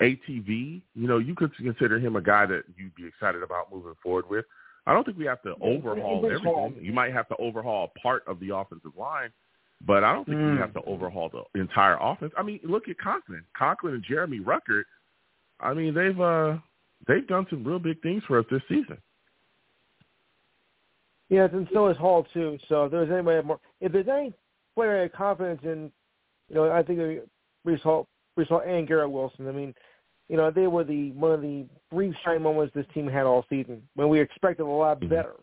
[0.00, 3.94] ATV, you know, you could consider him a guy that you'd be excited about moving
[4.02, 4.44] forward with.
[4.86, 6.76] I don't think we have to overhaul everything.
[6.82, 9.30] You might have to overhaul a part of the offensive line,
[9.86, 10.52] but I don't think Mm.
[10.54, 12.32] we have to overhaul the entire offense.
[12.36, 14.84] I mean, look at Conklin, Conklin and Jeremy Ruckert.
[15.62, 16.56] I mean, they've uh
[17.06, 18.98] they've done some real big things for us this season.
[21.28, 22.58] Yes, and so is Hall too.
[22.68, 24.32] So if there's anybody more, if there's any
[24.74, 25.92] player I have confidence in,
[26.48, 26.98] you know, I think
[27.66, 29.46] Breece Hall, Breece Hall and Garrett Wilson.
[29.48, 29.74] I mean,
[30.28, 33.44] you know, they were the one of the brief shine moments this team had all
[33.48, 35.08] season when we expected a lot Mhm.
[35.08, 35.34] better.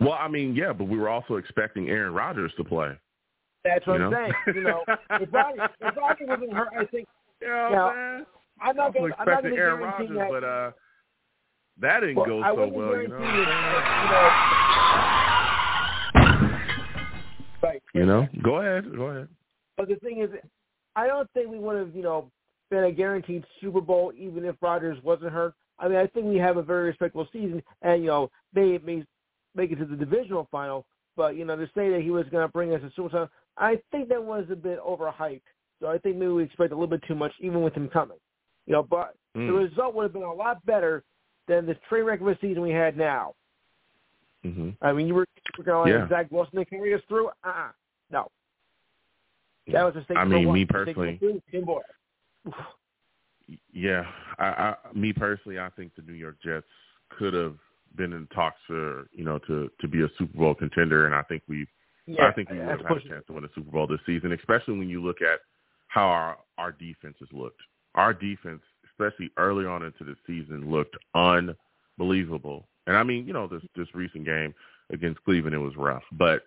[0.00, 2.96] Well, I mean, yeah, but we were also expecting Aaron Rodgers to play.
[3.64, 4.16] That's what You I'm know?
[4.16, 4.56] saying.
[4.56, 7.08] You know, if Rodgers, if Rodgers wasn't hurt, I think
[7.42, 8.26] Yeah, Now, man.
[8.60, 9.12] I'm I not going.
[9.18, 10.30] I'm not expecting Aaron Rodgers, that.
[10.30, 10.70] but uh,
[11.80, 13.02] that didn't well, go I so well.
[13.02, 14.30] You know, you know.
[17.62, 17.82] Right.
[17.94, 18.28] you know.
[18.42, 19.28] Go ahead, go ahead.
[19.76, 20.30] But the thing is,
[20.94, 22.30] I don't think we would have, you know,
[22.70, 25.54] been a guaranteed Super Bowl even if Rodgers wasn't hurt.
[25.78, 29.04] I mean, I think we have a very respectable season, and you know, they may
[29.54, 30.86] make it to the divisional final.
[31.16, 33.28] But you know, to say that he was going to bring us a Super Bowl,
[33.58, 35.42] I think that was a bit overhyped.
[35.80, 38.16] So I think maybe we expect a little bit too much, even with him coming.
[38.66, 39.48] You know, but Mm.
[39.48, 41.04] the result would have been a lot better
[41.46, 43.34] than the train wreck of a season we had now.
[44.42, 46.08] hmm I mean, you were, you were going Yeah.
[46.08, 47.28] Zach Wilson to carry us through.
[47.44, 47.68] Uh-uh.
[48.10, 48.30] No,
[49.68, 50.16] that was a mistake.
[50.16, 51.82] I mean, me personally- two, Tim Boyle.
[53.72, 54.04] Yeah,
[54.38, 56.66] I, I, me personally, I think the New York Jets
[57.10, 57.56] could have
[57.94, 61.22] been in talks for you know to to be a Super Bowl contender, and I
[61.22, 61.66] think we
[62.06, 64.00] Yeah, I think we would have had a chance to win a Super Bowl this
[64.06, 65.40] season, especially when you look at
[65.88, 67.60] how our our defense has looked.
[67.96, 72.68] Our defense, especially early on into the season, looked unbelievable.
[72.86, 74.54] And I mean, you know, this this recent game
[74.90, 76.44] against Cleveland, it was rough, but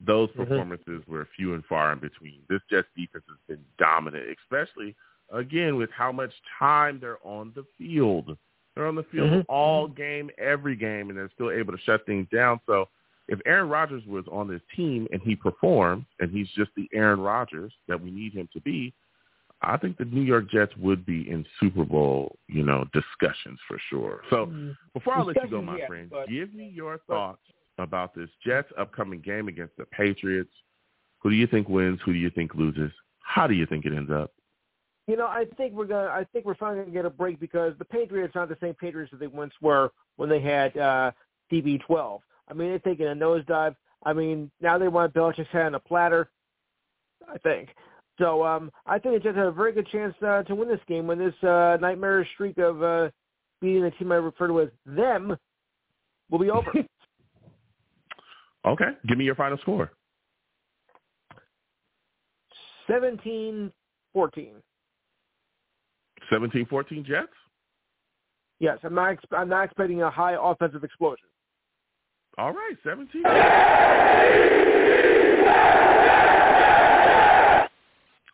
[0.00, 0.36] those Mhm.
[0.48, 2.42] performances were few and far in between.
[2.48, 4.96] This Jets defense has been dominant, especially
[5.30, 8.36] again with how much time they're on the field.
[8.74, 9.44] They're on the field Mhm.
[9.48, 12.60] all game, every game, and they're still able to shut things down.
[12.66, 12.88] So
[13.28, 17.20] if Aaron Rodgers was on this team and he performed, and he's just the Aaron
[17.20, 18.92] Rodgers that we need him to be,
[19.62, 23.78] I think the New York Jets would be in Super Bowl, you know, discussions for
[23.90, 24.22] sure.
[24.30, 24.52] So
[24.92, 27.42] before I let you go, my yeah, friend, but- give me your thoughts
[27.78, 30.50] about this Jets upcoming game against the Patriots.
[31.20, 32.00] Who do you think wins?
[32.04, 32.90] Who do you think loses?
[33.20, 34.32] How do you think it ends up?
[35.06, 36.08] You know, I think we're gonna.
[36.08, 39.10] I think we're finally gonna get a break because the Patriots aren't the same Patriots
[39.10, 41.10] that they once were when they had uh,
[41.52, 42.20] TB12.
[42.48, 43.74] I mean, they're taking a nosedive.
[44.04, 46.30] I mean, now they want Belichick's head on a platter.
[47.28, 47.70] I think.
[48.18, 50.80] So um, I think the Jets have a very good chance uh, to win this
[50.86, 53.08] game when this uh, nightmarish streak of uh,
[53.60, 55.36] beating the team I refer to as them
[56.30, 56.70] will be over.
[58.64, 59.90] Okay, give me your final score.
[62.88, 63.72] 17-14.
[66.30, 67.26] 17-14 Jets?
[68.60, 69.10] Yes, I'm not.
[69.10, 71.26] Ex- I'm not expecting a high offensive explosion.
[72.38, 73.24] All right, 17.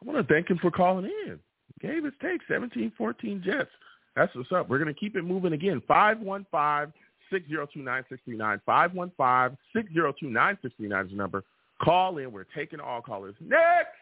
[0.07, 1.39] I to thank him for calling in.
[1.81, 3.71] Gave his take, 17-14 Jets.
[4.17, 4.69] That's what's up.
[4.69, 5.81] We're going to keep it moving again.
[5.89, 8.61] 515-602-9639.
[8.69, 11.45] 515-602-9639 is the number.
[11.81, 12.33] Call in.
[12.33, 13.37] We're taking all callers.
[13.41, 13.95] Next!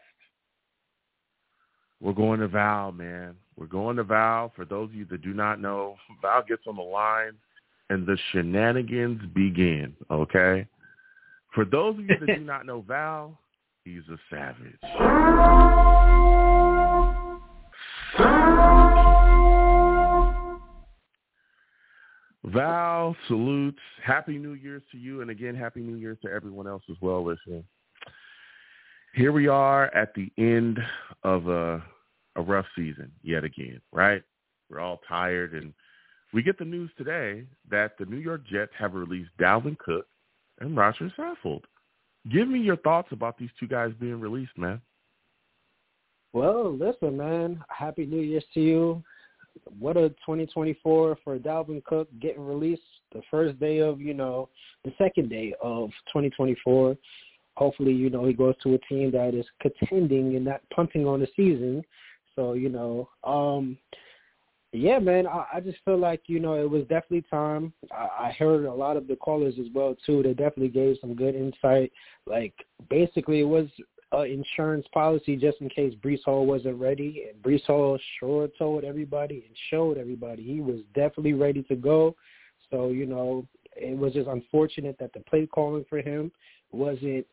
[1.99, 3.35] We're going to Val, man.
[3.57, 4.51] We're going to Val.
[4.55, 7.33] For those of you that do not know, Val gets on the line
[7.89, 10.67] and the shenanigans begin, okay?
[11.55, 13.39] For those of you that do not know Val,
[13.83, 14.77] he's a savage.
[22.47, 23.79] Val salutes.
[24.03, 27.23] Happy New Year's to you, and again, Happy New Year's to everyone else as well
[27.25, 27.63] listening.
[29.13, 30.79] Here we are at the end
[31.23, 31.83] of a,
[32.35, 34.21] a rough season yet again, right?
[34.69, 35.73] We're all tired, and
[36.33, 40.05] we get the news today that the New York Jets have released Dalvin Cook
[40.59, 41.63] and Rodger Saffold.
[42.31, 44.81] Give me your thoughts about these two guys being released, man.
[46.33, 47.63] Well, listen, man.
[47.69, 49.03] Happy New Year's to you.
[49.79, 52.81] What a 2024 for Dalvin Cook getting released
[53.13, 54.49] the first day of, you know,
[54.83, 56.97] the second day of 2024.
[57.55, 61.19] Hopefully, you know, he goes to a team that is contending and not punting on
[61.19, 61.83] the season.
[62.35, 63.77] So, you know, um,
[64.73, 67.73] yeah, man, I, I just feel like, you know, it was definitely time.
[67.91, 70.21] I, I heard a lot of the callers as well, too.
[70.21, 71.91] They definitely gave some good insight.
[72.25, 72.53] Like,
[72.89, 73.67] basically, it was
[74.13, 77.25] uh, insurance policy just in case Breece Hall wasn't ready.
[77.29, 82.15] And Breece Hall sure told everybody and showed everybody he was definitely ready to go.
[82.69, 86.31] So, you know, it was just unfortunate that the play calling for him
[86.71, 87.25] wasn't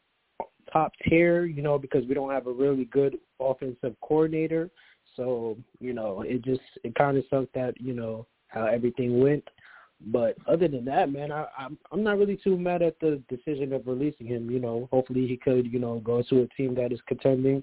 [0.72, 4.70] top tier, you know, because we don't have a really good offensive coordinator.
[5.16, 9.44] So, you know, it just it kind of sucked that, you know, how everything went.
[10.00, 13.72] But other than that, man, I, I'm I'm not really too mad at the decision
[13.72, 14.50] of releasing him.
[14.50, 17.62] You know, hopefully he could, you know, go to a team that is contending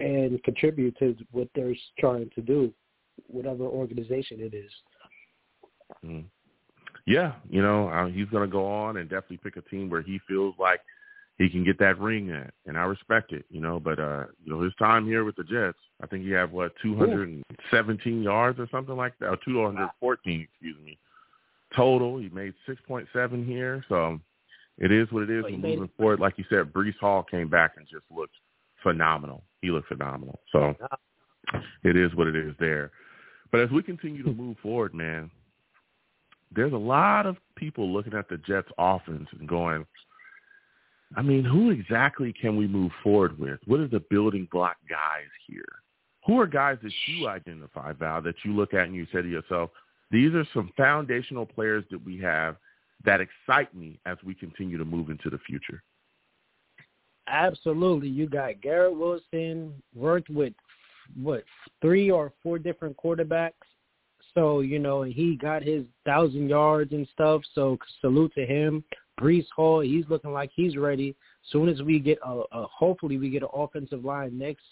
[0.00, 2.72] and contribute to what they're trying to do,
[3.26, 4.70] whatever organization it is.
[6.04, 6.24] Mm.
[7.06, 10.02] Yeah, you know, uh, he's going to go on and definitely pick a team where
[10.02, 10.80] he feels like
[11.38, 13.80] he can get that ring at, and I respect it, you know.
[13.80, 16.72] But uh, you know, his time here with the Jets, I think he had what
[16.82, 20.98] 217 yards or something like that, or 214, excuse me,
[21.74, 22.18] total.
[22.18, 24.20] He made 6.7 here, so
[24.78, 25.42] it is what it is.
[25.42, 28.34] Well, We're moving forward, like you said, Breece Hall came back and just looked
[28.82, 29.42] phenomenal.
[29.60, 30.38] He looked phenomenal.
[30.52, 30.74] So
[31.84, 32.90] it is what it is there.
[33.50, 35.30] But as we continue to move forward, man,
[36.54, 39.84] there's a lot of people looking at the Jets offense and going,
[41.16, 43.60] I mean, who exactly can we move forward with?
[43.66, 45.64] What are the building block guys here?
[46.26, 49.28] Who are guys that you identify, Val, that you look at and you say to
[49.28, 49.70] yourself,
[50.10, 52.56] these are some foundational players that we have
[53.04, 55.82] that excite me as we continue to move into the future?
[57.28, 58.08] Absolutely.
[58.08, 60.54] You got Garrett Wilson, worked with
[61.20, 61.44] what
[61.80, 63.52] three or four different quarterbacks.
[64.34, 67.42] So you know, he got his thousand yards and stuff.
[67.54, 68.84] So salute to him.
[69.20, 71.16] Breece Hall, he's looking like he's ready.
[71.50, 74.62] Soon as we get a, a hopefully we get an offensive line next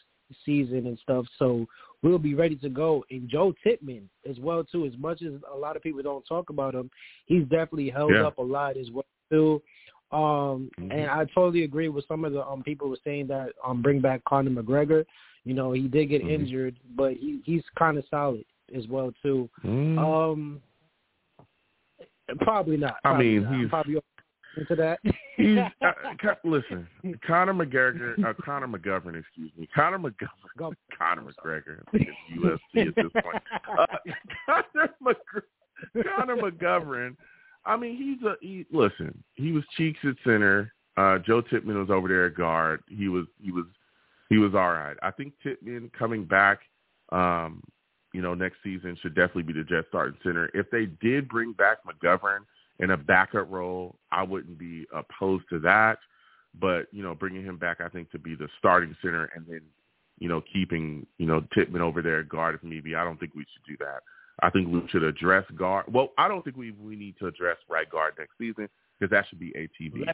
[0.45, 1.27] season and stuff.
[1.39, 1.67] So
[2.03, 3.05] we'll be ready to go.
[3.11, 4.87] And Joe Tippmann as well too.
[4.87, 6.91] As much as a lot of people don't talk about him,
[7.27, 8.27] he's definitely held Yeah.
[8.27, 9.63] up a lot as well too.
[10.13, 10.93] Um, Mhm.
[10.93, 14.01] and I totally agree with some of the um people were saying that um bring
[14.01, 15.05] back Conor McGregor.
[15.45, 16.31] You know, he did get Mhm.
[16.31, 18.45] injured, but he he's kind of solid
[18.75, 19.49] as well too.
[19.65, 19.99] Mm.
[19.99, 20.63] Um,
[22.41, 22.97] probably not.
[23.05, 23.55] I mean, not.
[23.57, 23.97] He's- probably
[24.57, 24.99] into that.
[25.37, 26.87] He's uh, listen,
[27.27, 30.29] Conor McGregor, uh, Conor McGovern, excuse me, Conor McGovern,
[30.59, 33.43] Go- Conor McGregor, it's UFC at this point.
[33.79, 33.87] Uh,
[34.47, 35.17] Conor,
[36.17, 37.17] Conor McGovern,
[37.67, 38.65] I mean, he's a he.
[38.73, 40.73] Listen, he was cheeks at center.
[40.97, 42.83] Uh, Joe Tippmann was over there at guard.
[42.89, 43.67] He was he was
[44.31, 44.97] he was all right.
[45.03, 46.61] I think Tippmann coming back,
[47.13, 47.63] um,
[48.15, 50.49] you know, next season should definitely be the Jets starting center.
[50.55, 52.41] If they did bring back McGovern
[52.81, 55.99] in a backup role, I wouldn't be opposed to that.
[56.59, 59.63] But you know, bringing him back, I think to be the starting center, and then
[60.19, 62.95] you know, keeping you know Tippmann over there at guard if need be.
[62.95, 64.03] I don't think we should do that.
[64.41, 65.87] I think we should address guard.
[65.93, 69.27] Well, I don't think we we need to address right guard next season because that
[69.29, 70.07] should be ATV.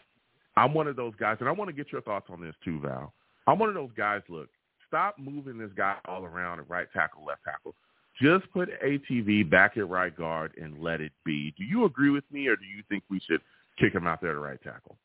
[0.57, 2.81] I'm one of those guys, and I want to get your thoughts on this too,
[2.81, 3.13] Val.
[3.47, 4.21] I'm one of those guys.
[4.29, 4.49] Look,
[4.87, 7.75] stop moving this guy all around at right tackle, left tackle.
[8.23, 11.53] Just put ATV back at right guard and let it be.
[11.59, 13.41] Do you agree with me, or do you think we should
[13.79, 14.97] kick him out there to right tackle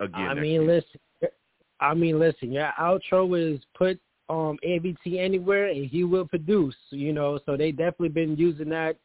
[0.00, 0.28] again?
[0.28, 1.00] I mean, listen.
[1.80, 2.50] I mean, listen.
[2.52, 6.76] Your outro is put um AVT anywhere, and he will produce.
[6.90, 8.96] You know, so they definitely been using that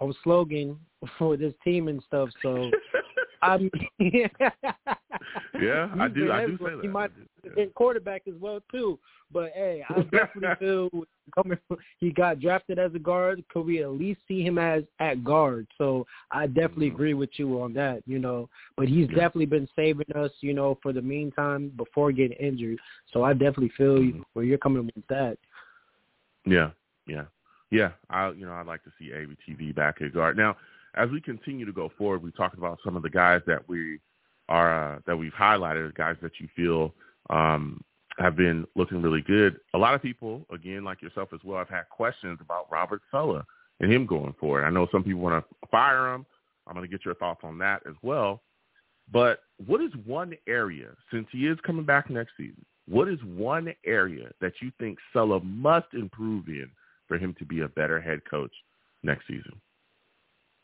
[0.00, 0.78] um, slogan
[1.18, 2.28] for this team and stuff.
[2.42, 2.70] So
[3.42, 3.70] I mean,
[5.60, 6.30] Yeah, I do.
[6.30, 6.78] I do say that.
[6.82, 7.10] He might
[7.56, 8.98] be quarterback as well too.
[9.32, 10.90] But hey, I definitely feel
[11.34, 11.58] coming.
[11.66, 13.42] From, he got drafted as a guard.
[13.52, 15.66] Could we at least see him as at guard?
[15.76, 16.94] So I definitely Mhm.
[16.94, 18.02] agree with you on that.
[18.06, 19.16] You know, but he's Yeah.
[19.16, 20.32] definitely been saving us.
[20.40, 22.78] You know, for the meantime before getting injured.
[23.12, 24.24] So I definitely feel you Mhm.
[24.34, 25.38] where you're coming with that.
[26.44, 26.70] Yeah,
[27.06, 27.26] yeah,
[27.70, 27.92] yeah.
[28.08, 30.36] I, you know, I'd like to see ABTV back at guard.
[30.36, 30.56] Now,
[30.98, 34.00] as we continue to go forward, we talked about some of the guys that we
[34.48, 36.92] are uh, that we've highlighted guys that you feel
[37.30, 37.82] um,
[38.18, 39.60] have been looking really good.
[39.74, 43.44] A lot of people, again, like yourself as well, have had questions about Robert Saleh
[43.80, 44.64] and him going forward.
[44.64, 46.26] I know some people want to fire him.
[46.66, 48.42] I'm going to get your thoughts on that as well.
[49.10, 53.72] But what is one area, since he is coming back next season, what is one
[53.86, 56.70] area that you think Saleh must improve in
[57.06, 58.52] for him to be a better head coach
[59.02, 59.60] next season?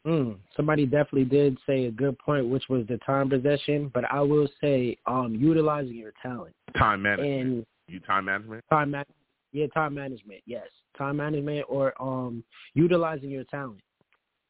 [0.07, 3.91] Mm, somebody definitely did say a good point, which was the time possession.
[3.95, 7.43] But I will say, um, utilizing your talent Time management.
[7.43, 8.65] and you time management?
[8.71, 9.05] time man-
[9.53, 10.67] yeah time management yes
[10.99, 12.43] time management or um
[12.75, 13.81] utilizing your talent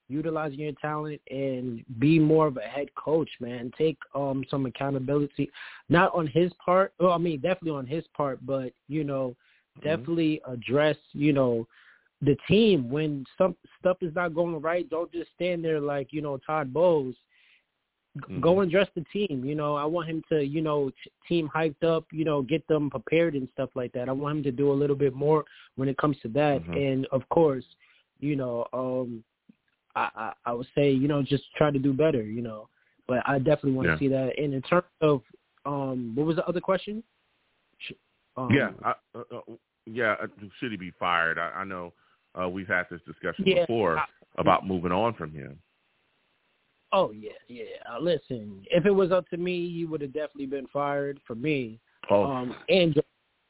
[0.08, 5.50] utilizing your talent and be more of a head coach man take um some accountability
[5.88, 9.34] not on his part well i mean definitely on his part but you know
[9.78, 9.88] Mm-hmm.
[9.88, 11.66] definitely address you know
[12.24, 16.22] the team when some stuff is not going right don't just stand there like you
[16.22, 17.14] know todd bowles
[18.16, 18.40] Mhm.
[18.42, 19.44] go and dress the team.
[19.44, 20.90] You know, I want him to, you know,
[21.28, 24.08] team hyped up, you know, get them prepared and stuff like that.
[24.08, 25.44] I want him to do a little bit more
[25.76, 26.62] when it comes to that.
[26.62, 26.76] Mhm.
[26.76, 27.64] And of course,
[28.20, 29.24] you know, um
[29.96, 32.68] I, I I would say, you know, just try to do better, you know.
[33.08, 33.94] But I definitely want Yeah.
[33.94, 34.38] to see that.
[34.38, 35.22] And in terms of
[35.64, 37.02] um what was the other question?
[37.78, 37.92] Sh-
[38.36, 39.40] Um, yeah, I, uh, uh,
[39.86, 40.16] yeah.
[40.22, 40.26] uh,
[40.58, 41.38] Should he be fired?
[41.38, 41.92] I, I know
[42.40, 44.06] uh, we've had this discussion Yeah, before I-
[44.38, 45.58] about moving on from him.
[46.92, 47.64] Oh yeah, yeah.
[47.92, 51.34] Uh, listen, if it was up to me, he would have definitely been fired for
[51.34, 51.80] me.
[52.10, 52.96] Oh, um, and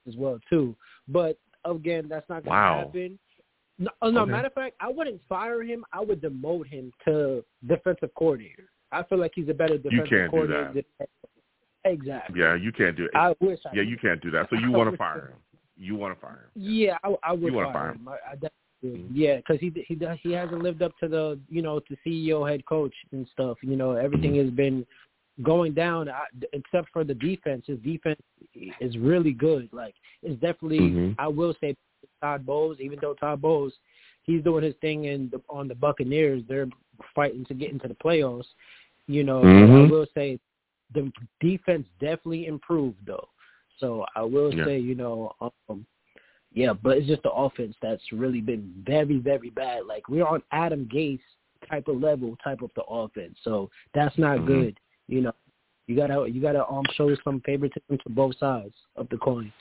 [0.09, 0.75] as well too.
[1.09, 2.79] But again, that's not going to Wow.
[2.87, 3.19] happen.
[3.79, 4.31] No, oh, no Okay.
[4.31, 5.85] matter of fact, I wouldn't fire him.
[5.93, 8.69] I would demote him to defensive coordinator.
[8.93, 10.73] I feel like he's a better defensive can't do coordinator.
[10.99, 11.09] that.
[11.85, 12.41] Than, exactly.
[12.41, 13.11] yeah, you can't do it.
[13.15, 13.59] I wish.
[13.67, 13.89] I yeah, could.
[13.91, 14.49] you can't do that.
[14.49, 15.39] So you want to fire him?
[15.77, 16.63] You want to fire him?
[16.63, 18.09] Yeah, I, I would You wanna fire fire him.
[18.09, 18.37] I, I.
[18.37, 18.49] Mhm.
[19.13, 22.49] Yeah, because he he does- he hasn't lived up to the you know to CEO
[22.49, 23.59] head coach and stuff.
[23.63, 24.87] You know everything has been
[25.43, 27.65] going down I, except for the defense.
[27.67, 28.21] His defense
[28.81, 29.69] is really good.
[29.73, 31.15] Like it's definitely Mhm.
[31.19, 31.77] I will say
[32.21, 32.79] Todd Bowles.
[32.81, 33.73] Even though Todd Bowles
[34.23, 36.69] he's doing his thing in the, on the Buccaneers, they're
[37.15, 38.47] fighting to get into the playoffs.
[39.07, 39.87] You know, Mhm.
[39.87, 40.39] I will say
[40.93, 43.29] the defense definitely improved though.
[43.79, 44.65] So I will Yeah.
[44.65, 45.35] say, you know,
[45.69, 45.85] um,
[46.55, 49.87] yeah, but it's just the offense that's really been very, very bad.
[49.87, 51.21] Like we're on Adam Gase
[51.69, 53.37] type of level, type of the offense.
[53.43, 54.47] So that's not Mhm.
[54.47, 54.81] good.
[55.09, 55.33] You know,
[55.87, 59.53] you gotta you gotta um show some favoritism to both sides of the coin.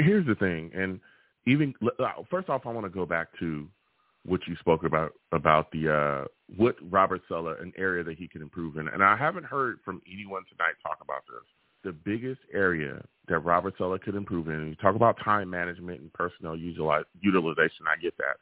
[0.00, 0.98] Here's the thing, and
[1.46, 3.68] even uh, first off, I want to go back to
[4.24, 6.24] what you spoke about about the uh,
[6.56, 10.00] what Robert Saleh, an area that he can improve in, and I haven't heard from
[10.10, 11.46] anyone tonight talk about this.
[11.86, 16.12] The biggest area that Robert Saleh could improve in, you talk about time management and
[16.12, 17.86] personnel utilization.
[17.88, 18.38] I get that,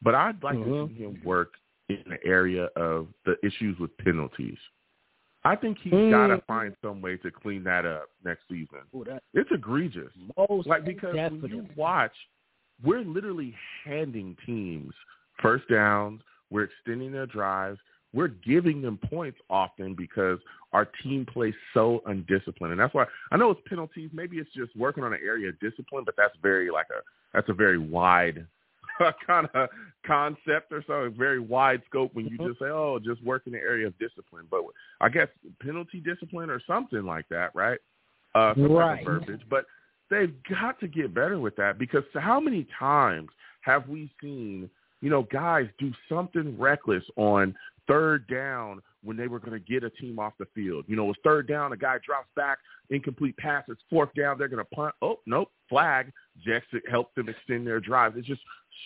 [0.00, 0.70] but I'd like mm-hmm.
[0.70, 1.52] to see him work
[1.90, 4.56] in the area of the issues with penalties.
[5.44, 6.10] I think he's mm.
[6.10, 8.80] got to find some way to clean that up next season.
[8.94, 9.04] Ooh,
[9.34, 10.10] it's egregious.
[10.38, 11.40] Most like because definitely.
[11.40, 12.12] when you watch,
[12.82, 13.54] we're literally
[13.84, 14.94] handing teams
[15.42, 16.22] first downs.
[16.50, 17.78] We're extending their drives.
[18.14, 20.38] We're giving them points often because
[20.72, 24.10] our team plays so undisciplined, and that's why I know it's penalties.
[24.12, 27.00] Maybe it's just working on an area of discipline, but that's very like a
[27.34, 28.46] that's a very wide
[29.26, 29.68] kind of
[30.06, 32.48] concept or something, very wide scope when you mm-hmm.
[32.48, 34.46] just say, oh, just work in the area of discipline.
[34.50, 34.62] But
[35.00, 35.28] I guess
[35.60, 37.78] penalty discipline or something like that, right?
[38.34, 39.04] Uh, some right.
[39.04, 39.42] Type of verbiage.
[39.48, 39.64] But
[40.10, 43.28] they've got to get better with that because how many times
[43.62, 44.68] have we seen,
[45.00, 47.54] you know, guys do something reckless on
[47.88, 50.84] third down when they were going to get a team off the field.
[50.86, 52.58] You know, it's third down, a guy drops back,
[52.90, 53.64] incomplete pass.
[53.68, 54.94] It's fourth down, they're going to punt.
[55.02, 56.12] Oh, nope, flag.
[56.44, 58.16] Just to help them extend their drive.
[58.16, 58.42] It's just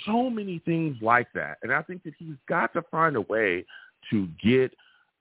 [0.07, 3.65] so many things like that, and I think that he's got to find a way
[4.11, 4.73] to get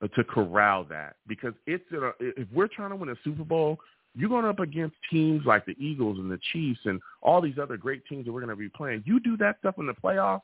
[0.01, 3.77] uh, to corral that because it's a, if we're trying to win a Super Bowl,
[4.15, 7.77] you're going up against teams like the Eagles and the Chiefs and all these other
[7.77, 9.03] great teams that we're going to be playing.
[9.05, 10.41] You do that stuff in the playoffs,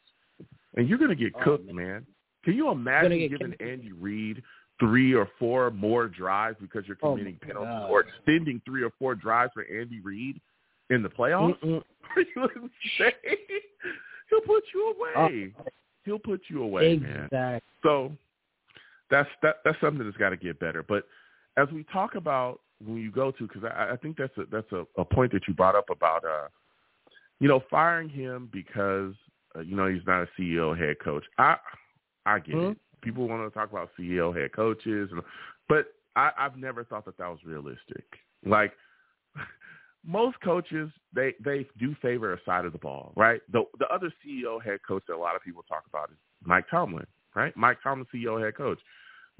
[0.75, 1.75] and you're going to get oh, cooked, man.
[1.75, 2.05] man.
[2.43, 4.41] Can you imagine giving Andy Reid
[4.79, 7.89] three or four more drives because you're oh, committing oh penalties God.
[7.89, 10.39] or extending three or four drives for Andy Reid
[10.89, 11.57] in the playoffs?
[14.29, 15.53] He'll put you away.
[15.57, 15.69] Uh,
[16.03, 17.37] He'll put you away, exactly.
[17.37, 17.61] man.
[17.83, 18.11] So
[19.09, 20.83] that's that that's something that's got to get better.
[20.83, 21.03] But
[21.57, 24.71] as we talk about when you go to, because I, I think that's a that's
[24.71, 26.47] a, a point that you brought up about, uh,
[27.39, 29.13] you know, firing him because
[29.55, 31.23] uh, you know he's not a CEO head coach.
[31.37, 31.57] I
[32.27, 32.71] I get mm-hmm.
[32.71, 32.77] it.
[33.01, 35.21] People want to talk about CEO head coaches, and,
[35.69, 38.03] but I, I've never thought that that was realistic.
[38.45, 38.73] Like
[40.05, 43.41] most coaches, they they do favor a side of the ball, right?
[43.51, 46.65] The the other CEO head coach that a lot of people talk about is Mike
[46.69, 47.55] Tomlin, right?
[47.55, 48.79] Mike Tomlin, CEO head coach.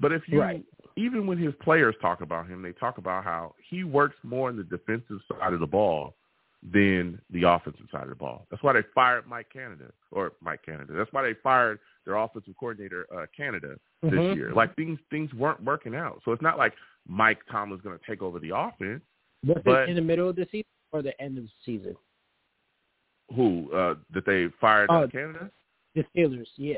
[0.00, 0.64] But if you, right.
[0.96, 4.56] even when his players talk about him, they talk about how he works more on
[4.56, 6.14] the defensive side of the ball
[6.62, 8.46] than the offensive side of the ball.
[8.50, 10.92] That's why they fired Mike Canada or Mike Canada.
[10.96, 14.36] That's why they fired their offensive coordinator uh, Canada this mm-hmm.
[14.36, 14.52] year.
[14.52, 16.20] Like things things weren't working out.
[16.24, 16.74] So it's not like
[17.06, 19.02] Mike Tomlin's going to take over the offense.
[19.46, 21.96] Was but, it in the middle of the season or the end of the season?
[23.36, 25.50] Who uh, that they fired uh, Canada?
[25.94, 26.76] The Steelers, yeah.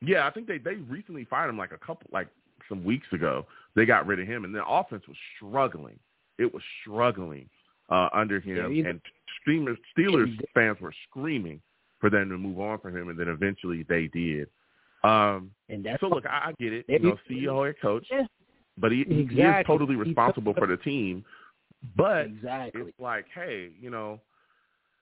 [0.00, 2.28] Yeah, I think they they recently fired him like a couple like
[2.68, 3.46] some weeks ago.
[3.76, 5.98] They got rid of him, and the offense was struggling.
[6.38, 7.48] It was struggling
[7.90, 9.00] uh, under him, yeah, and
[9.46, 11.60] Steelers, Steelers fans were screaming
[12.00, 14.48] for them to move on from him, and then eventually they did.
[15.02, 16.86] Um, and that's so look, I, I get it.
[16.88, 18.24] You know, CEO head coach, yeah,
[18.78, 19.36] but he, exactly.
[19.36, 21.24] he is totally responsible for the team.
[21.96, 22.82] But exactly.
[22.82, 24.20] it's like, hey, you know,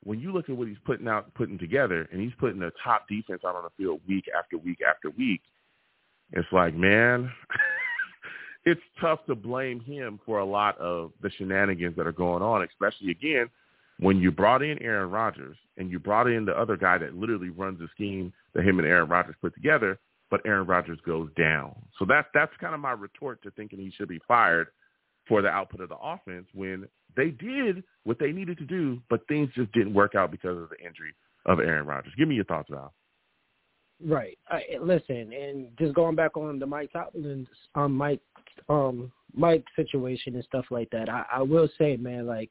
[0.03, 3.09] when you look at what he's putting out, putting together, and he's putting a top
[3.09, 5.43] defense out on the field week after week after week,
[6.33, 7.31] it's like, man,
[8.65, 12.63] it's tough to blame him for a lot of the shenanigans that are going on,
[12.63, 13.49] especially again
[13.99, 17.51] when you brought in Aaron Rodgers and you brought in the other guy that literally
[17.51, 19.99] runs the scheme that him and Aaron Rodgers put together,
[20.31, 21.75] but Aaron Rodgers goes down.
[21.99, 24.69] So that's that's kind of my retort to thinking he should be fired
[25.29, 29.27] for the output of the offense when they did what they needed to do, but
[29.29, 31.15] things just didn't work out because of the injury
[31.47, 32.13] of Aaron Rodgers.
[32.19, 32.93] Give me your thoughts, Val.
[34.05, 34.39] Right.
[34.51, 38.21] Uh, listen, and just going back on the Mike Tomlin, um, Mike,
[38.69, 41.09] um, Mike situation and stuff like that.
[41.09, 42.51] I, I will say, man, like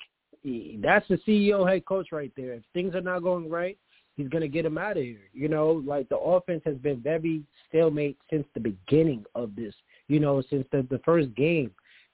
[0.82, 2.54] that's the CEO head coach right there.
[2.54, 3.78] If things are not going right,
[4.16, 5.30] he's gonna get him out of here.
[5.34, 9.74] You know, like the offense has been very stalemate since the beginning of this.
[10.08, 11.72] You know, since the the first game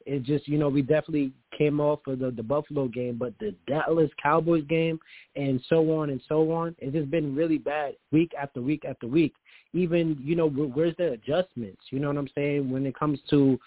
[0.08, 3.54] it just you know we definitely came off of the the Buffalo game, but the
[3.68, 5.00] Dallas Cowboys game
[5.36, 9.06] and so on and so on, it's just been really bad week after week after
[9.06, 9.34] week.
[9.74, 11.82] Even you know where's the adjustments?
[11.92, 13.60] You know what I'm saying when it comes to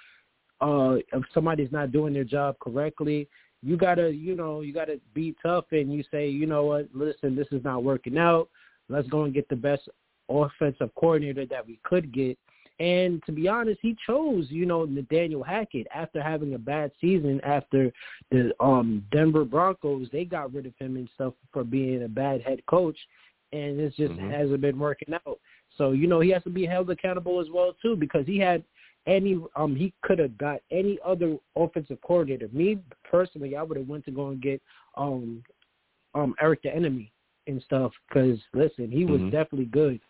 [0.63, 3.29] uh if somebody's not doing their job correctly,
[3.63, 7.37] you gotta you know you gotta be tough and you say you know what listen
[7.37, 8.49] this is not working out.
[8.89, 9.89] Let's go and get the best
[10.31, 12.39] offensive coordinator that we could get
[12.81, 17.41] and to be honest, he chose, you know, Nathaniel Hackett after having a bad season
[17.45, 17.93] after
[18.31, 22.41] the um Denver Broncos, they got rid of him and stuff for being a bad
[22.41, 22.97] head coach
[23.53, 24.31] and it just mm-hmm.
[24.31, 25.39] hasn't been working out.
[25.77, 28.65] So, you know, he has to be held accountable as well too because he had
[29.07, 32.49] any um he could have got any other offensive coordinator.
[32.51, 34.63] Me personally, I would have went to go and get
[34.97, 35.45] um
[36.15, 37.11] um Eric Bieniemy
[37.47, 37.93] and stuff.
[38.09, 39.33] Because listen, he was Mhm.
[39.33, 40.01] definitely good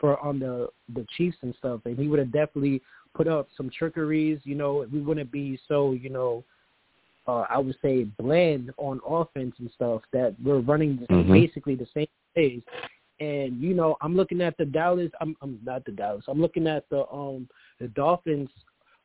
[0.00, 2.82] for on the the Chiefs and stuff, and he would have definitely
[3.14, 4.40] put up some trickeries.
[4.44, 6.42] You know, we wouldn't be so you know,
[7.28, 11.32] uh, I would say bland on offense and stuff that we're running Mhm.
[11.32, 12.62] basically the same plays.
[13.20, 15.10] And you know, I'm looking at the Dallas.
[15.20, 16.24] I'm, I'm not the Dallas.
[16.26, 17.48] I'm looking at the um
[17.78, 18.50] the Dolphins.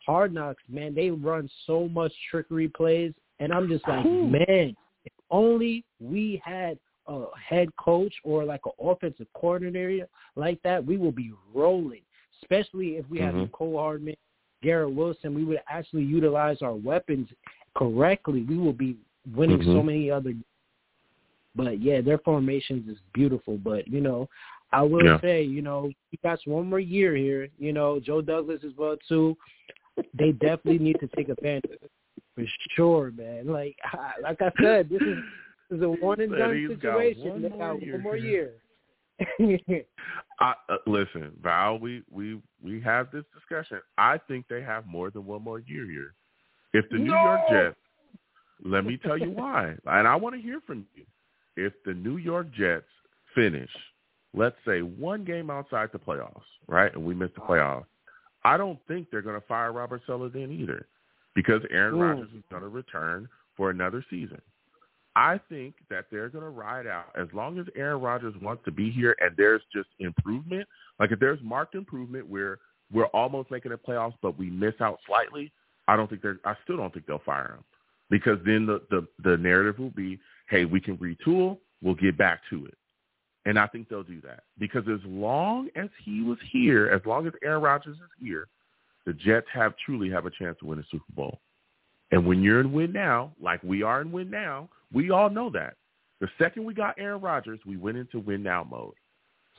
[0.05, 0.93] Hard knocks, man.
[0.93, 6.77] They run so much trickery plays, and I'm just like, man, if only we had
[7.07, 12.02] a head coach or like an offensive coordinator like that, we will be rolling.
[12.41, 13.49] Especially if we had Mhm.
[13.49, 14.15] Mecole Hardman,
[14.61, 17.30] Garrett Wilson, we would actually utilize our weapons
[17.76, 18.44] correctly.
[18.44, 18.98] We will be
[19.34, 19.86] winning so Mhm.
[19.86, 20.34] many other.
[21.56, 23.57] But yeah, their formations is beautiful.
[23.57, 24.30] But you know,
[24.72, 25.22] I will Yeah.
[25.22, 27.49] say, you know, we got one more year here.
[27.57, 29.38] You know, Joe Douglas as well too.
[30.14, 31.80] They definitely need to take advantage
[32.36, 33.48] for sure, man.
[33.48, 33.77] Like
[34.22, 35.18] like I said, this is
[35.71, 37.29] is a one and done situation.
[37.29, 38.53] one more one more year.
[40.39, 41.79] I, uh, listen, Val.
[41.79, 43.79] We we we have this discussion.
[43.97, 46.13] I think they have more than one more year here.
[46.73, 47.77] If the New York Jets,
[48.63, 51.05] let me tell you why, and I want to hear from you.
[51.55, 52.85] If the New York Jets
[53.33, 53.69] finish,
[54.33, 57.85] let's say one game outside the playoffs, right, and we miss the playoffs,
[58.43, 60.87] I don't think they're going to fire Robert Saleh then either,
[61.33, 62.01] because Aaron Mm.
[62.01, 64.41] Rodgers is going to return for another season.
[65.15, 68.71] I think that they're going to ride out as long as Aaron Rodgers wants to
[68.71, 70.67] be here and there's just improvement.
[70.99, 72.59] Like if there's marked improvement where
[72.91, 75.51] we're almost making the playoffs but we miss out slightly,
[75.87, 76.39] I don't think they're.
[76.45, 77.63] I still don't think they'll fire him
[78.09, 80.19] because then the the, the narrative will be,
[80.49, 82.77] hey, we can retool, we'll get back to it.
[83.45, 87.27] And I think they'll do that because as long as he was here, as long
[87.27, 88.47] as Aaron Rodgers is here,
[89.05, 91.39] the Jets have truly have a chance to win a Super Bowl.
[92.15, 95.49] And when you're in win now, like we are in win now, we all know
[95.49, 95.75] that.
[96.21, 98.93] The second we got Aaron Rodgers, we went into win now mode.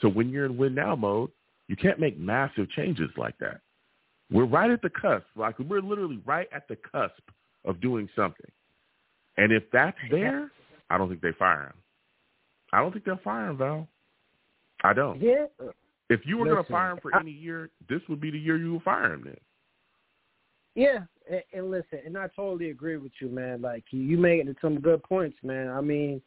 [0.01, 1.29] So when you're in win now mode,
[1.69, 3.61] you can't make massive changes like that.
[4.31, 5.27] We're right at the cusp.
[5.37, 7.21] Like we're literally right at the cusp
[7.67, 8.51] of doing something.
[9.37, 10.51] And if that's there,
[10.89, 11.75] I don't think they fire him.
[12.73, 13.87] I don't think they'll fire him, Val.
[14.83, 15.21] I don't.
[15.21, 15.45] yeah,
[16.09, 18.39] If you were going to fire him for I- any year, this would be the
[18.39, 19.37] year you would fire him then.
[20.77, 20.99] Yeah,
[21.29, 23.63] and, and listen, and I totally agree with you, man.
[23.63, 25.69] Like you, you making some good points, man.
[25.69, 26.21] I mean,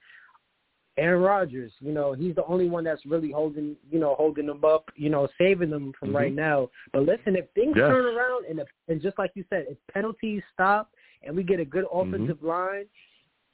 [0.97, 4.65] Aaron Rodgers, you know, he's the only one that's really holding, you know, holding them
[4.65, 6.15] up, you know, saving them from Mhm.
[6.15, 6.69] right now.
[6.91, 7.87] But listen, if things Yes.
[7.89, 10.91] turn around and if, and just like you said, if penalties stop
[11.23, 12.15] and we get a good Mm-hmm.
[12.15, 12.85] offensive line,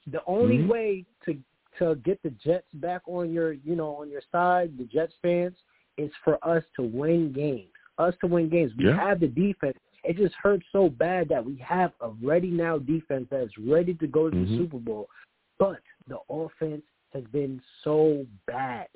[0.08, 0.68] the only Mhm.
[0.68, 1.38] way to
[1.78, 5.54] to get the Jets back on your, you know, on your side, the Jets fans,
[5.98, 7.70] is for us to win games.
[7.98, 8.74] Us to win games.
[8.76, 8.96] We Yeah.
[8.96, 9.76] have the defense.
[10.06, 13.94] It just hurts so bad that we have a ready now defense that is ready
[13.94, 14.48] to go to Mhm.
[14.48, 15.10] the Super Bowl,
[15.58, 18.88] but the offense has been so bad,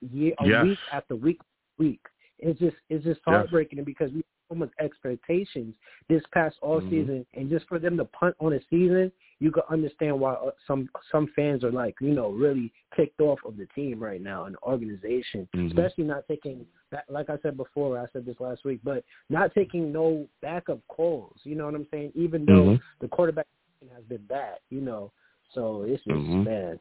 [0.00, 0.64] year Yes.
[0.64, 1.40] week after week
[1.78, 2.00] week.
[2.38, 3.24] It's just it's just Yes.
[3.24, 5.74] heartbreaking because we have so much expectations
[6.08, 6.88] this past all Mhm.
[6.90, 10.50] season, and just for them to punt on a season, you can understand why uh,
[10.66, 14.44] some some fans are like you know really kicked off of the team right now
[14.44, 15.68] and organization, Mhm.
[15.68, 16.66] especially not taking
[17.08, 21.36] like I said before, I said this last week, but not taking no backup calls.
[21.44, 22.12] You know what I'm saying?
[22.14, 22.80] Even though Mhm.
[23.00, 23.46] the quarterback
[23.92, 25.12] has been bad, you know.
[25.52, 26.44] So it's just Mhm.
[26.44, 26.80] man,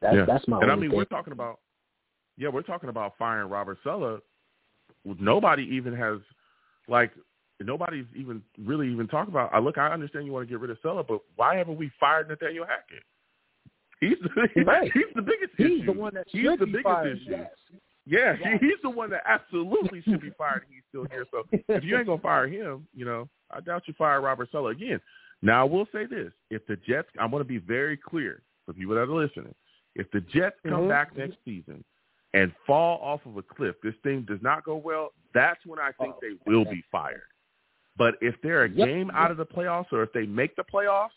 [0.00, 0.24] that's yeah.
[0.24, 0.96] that's my and I mean, thing.
[0.98, 1.60] we're talking about,
[2.36, 4.20] yeah, we're talking about firing Robert Saleh.
[5.04, 6.20] Nobody even has,
[6.88, 7.12] like,
[7.60, 9.52] nobody's even really even talking about.
[9.54, 11.90] I look, I understand you want to get rid of Saleh, but why haven't we
[11.98, 13.02] fired Nathaniel Hackett?
[14.00, 14.16] He's
[14.56, 14.90] the, Right.
[14.92, 15.86] he's the biggest He's issue.
[15.86, 17.16] the one that he's should the be biggest fired.
[17.16, 17.30] issue.
[17.30, 17.50] Yes.
[18.08, 18.58] Yeah, Yes.
[18.60, 20.64] he, he's the one that absolutely should be fired.
[20.68, 21.24] He's still here.
[21.30, 24.76] So if you ain't gonna fire him, you know, I doubt you fire Robert Saleh
[24.76, 25.00] again.
[25.42, 28.72] Now I will say this: if the Jets, I'm going to be very clear for
[28.72, 29.54] people that are listening.
[29.94, 30.88] If the Jets come Mhm.
[30.88, 31.82] back next season
[32.34, 35.12] and fall off of a cliff, this thing does not go well.
[35.32, 37.22] That's when I think Oh, they will be fired.
[37.96, 38.86] But if they're a Yep.
[38.86, 41.10] game out of the playoffs, or if they make the playoffs,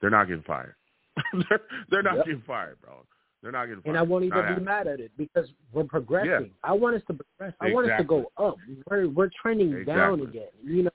[0.00, 0.74] they're not getting fired.
[1.48, 1.60] they're,
[1.90, 2.24] they're not Yep.
[2.26, 3.04] getting fired, bro.
[3.42, 3.90] They're not getting fired.
[3.90, 4.64] And I won't Not even be happening.
[4.64, 6.28] mad at it because we're progressing.
[6.30, 6.40] Yeah.
[6.62, 7.54] I want us to progress.
[7.60, 8.56] I want us to go up.
[8.90, 10.48] We're we're trending down again.
[10.62, 10.90] You know,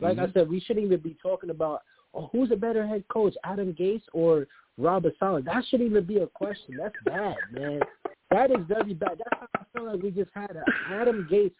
[0.00, 0.32] like I Mhm.
[0.34, 1.82] said, we shouldn't even be talking about
[2.14, 4.46] oh, who's a better head coach, Adam Gase or
[4.76, 5.44] Robert Saleh.
[5.44, 6.76] That shouldn't even be a question.
[6.76, 7.80] That's bad, man.
[8.30, 9.16] That is very bad.
[9.18, 11.54] That's how I feel like we just had an Adam Gase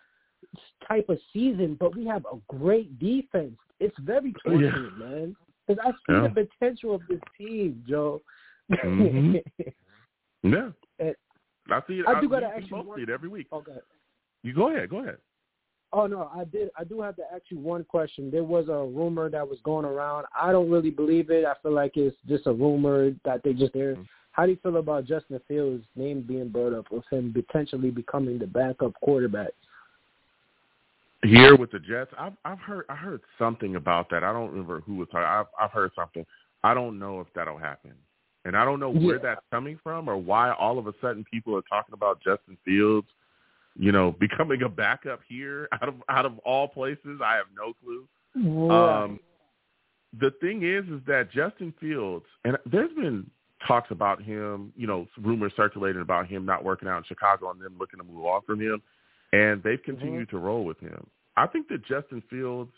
[0.86, 3.56] type of season, but we have a great defense.
[3.80, 5.36] It's very torturing, man.
[5.66, 6.28] Because I see Yeah.
[6.28, 8.20] the potential of this team, Joe.
[8.70, 9.42] Mhm.
[10.44, 10.70] Yeah.
[10.98, 11.12] Eh,
[11.70, 12.06] I see it.
[12.08, 13.46] I do gotta we ask you both see it every week.
[13.52, 13.78] okay.
[14.42, 14.90] You go ahead.
[14.90, 15.18] Go ahead.
[15.92, 16.70] Oh no, I did.
[16.76, 18.30] I do have to ask you one question.
[18.30, 20.26] There was a rumor that was going around.
[20.36, 21.44] I don't really believe it.
[21.44, 23.96] I feel like it's just a rumor that they just there
[24.32, 28.38] How do you feel about Justin Fields' name being brought up with him potentially becoming
[28.38, 29.50] the backup quarterback?
[31.24, 34.24] Here with the Jets, I've I've heard I heard something about that.
[34.24, 35.26] I don't remember who was talking.
[35.26, 36.26] I've I've heard something.
[36.64, 37.92] I don't know if that'll happen,
[38.44, 39.22] and I don't know where Yeah.
[39.22, 43.06] that's coming from or why all of a sudden people are talking about Justin Fields,
[43.78, 47.20] you know, becoming a backup here out of out of all places.
[47.24, 48.08] I have no clue.
[48.70, 49.20] Um,
[50.18, 53.30] the thing is, is that Justin Fields, and there's been
[53.66, 57.60] talks about him, you know, rumors circulating about him not working out in Chicago and
[57.60, 58.82] them looking to move on from him,
[59.32, 59.90] and they've mm-hmm.
[59.90, 61.06] continued to roll with him.
[61.36, 62.70] I think that Justin Fields,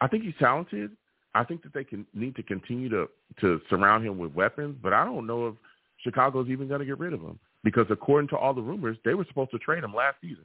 [0.00, 0.90] I think he's talented.
[1.34, 3.08] I think that they can need to continue to
[3.40, 5.54] to surround him with weapons, but I don't know if
[5.98, 9.14] Chicago's even going to get rid of him because according to all the rumors, they
[9.14, 10.44] were supposed to trade him last season.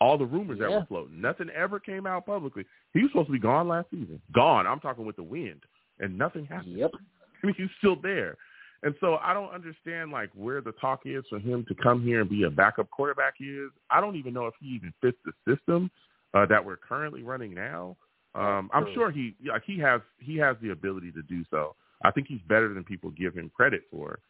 [0.00, 2.64] All the rumors that were floating, nothing ever came out publicly.
[2.94, 4.20] He was supposed to be gone last season.
[4.32, 4.66] Gone.
[4.66, 5.60] I'm talking with the wind,
[5.98, 6.78] and nothing happened.
[6.78, 6.92] Yep.
[6.94, 8.38] I mean, he's still there.
[8.82, 12.20] And so I don't understand like where the talk is for him to come here
[12.20, 13.70] and be a backup quarterback is.
[13.90, 15.90] I don't even know if he even fits the system
[16.32, 17.96] uh, that we're currently running now.
[18.34, 21.74] Um, I'm sure he like he has he has the ability to do so.
[22.02, 24.20] I think he's better than people give him credit for.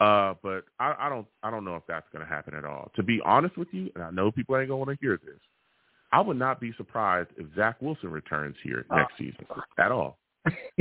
[0.00, 2.90] Uh, but I, I don't I don't know if that's going to happen at all.
[2.96, 5.18] To be honest with you, and I know people ain't going to want to hear
[5.22, 5.40] this,
[6.12, 9.44] I would not be surprised if Zach Wilson returns here next season
[9.78, 10.18] at all.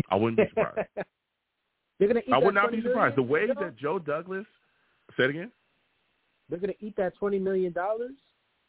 [0.10, 0.88] I wouldn't be surprised.
[2.00, 3.16] They're gonna eat I would not be 20 surprised.
[3.16, 4.46] The way that Joe Douglas
[5.16, 5.52] said it again,
[6.50, 8.14] they're gonna eat that twenty million dollars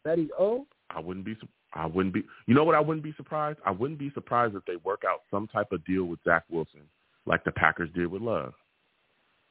[0.05, 0.67] that he's owed.
[0.91, 1.37] I wouldn't be.
[1.75, 2.25] I wouldn't be.
[2.47, 2.75] You know what?
[2.75, 3.59] I wouldn't be surprised.
[3.67, 6.81] I wouldn't be surprised if they work out some type of deal with Zach Wilson,
[7.27, 8.55] like the Packers did with Love,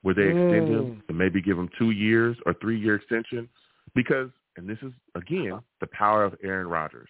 [0.02, 1.10] where they extend him Mm.
[1.10, 3.48] and maybe give him two years or three year extension,
[3.94, 7.10] because and this is again the power of Aaron Rodgers.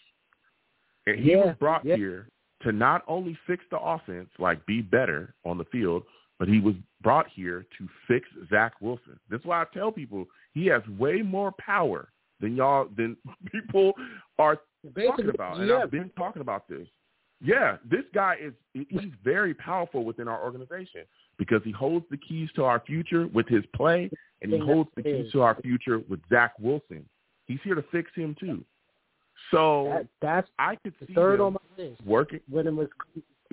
[1.06, 1.96] And he Yeah, was brought yeah.
[1.96, 2.28] here
[2.64, 6.04] to not only fix the offense, like be better on the field,
[6.40, 9.20] but he was brought here to fix Zach Wilson.
[9.30, 12.10] That's why I tell people he has way more power
[12.40, 13.18] than y'all than
[13.52, 13.94] people
[14.40, 14.60] are
[14.96, 15.60] talking about.
[15.60, 15.78] And yeah.
[15.84, 16.88] I've been talking about this.
[17.40, 21.02] Yeah, this guy is he's very powerful within our organization
[21.38, 24.10] because he holds the keys to our future with his play
[24.42, 27.08] and he holds the keys to our future with Zach Wilson.
[27.46, 28.66] He's here to fix him too.
[29.52, 32.02] So That, that's I could see third him on my list.
[32.04, 32.88] working when it was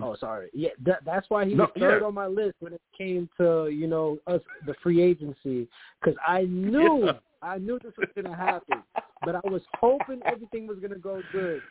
[0.03, 2.07] oh sorry yeah that, that's why he No, was third yeah.
[2.07, 5.69] on my list when it came to you know us the free agency
[6.01, 7.13] because I knew Yeah.
[7.43, 8.83] I knew this was gonna happen
[9.25, 11.63] but I was hoping everything was gonna go good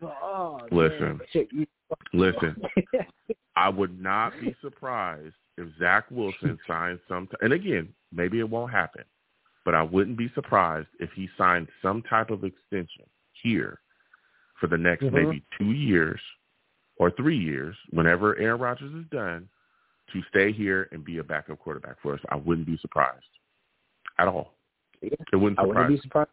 [0.00, 1.20] but, oh Listen.
[1.32, 1.64] shit, you,
[2.12, 2.56] Listen,
[3.56, 7.28] I would not be surprised if Zach Wilson signs some.
[7.28, 9.04] T- and again, maybe it won't happen,
[9.64, 13.04] but I wouldn't be surprised if he signed some type of extension
[13.42, 13.78] here
[14.58, 15.12] for the next Mhm.
[15.12, 16.20] maybe two years
[17.02, 19.48] or three years, whenever Aaron Rodgers is done,
[20.12, 22.20] to stay here and be a backup quarterback for us.
[22.28, 23.24] I wouldn't be surprised
[24.18, 24.54] at all.
[25.00, 25.10] Yeah.
[25.32, 25.76] It wouldn't I surprise.
[25.76, 26.30] wouldn't be surprised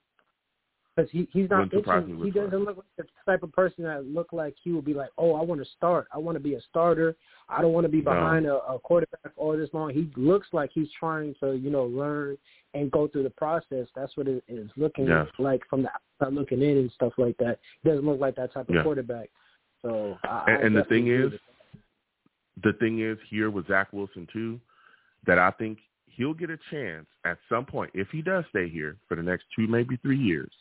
[0.96, 2.22] because he he's not itching.
[2.24, 5.10] He doesn't look like the type of person that look like he would be like,
[5.18, 6.08] oh, I want to start.
[6.14, 7.16] I want to be a starter.
[7.48, 8.12] I don't want to be No.
[8.14, 9.90] behind a, a quarterback all this long.
[9.92, 12.38] He looks like he's trying to you know learn
[12.76, 13.88] and go through the process.
[13.96, 15.28] That's what it is looking Yes.
[15.40, 17.60] like from the outside looking in and stuff like that.
[17.82, 18.84] He doesn't look like that type of Yeah.
[18.84, 19.30] quarterback.
[19.82, 21.32] So I, And, I and the thing is,
[22.64, 24.60] the thing is here with Zach Wilson too,
[25.26, 28.98] that I think he'll get a chance at some point if he does stay here
[29.08, 30.52] for the next two, maybe three years.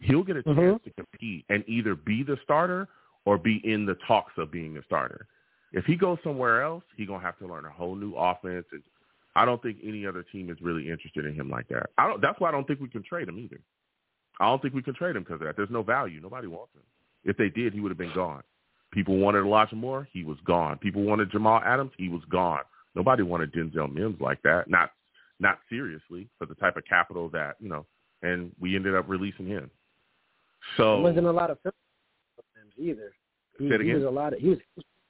[0.00, 0.56] He'll get a Mhm.
[0.56, 2.88] chance to compete and either be the starter
[3.24, 5.26] or be in the talks of being a starter.
[5.72, 8.66] If he goes somewhere else, he's gonna have to learn a whole new offense.
[8.72, 8.82] And
[9.36, 11.90] I don't think any other team is really interested in him like that.
[11.96, 12.20] I don't.
[12.20, 13.60] That's why I don't think we can trade him either.
[14.40, 15.56] I don't think we can trade him because of that.
[15.56, 16.20] There's no value.
[16.20, 16.82] Nobody wants him.
[17.24, 18.42] If they did, he would have been gone.
[18.92, 20.78] People wanted Elijah Moore, he was gone.
[20.78, 22.62] People wanted Jamal Adams, he was gone.
[22.94, 24.68] Nobody wanted Denzel Mims like that.
[24.68, 24.90] Not
[25.38, 27.86] not seriously for the type of capital that you know.
[28.22, 29.70] And we ended up releasing him.
[30.76, 31.72] So There wasn't a lot of film
[32.76, 33.12] either.
[33.58, 34.58] He, Say it he was a lot of he was.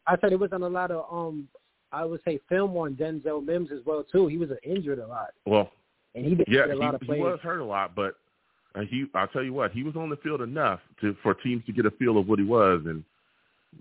[0.06, 1.48] I said it wasn't a lot of um.
[1.92, 4.28] I would say film on Denzel Mims as well too.
[4.28, 5.70] He was injured a lot, well,
[6.14, 8.16] and he did yeah, a lot he, of he was hurt a lot, but
[8.74, 9.06] uh, he.
[9.14, 11.86] I'll tell you what, he was on the field enough to for teams to get
[11.86, 13.04] a feel of what he was, and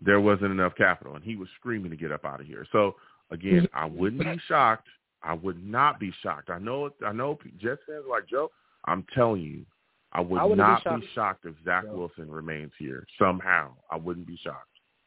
[0.04, 2.66] there wasn't enough capital, and he was screaming to get up out of here.
[2.72, 2.96] So
[3.32, 4.88] again, I wouldn't be shocked.
[5.24, 6.50] I would not be shocked.
[6.50, 6.90] I know.
[7.06, 7.38] I know.
[7.60, 8.52] Jets fans are like Joe.
[8.86, 9.66] I'm telling you,
[10.14, 11.44] I would I wouldn't be not be shocked.
[11.44, 11.96] shocked if Zach Joe.
[11.98, 13.72] Wilson remains here somehow.
[13.92, 14.66] I wouldn't be shocked.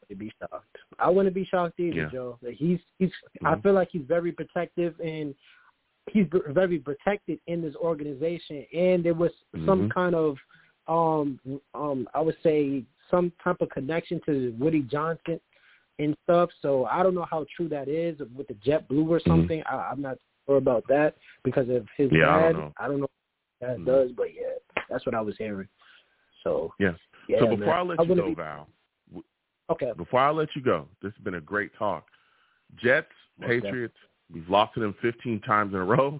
[0.09, 0.77] to be shocked.
[0.99, 2.09] I wouldn't be shocked either, Yeah.
[2.11, 2.37] Joe.
[2.51, 3.11] He's he's.
[3.43, 3.63] I Mhm.
[3.63, 5.33] feel like he's very protective and
[6.11, 8.65] he's very protected in this organization.
[8.73, 9.31] And there was
[9.65, 9.91] some Mhm.
[9.91, 10.37] kind of,
[10.87, 11.39] um,
[11.73, 15.39] um, I would say some type of connection to Woody Johnson
[15.99, 16.51] and stuff.
[16.61, 19.63] So I don't know how true that is with the Jet Blue or something.
[19.63, 22.49] I, I'm not sure about that because of his yeah, dad.
[22.49, 22.73] I don't know.
[22.77, 23.09] I don't know
[23.59, 23.85] what that Mhm.
[23.85, 24.55] does, but yeah,
[24.89, 25.69] that's what I was hearing.
[26.43, 26.99] So Yes.
[27.27, 27.77] yeah, so before man.
[27.77, 28.67] I let you go, be- Val,
[29.69, 32.09] okay, before I let you go, this has been a great talk.
[32.75, 33.97] Jets, Patriots,
[34.31, 36.19] we've lost to them 15 times in a row,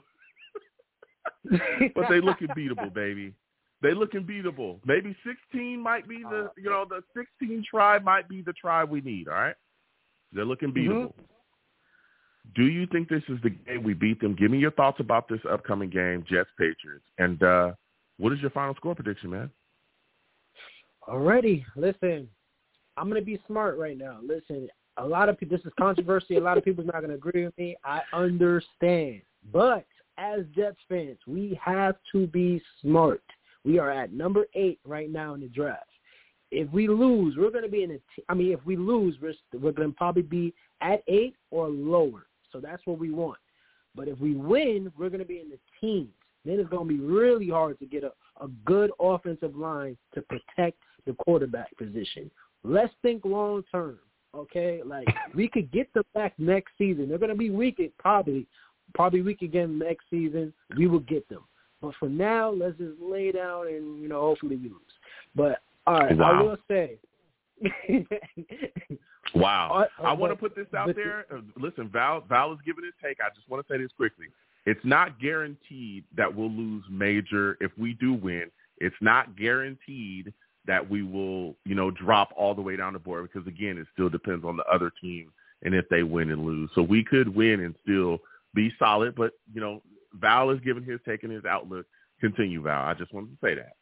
[1.95, 3.33] but they looking beatable, baby.
[3.81, 4.79] They looking beatable.
[4.85, 9.01] Maybe 16 might be the, you know, the 16 try might be the try we
[9.01, 9.27] need.
[9.27, 9.55] All right,
[10.31, 11.13] they're looking beatable.
[12.55, 14.35] Do you think this is the game we beat them?
[14.35, 17.71] Give me your thoughts about this upcoming game, Jets Patriots, and uh,
[18.17, 19.49] what is your final score prediction, man?
[21.07, 22.29] Alrighty, listen,
[22.95, 24.19] I'm gonna be smart right now.
[24.25, 25.57] Listen, a lot of people.
[25.57, 26.35] This is controversy.
[26.35, 27.75] A lot of people people's not gonna agree with me.
[27.83, 29.21] I understand,
[29.51, 29.85] but
[30.17, 33.23] as Jets fans, we have to be smart.
[33.63, 35.87] We are at number eight right now in the draft.
[36.51, 37.97] If we lose, we're gonna be in a.
[37.97, 42.27] T- I mean, if we lose, we're we're gonna probably be at eight or lower.
[42.51, 43.39] So that's what we want.
[43.95, 46.13] But if we win, we're gonna be in the teens.
[46.45, 48.11] Then it's gonna be really hard to get a,
[48.43, 52.29] a good offensive line to protect the quarterback position.
[52.63, 53.99] Let's think long term,
[54.35, 54.81] okay?
[54.85, 57.09] Like we could get them back next season.
[57.09, 58.47] They're gonna be weak, probably,
[58.93, 60.53] probably weak again next season.
[60.77, 61.43] We will get them.
[61.81, 64.81] But for now, let's just lay down and you know hopefully we lose.
[65.35, 66.97] But all right, I will say.
[69.35, 69.87] Wow.
[69.99, 71.25] I uh, want to put this out there.
[71.31, 73.17] Uh, Listen, Val Val is giving his take.
[73.19, 74.27] I just want to say this quickly.
[74.65, 78.49] It's not guaranteed that we'll lose major if we do win.
[78.77, 80.33] It's not guaranteed
[80.65, 83.87] that we will, you know, drop all the way down the board because again, it
[83.93, 85.31] still depends on the other team
[85.63, 86.69] and if they win and lose.
[86.75, 88.19] So we could win and still
[88.53, 89.81] be solid, but you know,
[90.13, 91.85] Val is giving his take and his outlook.
[92.21, 92.83] Continue, Val.
[92.85, 93.73] I just wanted to say that.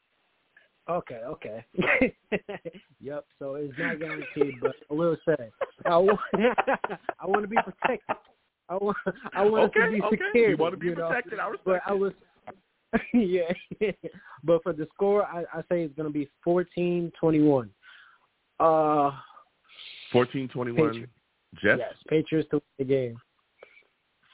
[0.89, 1.65] Okay, okay.
[2.99, 3.25] yep.
[3.37, 5.51] So it's not guaranteed, but I will say
[5.85, 8.15] I want, I want to be protected.
[8.67, 8.97] I want
[9.33, 10.17] I want us to be okay.
[10.17, 10.49] secure.
[10.51, 11.07] You want to be know?
[11.07, 11.39] protected.
[11.39, 12.13] I respect But I was
[13.13, 13.51] yeah.
[14.43, 17.69] but for the score, I, I say it's going to be fourteen twenty one.
[18.59, 19.11] Uh,
[20.13, 21.11] 14-21 Patriots.
[21.61, 21.79] Jets.
[21.79, 23.17] yes, Patriots to win the game.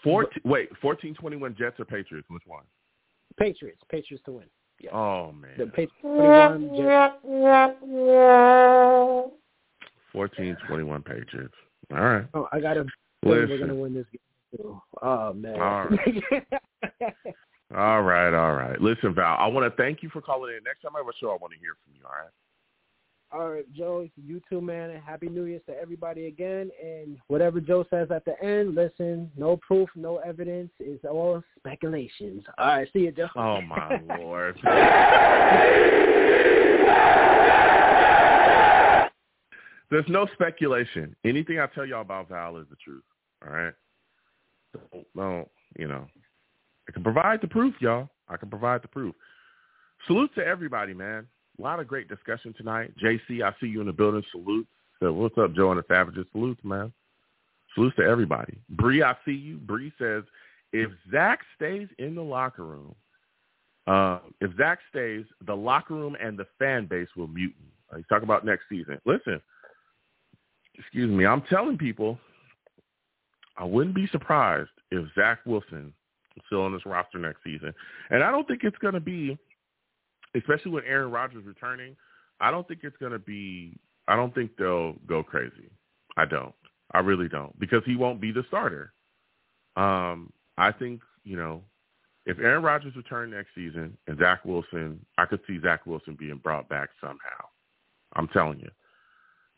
[0.04, 2.28] 14, wait, 14-21 Jets or Patriots?
[2.30, 2.64] Which one?
[3.38, 4.46] Patriots, Patriots to win.
[4.80, 4.94] Yes.
[4.94, 5.52] Oh man.
[5.58, 6.76] The Patriots twenty one.
[6.78, 7.16] Jets.
[10.14, 11.54] 14-21 Patriots.
[11.92, 12.26] All right.
[12.34, 12.86] Oh, I got a.
[13.24, 14.20] We're going to win this game.
[14.56, 14.82] Too.
[15.02, 15.60] Oh man.
[15.60, 15.88] All
[17.76, 18.80] All right, all right.
[18.80, 20.64] Listen, Val, I want to thank you for calling in.
[20.64, 22.32] Next time I have a show, I want to hear from you, all right?
[23.30, 24.92] All right, Joe, you too, man.
[24.92, 26.72] and Happy New Year's to everybody again.
[26.82, 30.72] And whatever Joe says at the end, listen, no proof, no evidence.
[30.80, 32.46] It's all speculations.
[32.58, 33.28] All right, see you, Joe.
[33.36, 34.58] Oh, my Lord.
[39.90, 41.14] There's no speculation.
[41.26, 43.04] Anything I tell y'all about Val is the truth,
[43.46, 43.74] all right?
[44.74, 46.08] Don't, don't, you know.
[46.88, 48.10] I can provide the proof, y'all.
[48.30, 49.16] I can provide the proof.
[50.06, 51.28] Salute to everybody, man.
[51.60, 52.94] A lot of great discussion tonight.
[53.02, 54.24] JC, I see you in the building.
[54.32, 54.68] Salute.
[55.00, 56.26] So what's up, Joe and the Savages?
[56.32, 56.94] Salute, man.
[57.74, 58.58] Salute to everybody.
[58.70, 59.58] Bree, I see you.
[59.58, 60.24] Bree says,
[60.74, 62.96] if Zach stays in the locker room,
[63.88, 67.56] uh, if Zach stays, the locker room and the fan base will mute.
[67.92, 69.00] Uh, he's talking about next season.
[69.06, 69.42] Listen,
[70.78, 72.20] excuse me, I'm telling people
[73.58, 75.94] I wouldn't be surprised if Zach Wilson
[76.46, 77.74] still on this roster next season.
[78.10, 79.38] And I don't think it's going to be,
[80.36, 81.96] especially with Aaron Rodgers returning,
[82.40, 83.78] I don't think it's going to be,
[84.08, 85.70] I don't think they'll go crazy.
[86.16, 86.54] I don't.
[86.94, 88.94] I really don't because he won't be the starter.
[89.76, 91.62] Um, I think, you know,
[92.26, 96.38] if Aaron Rodgers returned next season and Zach Wilson, I could see Zach Wilson being
[96.44, 97.46] brought back somehow.
[98.14, 98.70] I'm telling you.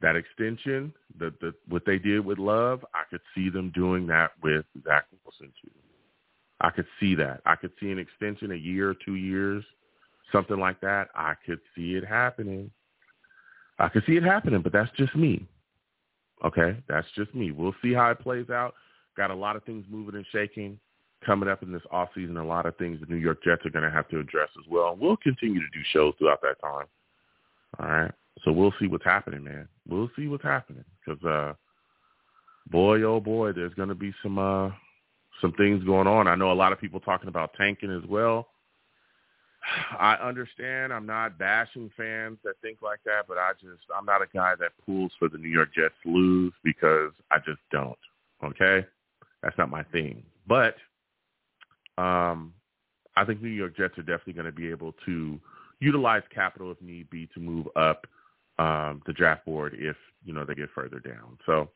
[0.02, 4.32] That extension, the, the what they did with Love, I could see them doing that
[4.42, 5.72] with Zach Wilson too.
[6.62, 7.42] I could see that.
[7.46, 9.64] I could see an extension, a year or two years,
[10.32, 11.10] something like that.
[11.16, 12.72] I could see it happening.
[13.78, 15.48] I could see it happening, but that's just me.
[16.44, 17.52] Okay, that's just me.
[17.52, 18.74] We'll see how it plays out.
[19.18, 20.80] Got a lot of things moving and shaking
[21.26, 22.38] coming up in this off season.
[22.38, 24.70] A lot of things the New York Jets are going to have to address as
[24.70, 24.98] well.
[25.00, 26.86] We'll continue to do shows throughout that time.
[27.80, 28.12] All right.
[28.44, 29.68] So we'll see what's happening, man.
[29.88, 31.54] We'll see what's happening because, uh,
[32.72, 34.70] boy, oh boy, there's going to be some uh,
[35.42, 36.28] some things going on.
[36.28, 38.48] I know a lot of people talking about tanking as well.
[40.00, 40.94] I understand.
[40.94, 44.54] I'm not bashing fans that think like that, but I just I'm not a guy
[44.60, 47.98] that pulls for the New York Jets lose because I just don't.
[48.44, 48.86] Okay,
[49.44, 50.24] that's not my thing.
[50.48, 50.76] But
[51.98, 52.54] um,
[53.16, 55.40] I think New York Jets are definitely going to be able to
[55.80, 58.06] utilize capital if need be to move up
[58.58, 61.38] um, the draft board if you know they get further down.
[61.46, 61.70] So,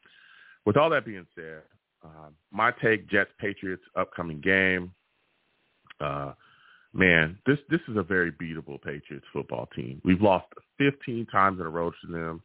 [0.66, 1.64] with all that being said,
[2.04, 4.92] Uh, my take: Jets Patriots upcoming game.
[6.00, 6.34] Uh,
[6.94, 10.02] man, this this is a very beatable Patriots football team.
[10.04, 10.48] We've lost
[10.78, 12.42] 15 times in a row to them.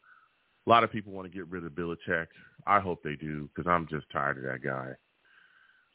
[0.66, 2.26] A lot of people want to get rid of Belichick.
[2.66, 4.92] I hope they do because I'm just tired of that guy.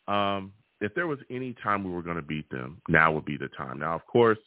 [0.07, 3.37] Um, if there was any time we were going to beat them, now would be
[3.37, 3.79] the time.
[3.79, 4.39] Now, of course,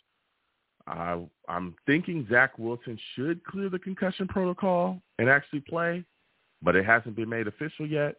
[0.87, 1.19] I,
[1.49, 6.05] I'm thinking Zach Wilson should clear the concussion protocol and actually play,
[6.63, 8.17] but it hasn't been made official yet.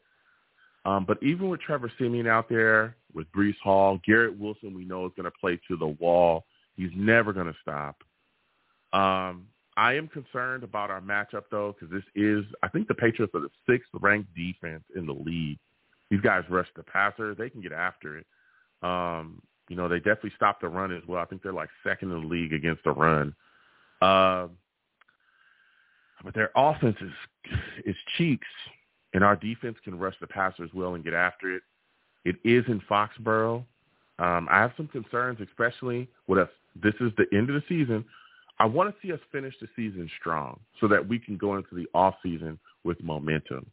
[0.88, 5.05] Um, but even with Trevor Siemian out there, with Breece Hall, Garrett Wilson, we know
[5.05, 6.45] is going to play to the wall.
[6.77, 7.97] He's never going to stop.
[8.93, 13.35] Um, I am concerned about our matchup though, because this is, I think the Patriots
[13.35, 15.59] are the sixth ranked defense in the league.
[16.09, 18.26] These guys rush the passer; they can get after it.
[18.81, 21.22] Um, you know, they definitely stop the run as well.
[21.22, 23.35] I think they're like second in the league against the run.
[24.01, 24.47] Uh,
[26.23, 27.11] but their offense is
[27.85, 28.47] is cheeks,
[29.13, 31.63] and our defense can rush the passer as well and get after it.
[32.25, 33.63] It is in Foxborough.
[34.19, 36.49] Um, I have some concerns, especially with us.
[36.75, 38.03] This is the end of the season.
[38.59, 41.75] I want to see us finish the season strong so that we can go into
[41.75, 43.67] the off season with momentum.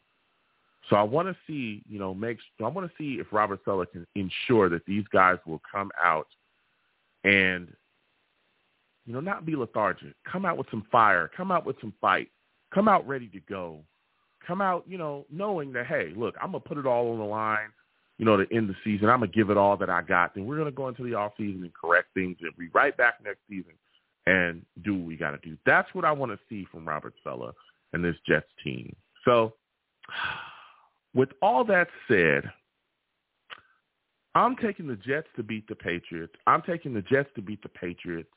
[0.89, 3.91] So I want to see, you know, make I want to see if Robert Saleh
[3.91, 6.27] can ensure that these guys will come out
[7.23, 7.67] and,
[9.05, 10.13] you know, not be lethargic.
[10.31, 11.29] Come out with some fire.
[11.35, 12.29] Come out with some fight.
[12.73, 13.79] Come out ready to go.
[14.45, 17.25] Come out, you know, knowing that hey, look, I'm gonna put it all on the
[17.25, 17.69] line.
[18.17, 20.35] You know, to end the season, I'm gonna give it all that I got.
[20.35, 23.15] Then we're gonna go into the off season and correct things and be right back
[23.23, 23.73] next season
[24.27, 25.57] and do what we got to do.
[25.65, 27.53] That's what I want to see from Robert Saleh
[27.93, 28.95] and this Jets team.
[29.23, 29.53] So
[31.13, 32.51] with all that said,
[34.33, 36.33] I'm taking the Jets to beat the Patriots.
[36.45, 38.29] I'm taking the Jets to beat the Patriots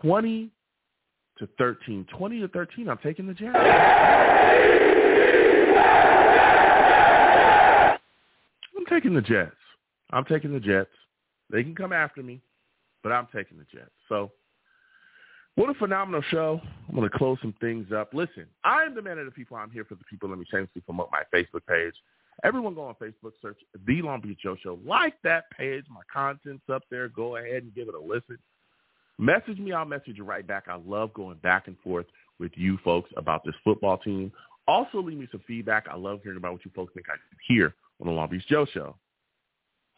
[0.00, 0.50] 20
[1.38, 2.06] to 13.
[2.16, 3.52] 20 to 13, I'm taking the Jets.
[8.76, 9.56] I'm taking the Jets.
[10.10, 10.90] I'm taking the Jets.
[11.50, 12.40] They can come after me,
[13.02, 13.90] but I'm taking the Jets.
[14.08, 14.30] So
[15.54, 16.60] what a phenomenal show.
[16.88, 18.14] I'm going to close some things up.
[18.14, 19.56] Listen, I am the man of the people.
[19.56, 20.30] I'm here for the people.
[20.30, 21.94] Let me shamelessly promote my Facebook page.
[22.42, 24.78] Everyone go on Facebook, search The Long Beach Joe Show.
[24.84, 25.84] Like that page.
[25.90, 27.08] My content's up there.
[27.08, 28.38] Go ahead and give it a listen.
[29.18, 29.72] Message me.
[29.72, 30.64] I'll message you right back.
[30.68, 32.06] I love going back and forth
[32.38, 34.32] with you folks about this football team.
[34.68, 35.86] Also, leave me some feedback.
[35.90, 37.14] I love hearing about what you folks think I
[37.46, 38.96] hear on The Long Beach Joe Show.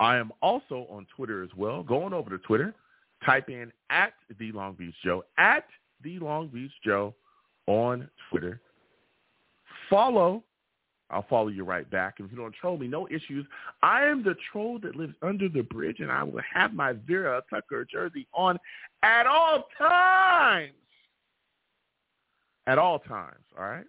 [0.01, 1.83] I am also on Twitter as well.
[1.83, 2.75] Going over to Twitter,
[3.25, 5.65] Type in at the Long Beach Joe, at
[6.03, 7.15] the Long Beach Joe
[7.67, 8.61] on Twitter.
[9.89, 10.43] Follow.
[11.11, 12.17] I'll follow you right back.
[12.19, 13.47] If you don't troll me, no issues.
[13.83, 17.43] I am the troll that lives under the bridge, and I will have my Vera
[17.49, 18.59] Tucker jersey on
[19.03, 20.73] at all times.
[22.67, 23.85] At all times, all right?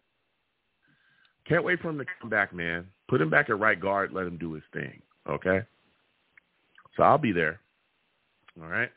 [1.48, 2.88] Can't wait for him to come back, man.
[3.08, 4.12] Put him back at right guard.
[4.14, 5.62] Let him do his thing, okay?
[6.98, 7.60] So I'll be there,
[8.62, 8.90] all right?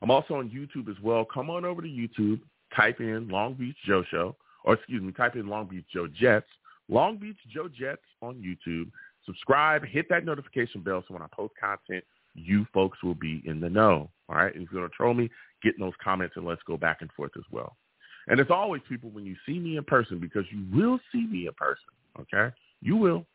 [0.00, 1.24] I'm also on YouTube as well.
[1.24, 2.40] Come on over to YouTube,
[2.76, 6.46] type in Long Beach Joe Show, or excuse me, type in Long Beach Joe Jets,
[6.88, 8.90] Long Beach Joe Jets on YouTube.
[9.26, 12.04] Subscribe, hit that notification bell so when I post content,
[12.34, 14.08] you folks will be in the know.
[14.28, 14.54] All right.
[14.54, 15.30] And if you're going to troll me,
[15.62, 17.76] get in those comments and let's go back and forth as well.
[18.28, 21.46] And it's always, people, when you see me in person, because you will see me
[21.46, 21.88] in person,
[22.20, 22.54] okay?
[22.80, 23.26] You will.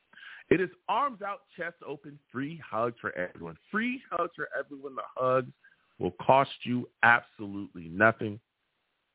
[0.50, 3.58] It is arms out, chest open, free hugs for everyone.
[3.72, 4.96] Free hugs for everyone.
[4.96, 5.52] The hugs
[6.00, 8.40] will cost you absolutely nothing.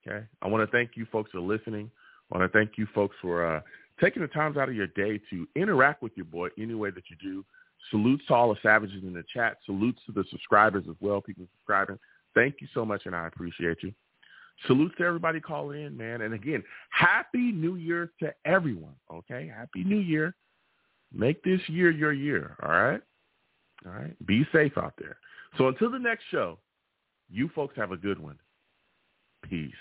[0.06, 0.24] Okay.
[0.42, 1.90] I want to thank you folks for listening.
[2.32, 3.60] I want to thank you folks for uh,
[4.00, 7.04] taking the times out of your day to interact with your boy any way that
[7.10, 7.44] you do.
[7.90, 9.58] Salutes to all the savages in the chat.
[9.64, 11.98] Salutes to the subscribers as well, people subscribing.
[12.34, 13.92] Thank you so much, and I appreciate you.
[14.66, 16.22] Salutes to everybody calling in, man.
[16.22, 18.94] And again, happy New Year to everyone.
[19.12, 20.34] Okay, happy New Year.
[21.12, 22.56] Make this year your year.
[22.62, 23.00] All right,
[23.86, 24.26] all right.
[24.26, 25.16] Be safe out there.
[25.56, 26.58] So until the next show,
[27.30, 28.38] you folks have a good one.
[29.48, 29.72] Peace.